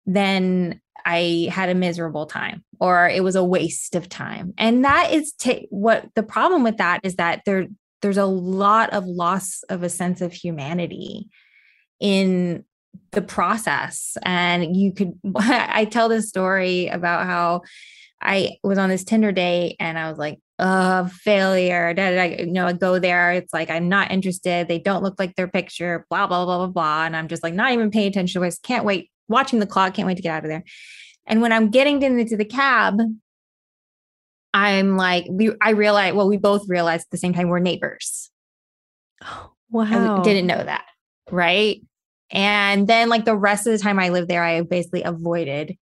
then 0.05 0.81
I 1.05 1.49
had 1.51 1.69
a 1.69 1.75
miserable 1.75 2.25
time 2.25 2.63
or 2.79 3.07
it 3.07 3.23
was 3.23 3.35
a 3.35 3.43
waste 3.43 3.95
of 3.95 4.09
time. 4.09 4.53
And 4.57 4.83
that 4.83 5.11
is 5.11 5.33
t- 5.33 5.67
what 5.69 6.07
the 6.15 6.23
problem 6.23 6.63
with 6.63 6.77
that 6.77 7.01
is 7.03 7.15
that 7.15 7.41
there 7.45 7.67
there's 8.01 8.17
a 8.17 8.25
lot 8.25 8.91
of 8.91 9.05
loss 9.05 9.63
of 9.69 9.81
a 9.81 9.89
sense 9.89 10.21
of 10.21 10.31
humanity 10.31 11.27
in 11.99 12.63
the 13.11 13.21
process 13.21 14.17
and 14.23 14.75
you 14.75 14.93
could 14.93 15.13
I 15.35 15.85
tell 15.85 16.09
this 16.09 16.29
story 16.29 16.87
about 16.87 17.25
how 17.25 17.61
I 18.21 18.57
was 18.63 18.77
on 18.77 18.89
this 18.89 19.03
Tinder 19.03 19.31
date 19.31 19.75
and 19.79 19.97
I 19.97 20.09
was 20.09 20.17
like, 20.17 20.39
uh, 20.59 21.07
failure. 21.07 21.93
Da, 21.93 22.11
da, 22.11 22.15
da. 22.15 22.43
You 22.43 22.51
know, 22.51 22.67
I 22.67 22.73
go 22.73 22.99
there. 22.99 23.33
It's 23.33 23.53
like, 23.53 23.69
I'm 23.69 23.89
not 23.89 24.11
interested. 24.11 24.67
They 24.67 24.79
don't 24.79 25.03
look 25.03 25.15
like 25.19 25.35
their 25.35 25.47
picture, 25.47 26.05
blah, 26.09 26.27
blah, 26.27 26.45
blah, 26.45 26.57
blah, 26.57 26.67
blah. 26.67 27.05
And 27.05 27.15
I'm 27.15 27.27
just 27.27 27.43
like, 27.43 27.53
not 27.53 27.71
even 27.71 27.91
paying 27.91 28.07
attention. 28.07 28.41
to 28.41 28.47
I 28.47 28.51
can't 28.63 28.85
wait, 28.85 29.09
watching 29.27 29.59
the 29.59 29.67
clock. 29.67 29.93
Can't 29.93 30.07
wait 30.07 30.17
to 30.17 30.23
get 30.23 30.33
out 30.33 30.43
of 30.43 30.49
there. 30.49 30.63
And 31.27 31.41
when 31.41 31.51
I'm 31.51 31.69
getting 31.69 32.01
into 32.01 32.37
the 32.37 32.45
cab, 32.45 32.99
I'm 34.53 34.95
like, 34.95 35.25
we, 35.29 35.51
I 35.61 35.71
realize, 35.71 36.13
well, 36.13 36.29
we 36.29 36.37
both 36.37 36.67
realized 36.69 37.07
at 37.07 37.11
the 37.11 37.17
same 37.17 37.33
time 37.33 37.49
we're 37.49 37.59
neighbors. 37.59 38.31
Wow. 39.71 40.19
I 40.19 40.23
didn't 40.23 40.45
know 40.45 40.63
that. 40.63 40.85
Right. 41.31 41.81
And 42.29 42.87
then, 42.87 43.09
like, 43.09 43.25
the 43.25 43.35
rest 43.35 43.67
of 43.67 43.73
the 43.73 43.79
time 43.79 43.99
I 43.99 44.09
lived 44.09 44.29
there, 44.29 44.43
I 44.43 44.61
basically 44.61 45.01
avoided 45.01 45.75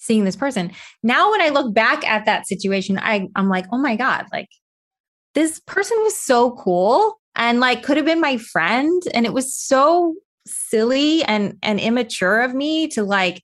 seeing 0.00 0.24
this 0.24 0.36
person. 0.36 0.72
Now, 1.02 1.30
when 1.30 1.40
I 1.40 1.50
look 1.50 1.72
back 1.72 2.06
at 2.06 2.24
that 2.24 2.48
situation, 2.48 2.98
I, 2.98 3.28
I'm 3.36 3.48
like, 3.48 3.66
oh 3.70 3.78
my 3.78 3.94
God, 3.94 4.26
like 4.32 4.48
this 5.34 5.60
person 5.60 5.96
was 6.00 6.16
so 6.16 6.52
cool 6.52 7.20
and 7.36 7.60
like 7.60 7.84
could 7.84 7.96
have 7.96 8.06
been 8.06 8.20
my 8.20 8.38
friend. 8.38 9.00
And 9.14 9.24
it 9.24 9.32
was 9.32 9.54
so 9.54 10.16
silly 10.46 11.22
and 11.24 11.56
and 11.62 11.78
immature 11.78 12.40
of 12.40 12.54
me 12.54 12.88
to 12.88 13.04
like 13.04 13.42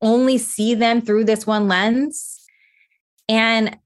only 0.00 0.38
see 0.38 0.74
them 0.74 1.00
through 1.00 1.24
this 1.24 1.46
one 1.46 1.66
lens. 1.66 2.42
And 3.28 3.76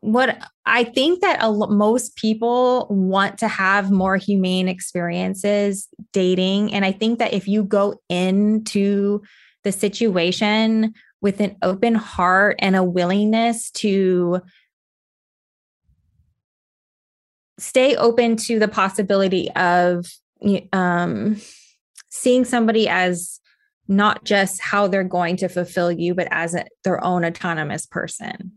what 0.00 0.38
I 0.66 0.84
think 0.84 1.20
that 1.20 1.38
a, 1.40 1.50
most 1.50 2.16
people 2.16 2.86
want 2.90 3.38
to 3.38 3.48
have 3.48 3.90
more 3.90 4.16
humane 4.16 4.68
experiences 4.68 5.88
dating. 6.12 6.74
And 6.74 6.84
I 6.84 6.92
think 6.92 7.18
that 7.18 7.32
if 7.32 7.48
you 7.48 7.64
go 7.64 8.00
into 8.08 9.22
the 9.66 9.72
situation 9.72 10.94
with 11.20 11.40
an 11.40 11.56
open 11.60 11.96
heart 11.96 12.54
and 12.60 12.76
a 12.76 12.84
willingness 12.84 13.72
to 13.72 14.40
stay 17.58 17.96
open 17.96 18.36
to 18.36 18.60
the 18.60 18.68
possibility 18.68 19.50
of 19.56 20.06
um, 20.72 21.36
seeing 22.08 22.44
somebody 22.44 22.88
as 22.88 23.40
not 23.88 24.24
just 24.24 24.60
how 24.60 24.86
they're 24.86 25.02
going 25.02 25.36
to 25.38 25.48
fulfill 25.48 25.90
you, 25.90 26.14
but 26.14 26.28
as 26.30 26.54
a, 26.54 26.64
their 26.84 27.02
own 27.02 27.24
autonomous 27.24 27.86
person. 27.86 28.52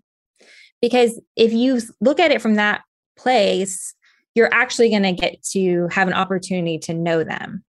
Because 0.80 1.20
if 1.36 1.54
you 1.54 1.82
look 2.00 2.20
at 2.20 2.30
it 2.30 2.40
from 2.40 2.54
that 2.56 2.82
place, 3.18 3.96
you're 4.36 4.54
actually 4.54 4.92
going 4.92 5.02
to 5.02 5.12
get 5.12 5.42
to 5.54 5.88
have 5.92 6.08
an 6.08 6.14
opportunity 6.14 6.78
to 6.78 6.94
know 6.94 7.24
them. 7.24 7.64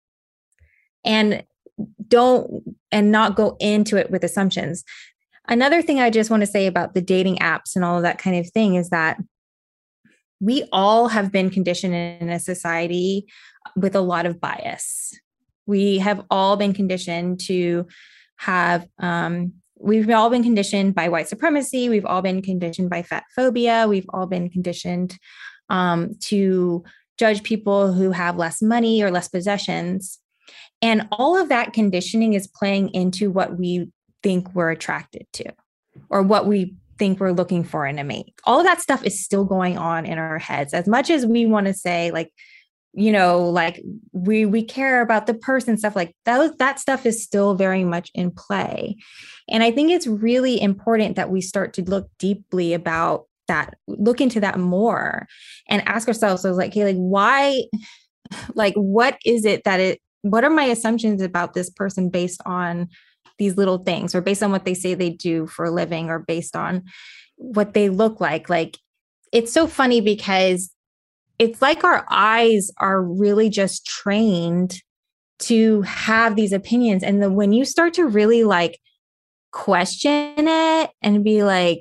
And 1.06 1.42
don't 2.08 2.76
and 2.90 3.12
not 3.12 3.36
go 3.36 3.56
into 3.60 3.96
it 3.96 4.10
with 4.10 4.24
assumptions. 4.24 4.84
Another 5.48 5.82
thing 5.82 6.00
I 6.00 6.10
just 6.10 6.30
want 6.30 6.42
to 6.42 6.46
say 6.46 6.66
about 6.66 6.94
the 6.94 7.00
dating 7.00 7.38
apps 7.38 7.74
and 7.74 7.84
all 7.84 7.96
of 7.96 8.02
that 8.02 8.18
kind 8.18 8.36
of 8.36 8.48
thing 8.50 8.76
is 8.76 8.90
that 8.90 9.18
we 10.40 10.64
all 10.72 11.08
have 11.08 11.30
been 11.30 11.50
conditioned 11.50 11.94
in 11.94 12.30
a 12.30 12.38
society 12.38 13.26
with 13.76 13.94
a 13.94 14.00
lot 14.00 14.26
of 14.26 14.40
bias. 14.40 15.12
We 15.66 15.98
have 15.98 16.24
all 16.30 16.56
been 16.56 16.72
conditioned 16.72 17.40
to 17.40 17.86
have, 18.36 18.86
um, 18.98 19.52
we've 19.78 20.08
all 20.10 20.30
been 20.30 20.42
conditioned 20.42 20.94
by 20.94 21.08
white 21.08 21.28
supremacy. 21.28 21.88
We've 21.88 22.06
all 22.06 22.22
been 22.22 22.42
conditioned 22.42 22.90
by 22.90 23.02
fat 23.02 23.24
phobia. 23.36 23.86
We've 23.86 24.08
all 24.10 24.26
been 24.26 24.48
conditioned 24.48 25.18
um, 25.68 26.14
to 26.20 26.84
judge 27.18 27.42
people 27.42 27.92
who 27.92 28.12
have 28.12 28.36
less 28.36 28.62
money 28.62 29.02
or 29.02 29.10
less 29.10 29.28
possessions. 29.28 30.18
And 30.82 31.08
all 31.12 31.36
of 31.36 31.48
that 31.48 31.72
conditioning 31.72 32.34
is 32.34 32.46
playing 32.46 32.90
into 32.90 33.30
what 33.30 33.58
we 33.58 33.88
think 34.22 34.54
we're 34.54 34.70
attracted 34.70 35.26
to 35.34 35.52
or 36.08 36.22
what 36.22 36.46
we 36.46 36.74
think 36.98 37.18
we're 37.18 37.32
looking 37.32 37.64
for 37.64 37.86
in 37.86 37.98
a 37.98 38.04
mate. 38.04 38.34
All 38.44 38.60
of 38.60 38.66
that 38.66 38.80
stuff 38.80 39.04
is 39.04 39.24
still 39.24 39.44
going 39.44 39.78
on 39.78 40.06
in 40.06 40.18
our 40.18 40.38
heads. 40.38 40.74
As 40.74 40.86
much 40.86 41.10
as 41.10 41.26
we 41.26 41.46
want 41.46 41.66
to 41.66 41.74
say, 41.74 42.10
like, 42.10 42.32
you 42.92 43.12
know, 43.12 43.48
like 43.48 43.80
we 44.12 44.44
we 44.44 44.64
care 44.64 45.00
about 45.00 45.26
the 45.26 45.34
person, 45.34 45.76
stuff 45.76 45.94
like 45.94 46.14
that, 46.24 46.58
that 46.58 46.80
stuff 46.80 47.06
is 47.06 47.22
still 47.22 47.54
very 47.54 47.84
much 47.84 48.10
in 48.14 48.30
play. 48.30 48.96
And 49.48 49.62
I 49.62 49.70
think 49.70 49.90
it's 49.90 50.06
really 50.06 50.60
important 50.60 51.16
that 51.16 51.30
we 51.30 51.40
start 51.40 51.72
to 51.74 51.82
look 51.82 52.08
deeply 52.18 52.74
about 52.74 53.26
that, 53.48 53.76
look 53.86 54.20
into 54.20 54.40
that 54.40 54.58
more 54.58 55.26
and 55.68 55.86
ask 55.88 56.08
ourselves, 56.08 56.42
so 56.42 56.52
like, 56.52 56.74
hey, 56.74 56.84
like, 56.84 56.96
why, 56.96 57.64
like, 58.54 58.74
what 58.74 59.18
is 59.24 59.44
it 59.44 59.64
that 59.64 59.80
it 59.80 60.00
what 60.22 60.44
are 60.44 60.50
my 60.50 60.64
assumptions 60.64 61.22
about 61.22 61.54
this 61.54 61.70
person 61.70 62.08
based 62.08 62.40
on 62.44 62.88
these 63.38 63.56
little 63.56 63.78
things 63.78 64.14
or 64.14 64.20
based 64.20 64.42
on 64.42 64.50
what 64.50 64.64
they 64.64 64.74
say 64.74 64.94
they 64.94 65.10
do 65.10 65.46
for 65.46 65.64
a 65.64 65.70
living 65.70 66.10
or 66.10 66.18
based 66.18 66.54
on 66.54 66.84
what 67.36 67.74
they 67.74 67.88
look 67.88 68.20
like? 68.20 68.48
Like 68.48 68.78
it's 69.32 69.52
so 69.52 69.66
funny 69.66 70.00
because 70.00 70.70
it's 71.38 71.62
like 71.62 71.84
our 71.84 72.04
eyes 72.10 72.70
are 72.78 73.02
really 73.02 73.48
just 73.48 73.86
trained 73.86 74.82
to 75.40 75.80
have 75.82 76.36
these 76.36 76.52
opinions. 76.52 77.02
And 77.02 77.22
then 77.22 77.34
when 77.34 77.52
you 77.52 77.64
start 77.64 77.94
to 77.94 78.04
really 78.04 78.44
like 78.44 78.78
question 79.52 80.34
it 80.36 80.90
and 81.02 81.24
be 81.24 81.42
like 81.42 81.80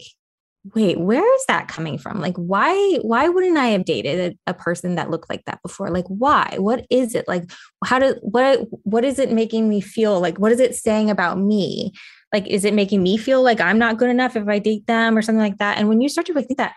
wait 0.75 0.99
where 0.99 1.35
is 1.35 1.45
that 1.47 1.67
coming 1.67 1.97
from? 1.97 2.19
Like 2.19 2.35
why 2.35 2.99
why 3.01 3.29
wouldn't 3.29 3.57
i 3.57 3.67
have 3.67 3.85
dated 3.85 4.37
a, 4.47 4.51
a, 4.51 4.53
person 4.53 4.95
that 4.95 5.09
looked 5.09 5.29
like 5.29 5.45
that 5.45 5.61
before? 5.61 5.89
Like 5.89 6.07
why? 6.07 6.55
What 6.57 6.85
is 6.89 7.15
it? 7.15 7.27
Like 7.27 7.49
how 7.85 7.99
do 7.99 8.15
what 8.21 8.67
what 8.83 9.05
is 9.05 9.19
it 9.19 9.31
making 9.31 9.69
me 9.69 9.81
feel? 9.81 10.19
Like 10.19 10.37
what 10.37 10.51
is 10.51 10.59
it 10.59 10.75
saying 10.75 11.09
about 11.09 11.39
me? 11.39 11.93
Like 12.33 12.45
is 12.47 12.65
it 12.65 12.73
making 12.73 13.01
me 13.01 13.17
feel 13.17 13.41
like 13.41 13.61
i'm 13.61 13.79
not 13.79 13.97
good 13.97 14.09
enough 14.09 14.35
if 14.35 14.47
i 14.47 14.59
date 14.59 14.85
them 14.85 15.17
or 15.17 15.21
something 15.21 15.41
like 15.41 15.57
that? 15.59 15.77
And 15.77 15.87
when 15.87 16.01
you 16.01 16.09
start 16.09 16.27
to 16.27 16.33
think 16.33 16.57
that 16.57 16.75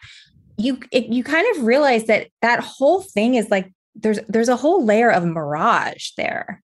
you 0.59 0.79
it, 0.93 1.07
you 1.07 1.25
kind 1.25 1.47
of 1.57 1.65
realize 1.65 2.05
that 2.05 2.29
that 2.41 2.61
whole 2.61 3.03
thing 3.03 3.35
is 3.35 3.51
like 3.51 3.73
there's 3.97 4.21
there's 4.29 4.49
a 4.49 4.57
whole 4.57 4.85
layer 4.85 5.11
of 5.11 5.25
mirage 5.25 6.11
there. 6.17 6.63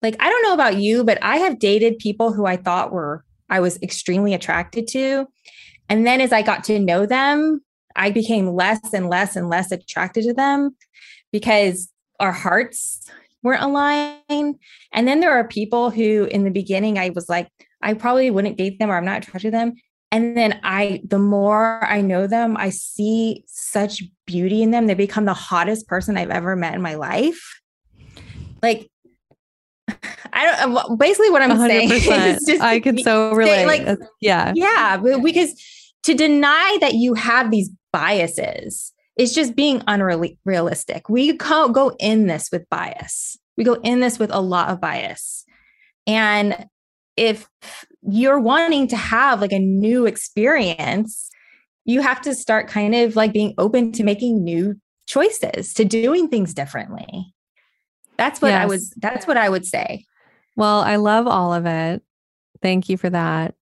Like 0.00 0.16
i 0.20 0.30
don't 0.30 0.42
know 0.42 0.54
about 0.54 0.76
you 0.76 1.04
but 1.04 1.18
i 1.22 1.38
have 1.38 1.58
dated 1.58 1.98
people 1.98 2.32
who 2.32 2.46
i 2.46 2.56
thought 2.56 2.92
were 2.92 3.24
i 3.50 3.58
was 3.58 3.82
extremely 3.82 4.32
attracted 4.32 4.86
to 4.88 5.26
and 5.88 6.06
then 6.06 6.20
as 6.20 6.32
I 6.32 6.42
got 6.42 6.64
to 6.64 6.78
know 6.78 7.06
them, 7.06 7.62
I 7.96 8.10
became 8.10 8.54
less 8.54 8.92
and 8.92 9.08
less 9.08 9.36
and 9.36 9.48
less 9.48 9.72
attracted 9.72 10.24
to 10.24 10.34
them 10.34 10.76
because 11.32 11.88
our 12.20 12.32
hearts 12.32 13.08
weren't 13.42 13.62
aligned. 13.62 14.56
And 14.92 15.08
then 15.08 15.20
there 15.20 15.32
are 15.32 15.46
people 15.46 15.90
who, 15.90 16.24
in 16.24 16.44
the 16.44 16.50
beginning, 16.50 16.98
I 16.98 17.10
was 17.10 17.28
like, 17.28 17.48
I 17.82 17.94
probably 17.94 18.30
wouldn't 18.30 18.58
date 18.58 18.78
them 18.78 18.90
or 18.90 18.96
I'm 18.96 19.04
not 19.04 19.22
attracted 19.22 19.48
to 19.48 19.50
them. 19.50 19.74
And 20.10 20.36
then 20.36 20.58
I, 20.62 21.02
the 21.04 21.18
more 21.18 21.84
I 21.84 22.00
know 22.00 22.26
them, 22.26 22.56
I 22.56 22.70
see 22.70 23.44
such 23.46 24.02
beauty 24.26 24.62
in 24.62 24.70
them. 24.70 24.86
They 24.86 24.94
become 24.94 25.26
the 25.26 25.34
hottest 25.34 25.86
person 25.86 26.16
I've 26.16 26.30
ever 26.30 26.56
met 26.56 26.74
in 26.74 26.80
my 26.80 26.94
life. 26.94 27.60
Like, 28.62 28.88
I 30.32 30.64
don't, 30.66 30.98
basically 30.98 31.30
what 31.30 31.42
I'm 31.42 31.50
100%. 31.50 31.66
saying 31.66 31.90
is 31.92 32.44
just, 32.46 32.62
I 32.62 32.80
can 32.80 32.98
so 32.98 33.32
relate. 33.32 33.66
Like, 33.66 33.98
yeah. 34.20 34.52
Yeah. 34.56 34.96
Because 34.96 35.62
to 36.04 36.14
deny 36.14 36.78
that 36.80 36.94
you 36.94 37.14
have 37.14 37.50
these 37.50 37.70
biases 37.92 38.92
is 39.18 39.34
just 39.34 39.56
being 39.56 39.82
unrealistic. 39.86 41.08
We 41.08 41.36
can't 41.36 41.72
go 41.72 41.94
in 41.98 42.26
this 42.26 42.50
with 42.52 42.68
bias. 42.70 43.36
We 43.56 43.64
go 43.64 43.74
in 43.74 44.00
this 44.00 44.18
with 44.18 44.30
a 44.32 44.40
lot 44.40 44.70
of 44.70 44.80
bias. 44.80 45.44
And 46.06 46.68
if 47.16 47.48
you're 48.02 48.38
wanting 48.38 48.86
to 48.88 48.96
have 48.96 49.40
like 49.40 49.52
a 49.52 49.58
new 49.58 50.06
experience, 50.06 51.28
you 51.84 52.00
have 52.00 52.20
to 52.22 52.34
start 52.34 52.68
kind 52.68 52.94
of 52.94 53.16
like 53.16 53.32
being 53.32 53.54
open 53.58 53.92
to 53.92 54.04
making 54.04 54.44
new 54.44 54.76
choices, 55.06 55.74
to 55.74 55.84
doing 55.84 56.28
things 56.28 56.54
differently. 56.54 57.34
That's 58.16 58.40
what 58.40 58.48
yes. 58.48 58.62
I 58.62 58.66
was 58.66 58.90
that's 58.98 59.26
what 59.26 59.36
I 59.36 59.48
would 59.48 59.66
say. 59.66 60.04
Well, 60.56 60.80
I 60.80 60.96
love 60.96 61.26
all 61.26 61.52
of 61.52 61.66
it. 61.66 62.02
Thank 62.62 62.88
you 62.88 62.96
for 62.96 63.10
that. 63.10 63.54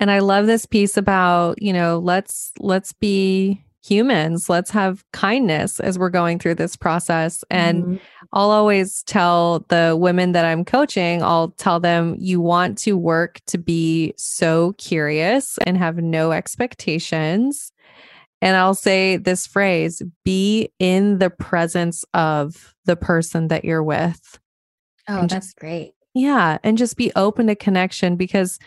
And 0.00 0.10
I 0.10 0.20
love 0.20 0.46
this 0.46 0.66
piece 0.66 0.96
about, 0.96 1.60
you 1.60 1.72
know, 1.72 1.98
let's 1.98 2.52
let's 2.58 2.92
be 2.92 3.64
humans. 3.84 4.50
Let's 4.50 4.70
have 4.70 5.02
kindness 5.12 5.80
as 5.80 5.98
we're 5.98 6.10
going 6.10 6.38
through 6.38 6.56
this 6.56 6.76
process. 6.76 7.42
And 7.50 7.84
mm-hmm. 7.84 7.96
I'll 8.32 8.50
always 8.50 9.02
tell 9.04 9.64
the 9.68 9.96
women 9.98 10.32
that 10.32 10.44
I'm 10.44 10.64
coaching, 10.64 11.22
I'll 11.22 11.52
tell 11.52 11.80
them 11.80 12.14
you 12.18 12.40
want 12.40 12.76
to 12.78 12.98
work 12.98 13.40
to 13.46 13.56
be 13.56 14.12
so 14.18 14.74
curious 14.76 15.58
and 15.64 15.78
have 15.78 15.96
no 15.96 16.32
expectations 16.32 17.72
And 18.40 18.56
I'll 18.56 18.74
say 18.74 19.16
this 19.16 19.46
phrase 19.46 20.02
be 20.24 20.70
in 20.78 21.18
the 21.18 21.30
presence 21.30 22.04
of 22.14 22.74
the 22.84 22.96
person 22.96 23.48
that 23.48 23.64
you're 23.64 23.82
with. 23.82 24.38
Oh, 25.08 25.20
and 25.20 25.30
that's 25.30 25.48
just, 25.48 25.56
great. 25.56 25.94
Yeah. 26.14 26.58
And 26.62 26.78
just 26.78 26.96
be 26.96 27.12
open 27.16 27.48
to 27.48 27.56
connection 27.56 28.16
because 28.16 28.58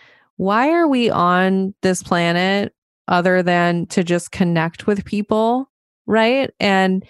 why 0.42 0.72
are 0.72 0.88
we 0.88 1.08
on 1.08 1.72
this 1.84 2.02
planet 2.02 2.74
other 3.08 3.44
than 3.44 3.86
to 3.86 4.04
just 4.04 4.32
connect 4.32 4.88
with 4.88 5.06
people? 5.06 5.70
Right. 6.08 6.50
And 6.60 7.06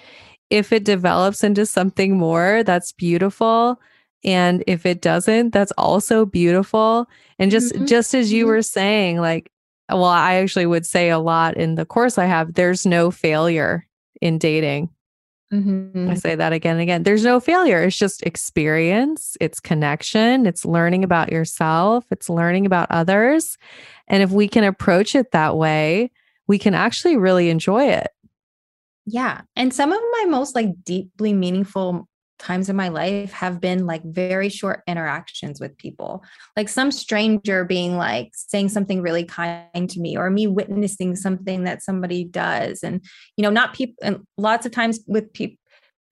if 0.50 0.74
it 0.74 0.84
develops 0.84 1.42
into 1.42 1.66
something 1.66 2.18
more, 2.18 2.62
that's 2.66 2.92
beautiful. 2.92 3.80
And 4.26 4.66
if 4.68 4.86
it 4.86 5.02
doesn't, 5.02 5.52
that's 5.52 5.72
also 5.78 6.26
beautiful. 6.26 7.08
And 7.40 7.52
just 7.52 7.74
mm-hmm. 7.74 7.86
just 7.86 8.14
as 8.14 8.34
you 8.34 8.44
mm-hmm. 8.44 8.52
were 8.52 8.62
saying, 8.62 9.22
like, 9.22 9.50
well, 9.88 10.04
I 10.04 10.34
actually 10.34 10.66
would 10.66 10.86
say 10.86 11.10
a 11.10 11.18
lot 11.18 11.56
in 11.56 11.76
the 11.76 11.86
course 11.86 12.18
I 12.18 12.26
have, 12.26 12.56
there's 12.56 12.86
no 12.86 13.12
failure 13.12 13.88
in 14.22 14.40
dating. 14.40 14.90
Mm-hmm. 15.52 16.10
I 16.10 16.14
say 16.14 16.36
that 16.36 16.54
again 16.54 16.74
and 16.74 16.82
again. 16.82 17.04
There's 17.04 17.26
no 17.26 17.40
failure. 17.40 17.84
It's 17.84 17.98
just 17.98 18.24
experience, 18.24 19.36
it's 19.42 19.60
connection, 19.60 20.46
it's 20.46 20.66
learning 20.66 21.04
about 21.04 21.32
yourself, 21.32 22.06
it's 22.10 22.30
learning 22.30 22.66
about 22.66 22.90
others. 22.90 23.58
And 24.08 24.24
if 24.24 24.32
we 24.32 24.48
can 24.48 24.64
approach 24.64 25.14
it 25.14 25.32
that 25.32 25.58
way, 25.58 26.12
we 26.48 26.58
can 26.58 26.74
actually 26.74 27.18
really 27.18 27.50
enjoy 27.50 27.90
it. 27.90 28.08
Yeah. 29.06 29.42
And 29.56 29.74
some 29.74 29.92
of 29.92 30.00
my 30.12 30.26
most 30.30 30.56
like 30.56 30.84
deeply 30.84 31.34
meaningful 31.34 32.08
times 32.42 32.70
in 32.70 32.76
my 32.76 32.90
life 32.90 33.32
have 33.32 33.62
been 33.62 33.86
like 33.86 34.04
very 34.04 34.50
short 34.50 34.82
interactions 34.88 35.60
with 35.60 35.78
people 35.78 36.24
like 36.58 36.68
some 36.68 36.92
stranger 36.92 37.64
being 37.64 37.96
like 37.98 38.32
saying 38.34 38.68
something 38.68 39.02
really 39.02 39.24
kind 39.24 39.90
to 39.90 40.00
me 40.00 40.18
or 40.18 40.30
me 40.30 40.48
witnessing 40.48 41.16
something 41.16 41.64
that 41.64 41.84
somebody 41.84 42.24
does 42.24 42.82
and 42.84 43.06
you 43.38 43.44
know 43.44 43.52
not 43.52 43.76
people 43.76 43.96
and 44.02 44.26
lots 44.38 44.66
of 44.66 44.72
times 44.72 45.00
with 45.08 45.32
people 45.34 45.58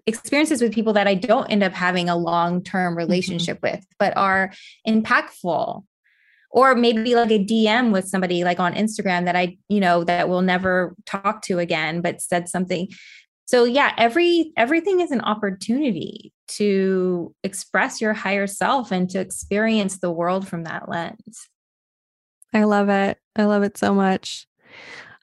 experiences 0.05 0.61
with 0.61 0.73
people 0.73 0.93
that 0.93 1.07
I 1.07 1.13
don't 1.13 1.47
end 1.47 1.61
up 1.63 1.73
having 1.73 2.09
a 2.09 2.17
long-term 2.17 2.91
mm-hmm. 2.91 2.97
relationship 2.97 3.57
mm-hmm. 3.61 3.77
with 3.77 3.85
but 3.97 4.15
are 4.17 4.51
impactful 4.87 5.83
or 6.51 6.75
maybe 6.75 7.15
like 7.15 7.31
a 7.31 7.43
DM 7.43 7.91
with 7.91 8.07
somebody 8.07 8.43
like 8.43 8.59
on 8.59 8.73
Instagram 8.73 9.25
that 9.25 9.35
I, 9.35 9.57
you 9.67 9.79
know, 9.79 10.03
that 10.03 10.29
will 10.29 10.41
never 10.41 10.95
talk 11.05 11.43
to 11.43 11.59
again, 11.59 12.01
but 12.01 12.21
said 12.21 12.49
something 12.49 12.87
so 13.49 13.63
yeah 13.63 13.93
every 13.97 14.53
everything 14.57 14.99
is 14.99 15.09
an 15.09 15.21
opportunity 15.21 16.31
to 16.49 17.33
express 17.43 17.99
your 17.99 18.13
higher 18.13 18.45
self 18.45 18.91
and 18.91 19.09
to 19.09 19.19
experience 19.19 19.97
the 19.97 20.11
world 20.11 20.47
from 20.47 20.65
that 20.65 20.87
lens. 20.87 21.49
I 22.53 22.65
love 22.65 22.89
it. 22.89 23.17
I 23.35 23.45
love 23.45 23.63
it 23.63 23.75
so 23.75 23.95
much. 23.95 24.47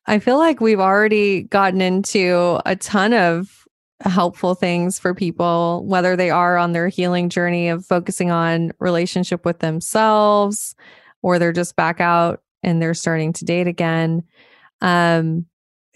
I 0.07 0.19
feel 0.19 0.39
like 0.39 0.61
we've 0.61 0.81
already 0.81 1.43
gotten 1.43 1.81
into 1.81 2.61
a 2.67 2.75
ton 2.75 3.13
of 3.13 3.65
helpful 4.01 4.57
things 4.57 4.99
for 4.99 5.15
people 5.15 5.85
whether 5.87 6.17
they 6.17 6.31
are 6.31 6.57
on 6.57 6.73
their 6.73 6.89
healing 6.89 7.29
journey 7.29 7.69
of 7.69 7.87
focusing 7.87 8.33
on 8.33 8.73
relationship 8.81 9.45
with 9.45 9.61
themselves 9.61 10.75
or 11.23 11.39
they're 11.39 11.53
just 11.53 11.77
back 11.77 12.01
out 12.01 12.43
and 12.65 12.83
they're 12.83 12.93
starting 12.93 13.33
to 13.35 13.45
date 13.45 13.69
again. 13.69 14.25
Um 14.81 15.47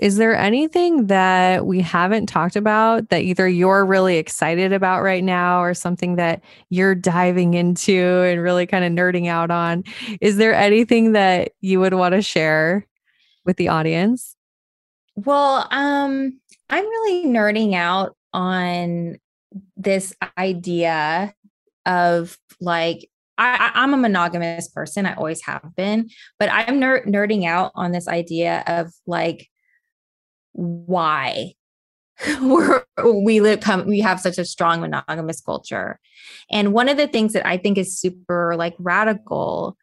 is 0.01 0.17
there 0.17 0.35
anything 0.35 1.09
that 1.09 1.67
we 1.67 1.83
haven't 1.83 2.27
talked 2.27 2.57
about 2.57 3.11
that 3.11 3.21
either 3.21 3.47
you're 3.47 3.85
really 3.85 4.17
excited 4.17 4.73
about 4.73 5.03
right 5.03 5.23
now 5.23 5.63
or 5.63 5.75
something 5.75 6.17
that 6.17 6.43
you're 6.71 6.95
diving 6.95 7.53
into 7.53 8.23
and 8.23 8.41
really 8.41 8.67
kind 8.67 8.83
of 8.83 8.93
nerding 8.93 9.29
out 9.29 9.51
on? 9.51 9.85
Is 10.23 10.39
there 10.39 10.55
anything 10.55 11.13
that 11.13 11.53
you 11.61 11.81
would 11.81 11.93
want 11.93 12.15
to 12.15 12.23
share 12.23 12.87
with 13.45 13.59
the 13.59 13.69
audience? 13.69 14.37
Well, 15.17 15.69
um, 15.71 16.41
I'm 16.71 16.85
really 16.85 17.27
nerding 17.27 17.75
out 17.75 18.17
on 18.33 19.19
this 19.77 20.15
idea 20.39 21.35
of 21.85 22.39
like 22.59 23.07
I, 23.37 23.73
am 23.75 23.93
a 23.93 23.99
monogamous 23.99 24.69
person. 24.69 25.05
I 25.05 25.15
always 25.15 25.43
have 25.43 25.75
been, 25.77 26.09
but 26.39 26.51
I'm 26.51 26.79
ner- 26.79 27.05
nerding 27.05 27.47
out 27.47 27.73
on 27.75 27.93
this 27.93 28.09
idea 28.09 28.63
of 28.67 28.93
like 29.07 29.51
why 30.53 31.55
we're, 32.43 32.85
we 33.05 33.41
live 33.41 33.61
come 33.61 33.87
we 33.87 34.01
have 34.01 34.21
such 34.21 34.39
a 34.39 34.45
strong 34.45 34.81
monogamous 34.81 35.41
culture. 35.41 35.99
And 36.51 36.73
one 36.73 36.89
of 36.89 36.97
the 36.97 37.09
things 37.09 37.33
that 37.33 37.47
i 37.47 37.57
think 37.57 37.79
is 37.79 37.99
super 37.99 38.57
like 38.57 38.75
radical 38.79 39.77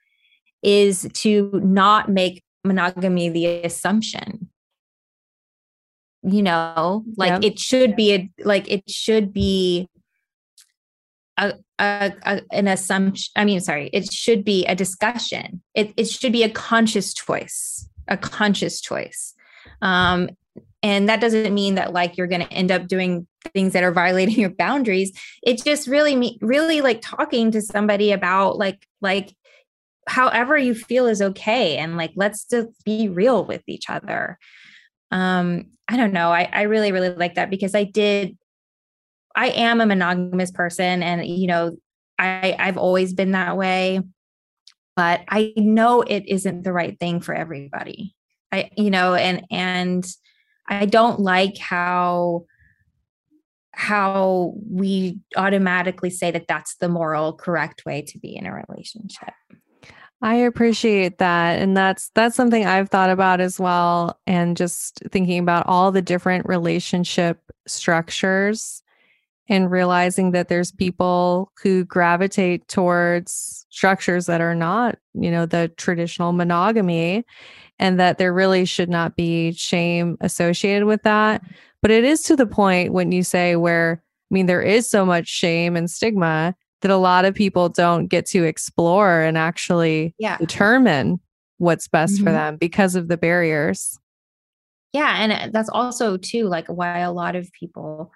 is 0.63 1.07
to 1.13 1.51
not 1.63 2.09
make 2.09 2.43
monogamy 2.63 3.29
the 3.29 3.45
assumption. 3.45 4.49
You 6.23 6.43
know 6.43 7.05
like 7.15 7.43
it 7.43 7.57
should 7.57 7.95
be 7.95 8.13
a 8.13 8.29
like 8.43 8.69
it 8.69 8.89
should 8.89 9.31
be 9.31 9.87
a, 11.37 11.53
a, 11.79 12.11
a, 12.23 12.41
an 12.51 12.67
assumption 12.67 13.31
i 13.35 13.45
mean 13.45 13.61
sorry 13.61 13.89
it 13.93 14.11
should 14.11 14.43
be 14.43 14.65
a 14.65 14.75
discussion. 14.75 15.61
It, 15.73 15.93
it 15.95 16.09
should 16.09 16.33
be 16.33 16.43
a 16.43 16.49
conscious 16.49 17.13
choice 17.13 17.89
a 18.07 18.17
conscious 18.17 18.81
choice. 18.81 19.33
Um 19.81 20.29
and 20.87 21.09
that 21.09 21.19
doesn't 21.19 21.53
mean 21.53 21.75
that 21.75 21.91
like 21.91 22.15
you're 22.15 22.27
going 22.27 22.47
to 22.47 22.53
end 22.53 22.71
up 22.71 22.87
doing 22.87 23.27
things 23.53 23.73
that 23.73 23.83
are 23.83 23.91
violating 23.91 24.39
your 24.39 24.49
boundaries. 24.49 25.11
It 25.43 25.61
just 25.61 25.85
really 25.85 26.15
me 26.15 26.39
really 26.41 26.79
like 26.79 27.01
talking 27.01 27.51
to 27.51 27.61
somebody 27.61 28.13
about 28.13 28.57
like 28.57 28.87
like 29.01 29.35
however 30.07 30.57
you 30.57 30.73
feel 30.73 31.05
is 31.05 31.21
okay 31.21 31.75
and 31.75 31.97
like 31.97 32.13
let's 32.15 32.45
just 32.45 32.69
be 32.85 33.09
real 33.09 33.43
with 33.43 33.63
each 33.67 33.89
other. 33.89 34.39
Um 35.11 35.65
i 35.89 35.97
don't 35.97 36.13
know. 36.13 36.31
I 36.31 36.49
i 36.53 36.61
really 36.61 36.93
really 36.93 37.09
like 37.09 37.35
that 37.35 37.49
because 37.49 37.75
i 37.75 37.83
did 37.83 38.37
i 39.35 39.49
am 39.49 39.81
a 39.81 39.85
monogamous 39.85 40.51
person 40.51 41.03
and 41.03 41.25
you 41.25 41.47
know 41.47 41.77
i 42.17 42.55
i've 42.57 42.77
always 42.77 43.13
been 43.13 43.31
that 43.31 43.57
way. 43.57 43.99
But 44.95 45.25
i 45.27 45.53
know 45.57 46.01
it 46.01 46.23
isn't 46.27 46.63
the 46.63 46.71
right 46.71 46.97
thing 46.97 47.19
for 47.19 47.35
everybody. 47.35 48.15
I 48.53 48.69
you 48.77 48.89
know 48.89 49.15
and 49.15 49.45
and 49.51 50.07
I 50.67 50.85
don't 50.85 51.19
like 51.19 51.57
how 51.57 52.45
how 53.71 54.55
we 54.67 55.19
automatically 55.35 56.09
say 56.09 56.31
that 56.31 56.47
that's 56.47 56.77
the 56.77 56.89
moral 56.89 57.33
correct 57.33 57.85
way 57.85 58.01
to 58.01 58.17
be 58.17 58.35
in 58.35 58.47
a 58.47 58.63
relationship. 58.67 59.33
I 60.19 60.35
appreciate 60.35 61.19
that 61.19 61.61
and 61.61 61.77
that's 61.77 62.09
that's 62.15 62.35
something 62.35 62.65
I've 62.65 62.89
thought 62.89 63.11
about 63.11 63.39
as 63.39 63.59
well 63.59 64.19
and 64.25 64.57
just 64.57 65.03
thinking 65.11 65.37
about 65.37 65.67
all 65.67 65.91
the 65.91 66.01
different 66.01 66.47
relationship 66.47 67.39
structures 67.67 68.81
and 69.47 69.71
realizing 69.71 70.31
that 70.31 70.47
there's 70.47 70.71
people 70.71 71.51
who 71.61 71.85
gravitate 71.85 72.67
towards 72.67 73.65
structures 73.69 74.25
that 74.25 74.41
are 74.41 74.55
not, 74.55 74.97
you 75.13 75.31
know, 75.31 75.45
the 75.45 75.69
traditional 75.77 76.33
monogamy 76.33 77.23
and 77.79 77.99
that 77.99 78.17
there 78.17 78.33
really 78.33 78.65
should 78.65 78.89
not 78.89 79.15
be 79.15 79.51
shame 79.53 80.17
associated 80.21 80.85
with 80.85 81.03
that. 81.03 81.41
But 81.81 81.91
it 81.91 82.03
is 82.03 82.23
to 82.23 82.35
the 82.35 82.47
point 82.47 82.93
when 82.93 83.11
you 83.11 83.23
say 83.23 83.55
where, 83.55 84.03
I 84.03 84.33
mean, 84.33 84.47
there 84.47 84.61
is 84.61 84.89
so 84.89 85.05
much 85.05 85.27
shame 85.27 85.75
and 85.75 85.89
stigma 85.89 86.55
that 86.81 86.91
a 86.91 86.97
lot 86.97 87.25
of 87.25 87.35
people 87.35 87.69
don't 87.69 88.07
get 88.07 88.25
to 88.27 88.43
explore 88.43 89.21
and 89.21 89.37
actually 89.37 90.15
yeah. 90.19 90.37
determine 90.37 91.19
what's 91.57 91.87
best 91.87 92.15
mm-hmm. 92.15 92.25
for 92.25 92.31
them 92.31 92.57
because 92.57 92.95
of 92.95 93.07
the 93.07 93.17
barriers. 93.17 93.99
Yeah. 94.93 95.15
And 95.17 95.31
uh, 95.31 95.49
that's 95.51 95.69
also, 95.69 96.17
too, 96.17 96.47
like 96.47 96.67
why 96.67 96.99
a 96.99 97.11
lot 97.11 97.35
of 97.35 97.51
people, 97.51 98.11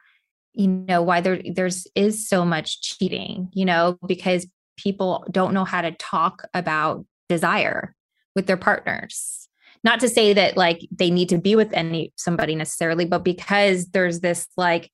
you 0.54 0.68
know, 0.68 1.02
why 1.02 1.22
there 1.22 1.42
there's 1.54 1.88
is 1.96 2.28
so 2.28 2.46
much 2.46 2.82
cheating, 2.82 3.50
you 3.54 3.66
know, 3.66 3.98
because 4.08 4.48
people 4.78 5.26
don't 5.32 5.54
know 5.54 5.66
how 5.66 5.82
to 5.82 5.92
talk 5.92 6.44
about 6.54 7.06
desire 7.30 7.96
with 8.36 8.48
their 8.48 8.58
partners 8.58 9.41
not 9.84 10.00
to 10.02 10.10
say 10.10 10.34
that 10.34 10.58
like 10.58 10.88
they 10.92 11.10
need 11.10 11.30
to 11.30 11.38
be 11.38 11.56
with 11.56 11.74
any 11.74 12.14
somebody 12.16 12.56
necessarily 12.56 13.06
but 13.06 13.24
because 13.24 13.88
there's 13.88 14.20
this 14.20 14.48
like 14.58 14.92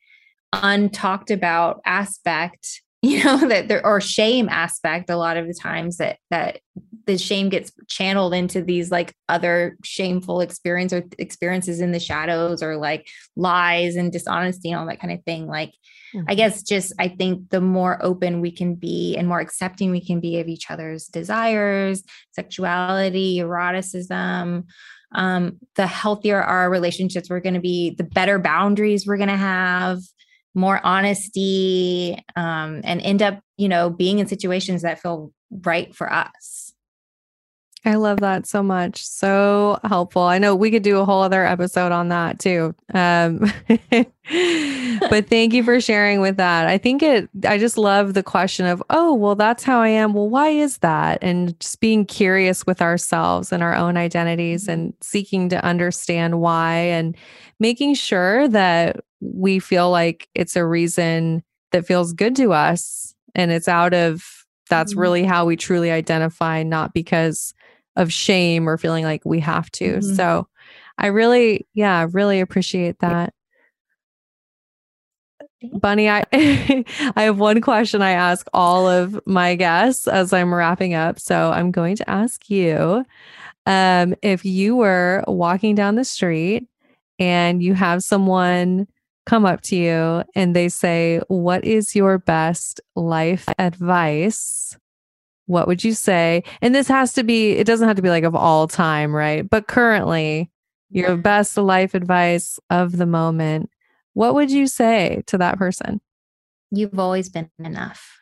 untalked 0.54 1.32
about 1.32 1.82
aspect 1.86 2.82
you 3.08 3.24
know 3.24 3.38
that 3.48 3.68
there 3.68 3.86
or 3.86 4.02
shame 4.02 4.50
aspect 4.50 5.10
a 5.10 5.18
lot 5.18 5.38
of 5.38 5.48
the 5.48 5.54
times 5.54 5.98
that 5.98 6.18
that 6.30 6.60
the 7.06 7.18
shame 7.18 7.48
gets 7.48 7.72
channeled 7.88 8.34
into 8.34 8.62
these 8.62 8.92
like 8.92 9.16
other 9.30 9.78
shameful 9.84 10.42
experience 10.42 10.92
or 10.92 11.04
experiences 11.18 11.80
in 11.80 11.94
the 11.94 12.00
shadows 12.00 12.62
or 12.62 12.76
like 12.76 13.08
lies 13.38 13.96
and 13.96 14.12
dishonesty 14.12 14.72
and 14.72 14.80
all 14.80 14.86
that 14.86 15.00
kind 15.00 15.14
of 15.14 15.24
thing 15.24 15.48
like 15.48 15.72
mm-hmm. 16.14 16.26
i 16.28 16.36
guess 16.36 16.62
just 16.62 16.94
i 17.00 17.08
think 17.08 17.50
the 17.50 17.62
more 17.62 17.98
open 18.04 18.42
we 18.42 18.52
can 18.52 18.76
be 18.76 19.16
and 19.16 19.28
more 19.28 19.40
accepting 19.40 19.90
we 19.90 20.06
can 20.06 20.20
be 20.20 20.40
of 20.40 20.48
each 20.48 20.70
other's 20.70 21.08
desires 21.08 22.04
sexuality 22.32 23.40
eroticism 23.40 24.66
um, 25.14 25.58
the 25.76 25.88
healthier 25.88 26.42
our 26.42 26.70
relationships 26.70 27.30
we're 27.30 27.40
going 27.40 27.54
to 27.54 27.62
be 27.62 27.92
the 27.92 28.04
better 28.04 28.38
boundaries 28.38 29.08
we're 29.08 29.16
going 29.16 29.30
to 29.30 29.38
have 29.38 30.00
more 30.58 30.82
honesty 30.84 32.22
um, 32.36 32.82
and 32.84 33.00
end 33.02 33.22
up 33.22 33.40
you 33.58 33.70
know 33.70 33.90
being 33.90 34.20
in 34.20 34.28
situations 34.28 34.82
that 34.82 35.00
feel 35.00 35.32
right 35.62 35.96
for 35.96 36.12
us 36.12 36.67
I 37.88 37.96
love 37.96 38.20
that 38.20 38.46
so 38.46 38.62
much. 38.62 39.02
So 39.06 39.80
helpful. 39.86 40.24
I 40.24 40.40
know 40.40 40.54
we 40.56 40.72
could 40.72 40.84
do 40.84 40.98
a 41.00 41.06
whole 41.06 41.22
other 41.22 41.46
episode 41.46 41.94
on 41.94 42.10
that 42.10 42.38
too. 42.38 42.76
Um, 42.94 43.40
but 45.10 45.30
thank 45.30 45.54
you 45.54 45.64
for 45.64 45.80
sharing 45.80 46.20
with 46.20 46.36
that. 46.36 46.68
I 46.68 46.78
think 46.80 47.02
it, 47.02 47.30
I 47.48 47.58
just 47.58 47.78
love 47.78 48.14
the 48.14 48.24
question 48.24 48.66
of, 48.66 48.84
oh, 48.90 49.14
well, 49.14 49.36
that's 49.36 49.64
how 49.64 49.80
I 49.80 49.88
am. 49.88 50.14
Well, 50.14 50.28
why 50.28 50.50
is 50.50 50.80
that? 50.80 51.20
And 51.22 51.58
just 51.62 51.80
being 51.80 52.06
curious 52.06 52.66
with 52.66 52.82
ourselves 52.82 53.54
and 53.54 53.64
our 53.64 53.74
own 53.74 53.96
identities 53.96 54.64
mm-hmm. 54.64 54.72
and 54.72 54.94
seeking 55.00 55.48
to 55.50 55.64
understand 55.64 56.42
why 56.42 56.74
and 56.74 57.16
making 57.58 57.94
sure 57.94 58.50
that 58.50 58.98
we 59.22 59.60
feel 59.60 59.90
like 59.90 60.28
it's 60.36 60.58
a 60.58 60.66
reason 60.66 61.42
that 61.72 61.88
feels 61.88 62.12
good 62.12 62.36
to 62.36 62.52
us 62.52 63.16
and 63.34 63.50
it's 63.50 63.70
out 63.70 63.94
of 63.94 64.38
that's 64.70 64.92
mm-hmm. 64.92 65.02
really 65.02 65.24
how 65.24 65.46
we 65.46 65.56
truly 65.56 65.90
identify, 65.92 66.64
not 66.64 66.94
because 66.94 67.54
of 67.98 68.14
shame 68.14 68.70
or 68.70 68.78
feeling 68.78 69.04
like 69.04 69.24
we 69.26 69.40
have 69.42 69.70
to. 69.72 69.98
Mm-hmm. 69.98 70.16
So 70.16 70.48
I 70.98 71.08
really, 71.08 71.68
yeah, 71.74 72.08
really 72.12 72.40
appreciate 72.40 73.00
that. 73.00 73.34
Bunny, 75.74 76.08
I 76.10 76.24
I 77.16 77.24
have 77.24 77.40
one 77.40 77.62
question 77.62 78.02
I 78.02 78.12
ask 78.12 78.48
all 78.54 78.88
of 78.88 79.20
my 79.26 79.56
guests 79.56 80.08
as 80.08 80.32
I'm 80.32 80.54
wrapping 80.54 80.94
up. 80.94 81.20
So 81.20 81.52
I'm 81.52 81.72
going 81.72 81.96
to 81.98 82.10
ask 82.10 82.50
you 82.50 83.04
um, 83.66 84.16
if 84.22 84.46
you 84.46 84.76
were 84.76 85.24
walking 85.28 85.76
down 85.76 85.96
the 85.96 86.06
street 86.06 86.68
and 87.20 87.62
you 87.62 87.74
have 87.74 88.04
someone 88.04 88.88
come 89.26 89.46
up 89.46 89.62
to 89.62 89.76
you 89.76 90.24
and 90.36 90.56
they 90.56 90.70
say, 90.70 91.22
What 91.28 91.66
is 91.66 91.96
your 91.96 92.20
best 92.20 92.80
life 92.96 93.46
advice? 93.58 94.78
What 95.48 95.68
would 95.68 95.84
you 95.84 95.94
say? 95.94 96.44
And 96.62 96.76
this 96.76 96.88
has 96.88 97.14
to 97.14 97.24
be, 97.24 97.52
it 97.52 97.66
doesn't 97.66 97.88
have 97.88 97.96
to 97.98 98.02
be 98.02 98.10
like 98.10 98.24
of 98.24 98.36
all 98.36 98.68
time, 98.68 99.16
right? 99.16 99.50
But 99.50 99.68
currently, 99.68 100.52
your 100.90 101.18
best 101.18 101.58
life 101.58 101.94
advice 101.94 102.60
of 102.70 102.98
the 102.98 103.06
moment, 103.06 103.70
what 104.14 104.36
would 104.36 104.52
you 104.52 104.68
say 104.68 105.24
to 105.28 105.38
that 105.40 105.58
person? 105.58 106.00
You've 106.72 107.00
always 107.00 107.30
been 107.30 107.50
enough. 107.60 108.20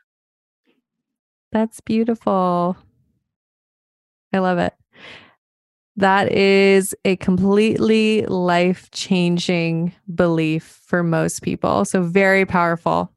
That's 1.51 1.79
beautiful. 1.81 2.77
I 4.33 4.39
love 4.39 4.57
it. 4.57 4.73
That 5.97 6.31
is 6.31 6.93
a 7.05 7.15
completely 7.15 8.25
life 8.25 8.91
changing 8.91 9.93
belief 10.13 10.81
for 10.85 11.03
most 11.03 11.41
people. 11.41 11.85
So, 11.85 12.03
very 12.03 12.45
powerful. 12.45 13.13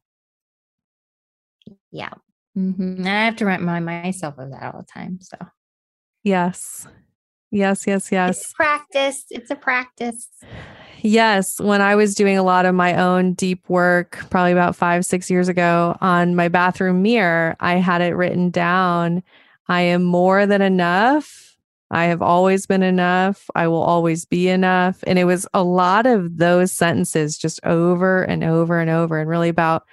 Yeah. 1.90 2.12
Mm-hmm. 2.56 3.06
I 3.06 3.24
have 3.26 3.36
to 3.36 3.46
remind 3.46 3.84
myself 3.84 4.38
of 4.38 4.50
that 4.50 4.74
all 4.74 4.80
the 4.80 4.86
time. 4.86 5.18
So, 5.20 5.36
yes, 6.22 6.86
yes, 7.50 7.86
yes, 7.86 8.10
yes. 8.10 8.40
It's 8.40 8.52
practice. 8.52 9.24
It's 9.30 9.50
a 9.50 9.56
practice. 9.56 10.28
Yes. 11.00 11.60
When 11.60 11.80
I 11.80 11.94
was 11.94 12.14
doing 12.14 12.36
a 12.36 12.42
lot 12.42 12.66
of 12.66 12.74
my 12.74 12.94
own 12.94 13.34
deep 13.34 13.68
work, 13.68 14.18
probably 14.30 14.52
about 14.52 14.74
five, 14.74 15.04
six 15.04 15.30
years 15.30 15.48
ago, 15.48 15.96
on 16.00 16.34
my 16.34 16.48
bathroom 16.48 17.02
mirror, 17.02 17.56
I 17.60 17.74
had 17.76 18.00
it 18.00 18.16
written 18.16 18.50
down 18.50 19.22
I 19.68 19.82
am 19.82 20.02
more 20.02 20.46
than 20.46 20.62
enough. 20.62 21.56
I 21.90 22.04
have 22.06 22.22
always 22.22 22.66
been 22.66 22.82
enough. 22.82 23.48
I 23.54 23.68
will 23.68 23.82
always 23.82 24.24
be 24.24 24.48
enough. 24.48 25.02
And 25.06 25.18
it 25.18 25.24
was 25.24 25.46
a 25.54 25.62
lot 25.62 26.06
of 26.06 26.38
those 26.38 26.72
sentences 26.72 27.38
just 27.38 27.60
over 27.64 28.22
and 28.22 28.44
over 28.44 28.80
and 28.80 28.90
over, 28.90 29.18
and 29.18 29.28
really 29.28 29.48
about 29.48 29.86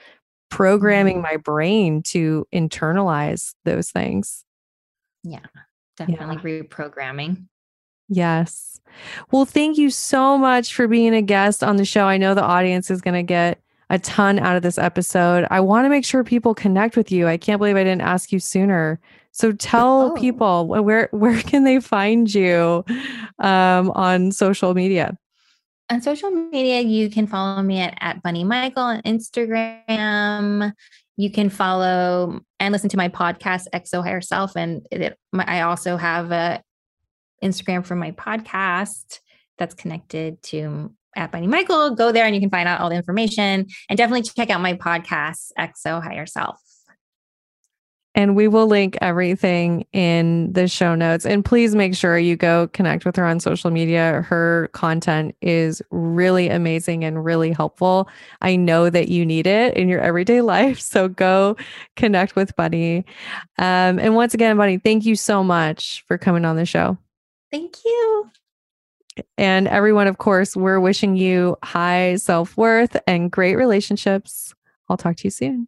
programming 0.56 1.22
my 1.22 1.36
brain 1.36 2.02
to 2.02 2.48
internalize 2.54 3.56
those 3.66 3.92
things. 3.92 4.46
Yeah, 5.22 5.40
definitely 5.98 6.58
yeah. 6.58 6.64
reprogramming. 6.64 7.48
Yes. 8.08 8.80
Well, 9.32 9.44
thank 9.44 9.78
you 9.78 9.90
so 9.90 10.38
much 10.38 10.74
for 10.74 10.88
being 10.88 11.14
a 11.14 11.22
guest 11.22 11.62
on 11.62 11.76
the 11.76 11.84
show. 11.84 12.06
I 12.06 12.16
know 12.16 12.34
the 12.34 12.42
audience 12.42 12.90
is 12.90 13.02
going 13.02 13.16
to 13.16 13.24
get 13.24 13.62
a 13.90 14.00
ton 14.00 14.40
out 14.40 14.56
of 14.56 14.62
this 14.62 14.78
episode. 14.78 15.46
I 15.52 15.60
want 15.60 15.84
to 15.84 15.90
make 15.90 16.06
sure 16.06 16.24
people 16.24 16.56
connect 16.56 16.96
with 16.96 17.12
you. 17.12 17.28
I 17.28 17.36
can't 17.36 17.60
believe 17.60 17.76
I 17.76 17.84
didn't 17.84 18.02
ask 18.02 18.32
you 18.32 18.40
sooner. 18.40 18.98
So 19.32 19.52
tell 19.52 20.12
oh. 20.12 20.14
people 20.14 20.68
where 20.68 21.10
where 21.12 21.42
can 21.42 21.66
they 21.66 21.82
find 21.82 22.34
you 22.34 22.86
um, 23.40 23.92
on 23.92 24.32
social 24.32 24.74
media? 24.74 25.18
On 25.92 26.02
social 26.02 26.32
media, 26.32 26.82
you 26.82 27.10
can 27.10 27.28
follow 27.28 27.62
me 27.62 27.80
at, 27.80 27.96
at 28.00 28.24
Bunny 28.24 28.44
Michael 28.44 28.84
on 28.84 29.02
Instagram. 29.04 30.74
You 31.18 31.32
can 31.32 31.50
follow 31.50 32.42
and 32.60 32.72
listen 32.72 32.90
to 32.90 32.98
my 32.98 33.08
podcast, 33.08 33.68
XO 33.74 34.04
Higher 34.04 34.22
Self. 34.22 34.56
And 34.56 34.86
it, 34.92 35.18
my, 35.32 35.46
I 35.48 35.62
also 35.62 35.96
have 35.96 36.32
a 36.32 36.62
Instagram 37.44 37.86
for 37.86 37.96
my 37.96 38.12
podcast 38.12 39.20
that's 39.58 39.76
connected 39.76 40.42
to 40.44 40.92
at 41.16 41.32
Bunny 41.32 41.48
Michael. 41.48 41.92
Go 41.92 42.12
there 42.12 42.26
and 42.26 42.34
you 42.34 42.42
can 42.42 42.50
find 42.50 42.68
out 42.68 42.82
all 42.82 42.90
the 42.90 42.96
information. 42.96 43.68
And 43.88 43.98
definitely 43.98 44.24
check 44.24 44.50
out 44.50 44.62
my 44.62 44.74
podcast, 44.74 45.52
XO 45.58 46.04
Higher 46.04 46.26
Self. 46.26 46.60
And 48.16 48.36
we 48.36 48.48
will 48.48 48.68
link 48.68 48.98
everything 49.02 49.86
in 49.92 50.52
the 50.54 50.68
show 50.70 50.96
notes. 50.96 51.26
And 51.26 51.44
please 51.44 51.76
make 51.76 51.94
sure 51.94 52.18
you 52.18 52.38
go 52.38 52.70
connect 52.70 53.06
with 53.06 53.18
her 53.18 53.26
on 53.26 53.42
social 53.42 53.72
media. 53.72 54.26
Her 54.28 54.70
content 54.72 55.36
is 55.42 55.82
really 55.92 56.48
amazing 56.48 57.04
and 57.04 57.24
really 57.24 57.52
helpful. 57.52 58.08
I 58.42 58.56
know 58.56 58.90
that 58.90 59.10
you 59.10 59.26
need 59.26 59.46
it 59.46 59.76
in 59.76 59.90
your 59.90 60.00
everyday 60.00 60.42
life. 60.56 60.80
So 60.80 61.10
go 61.10 61.58
connect 61.98 62.38
with 62.38 62.56
Bunny. 62.56 63.06
Um, 63.58 64.00
and 64.00 64.16
once 64.16 64.34
again, 64.34 64.56
Bunny, 64.56 64.78
thank 64.78 65.06
you 65.06 65.18
so 65.18 65.44
much 65.44 66.04
for 66.08 66.18
coming 66.18 66.46
on 66.46 66.56
the 66.56 66.66
show. 66.66 66.98
Thank 67.52 67.84
you. 67.84 68.32
And 69.38 69.68
everyone, 69.68 70.08
of 70.08 70.18
course, 70.18 70.56
we're 70.56 70.80
wishing 70.80 71.16
you 71.16 71.58
high 71.64 72.16
self 72.16 72.58
worth 72.58 72.98
and 73.08 73.32
great 73.32 73.56
relationships. 73.56 74.54
I'll 74.90 74.98
talk 74.98 75.18
to 75.18 75.24
you 75.26 75.32
soon. 75.32 75.68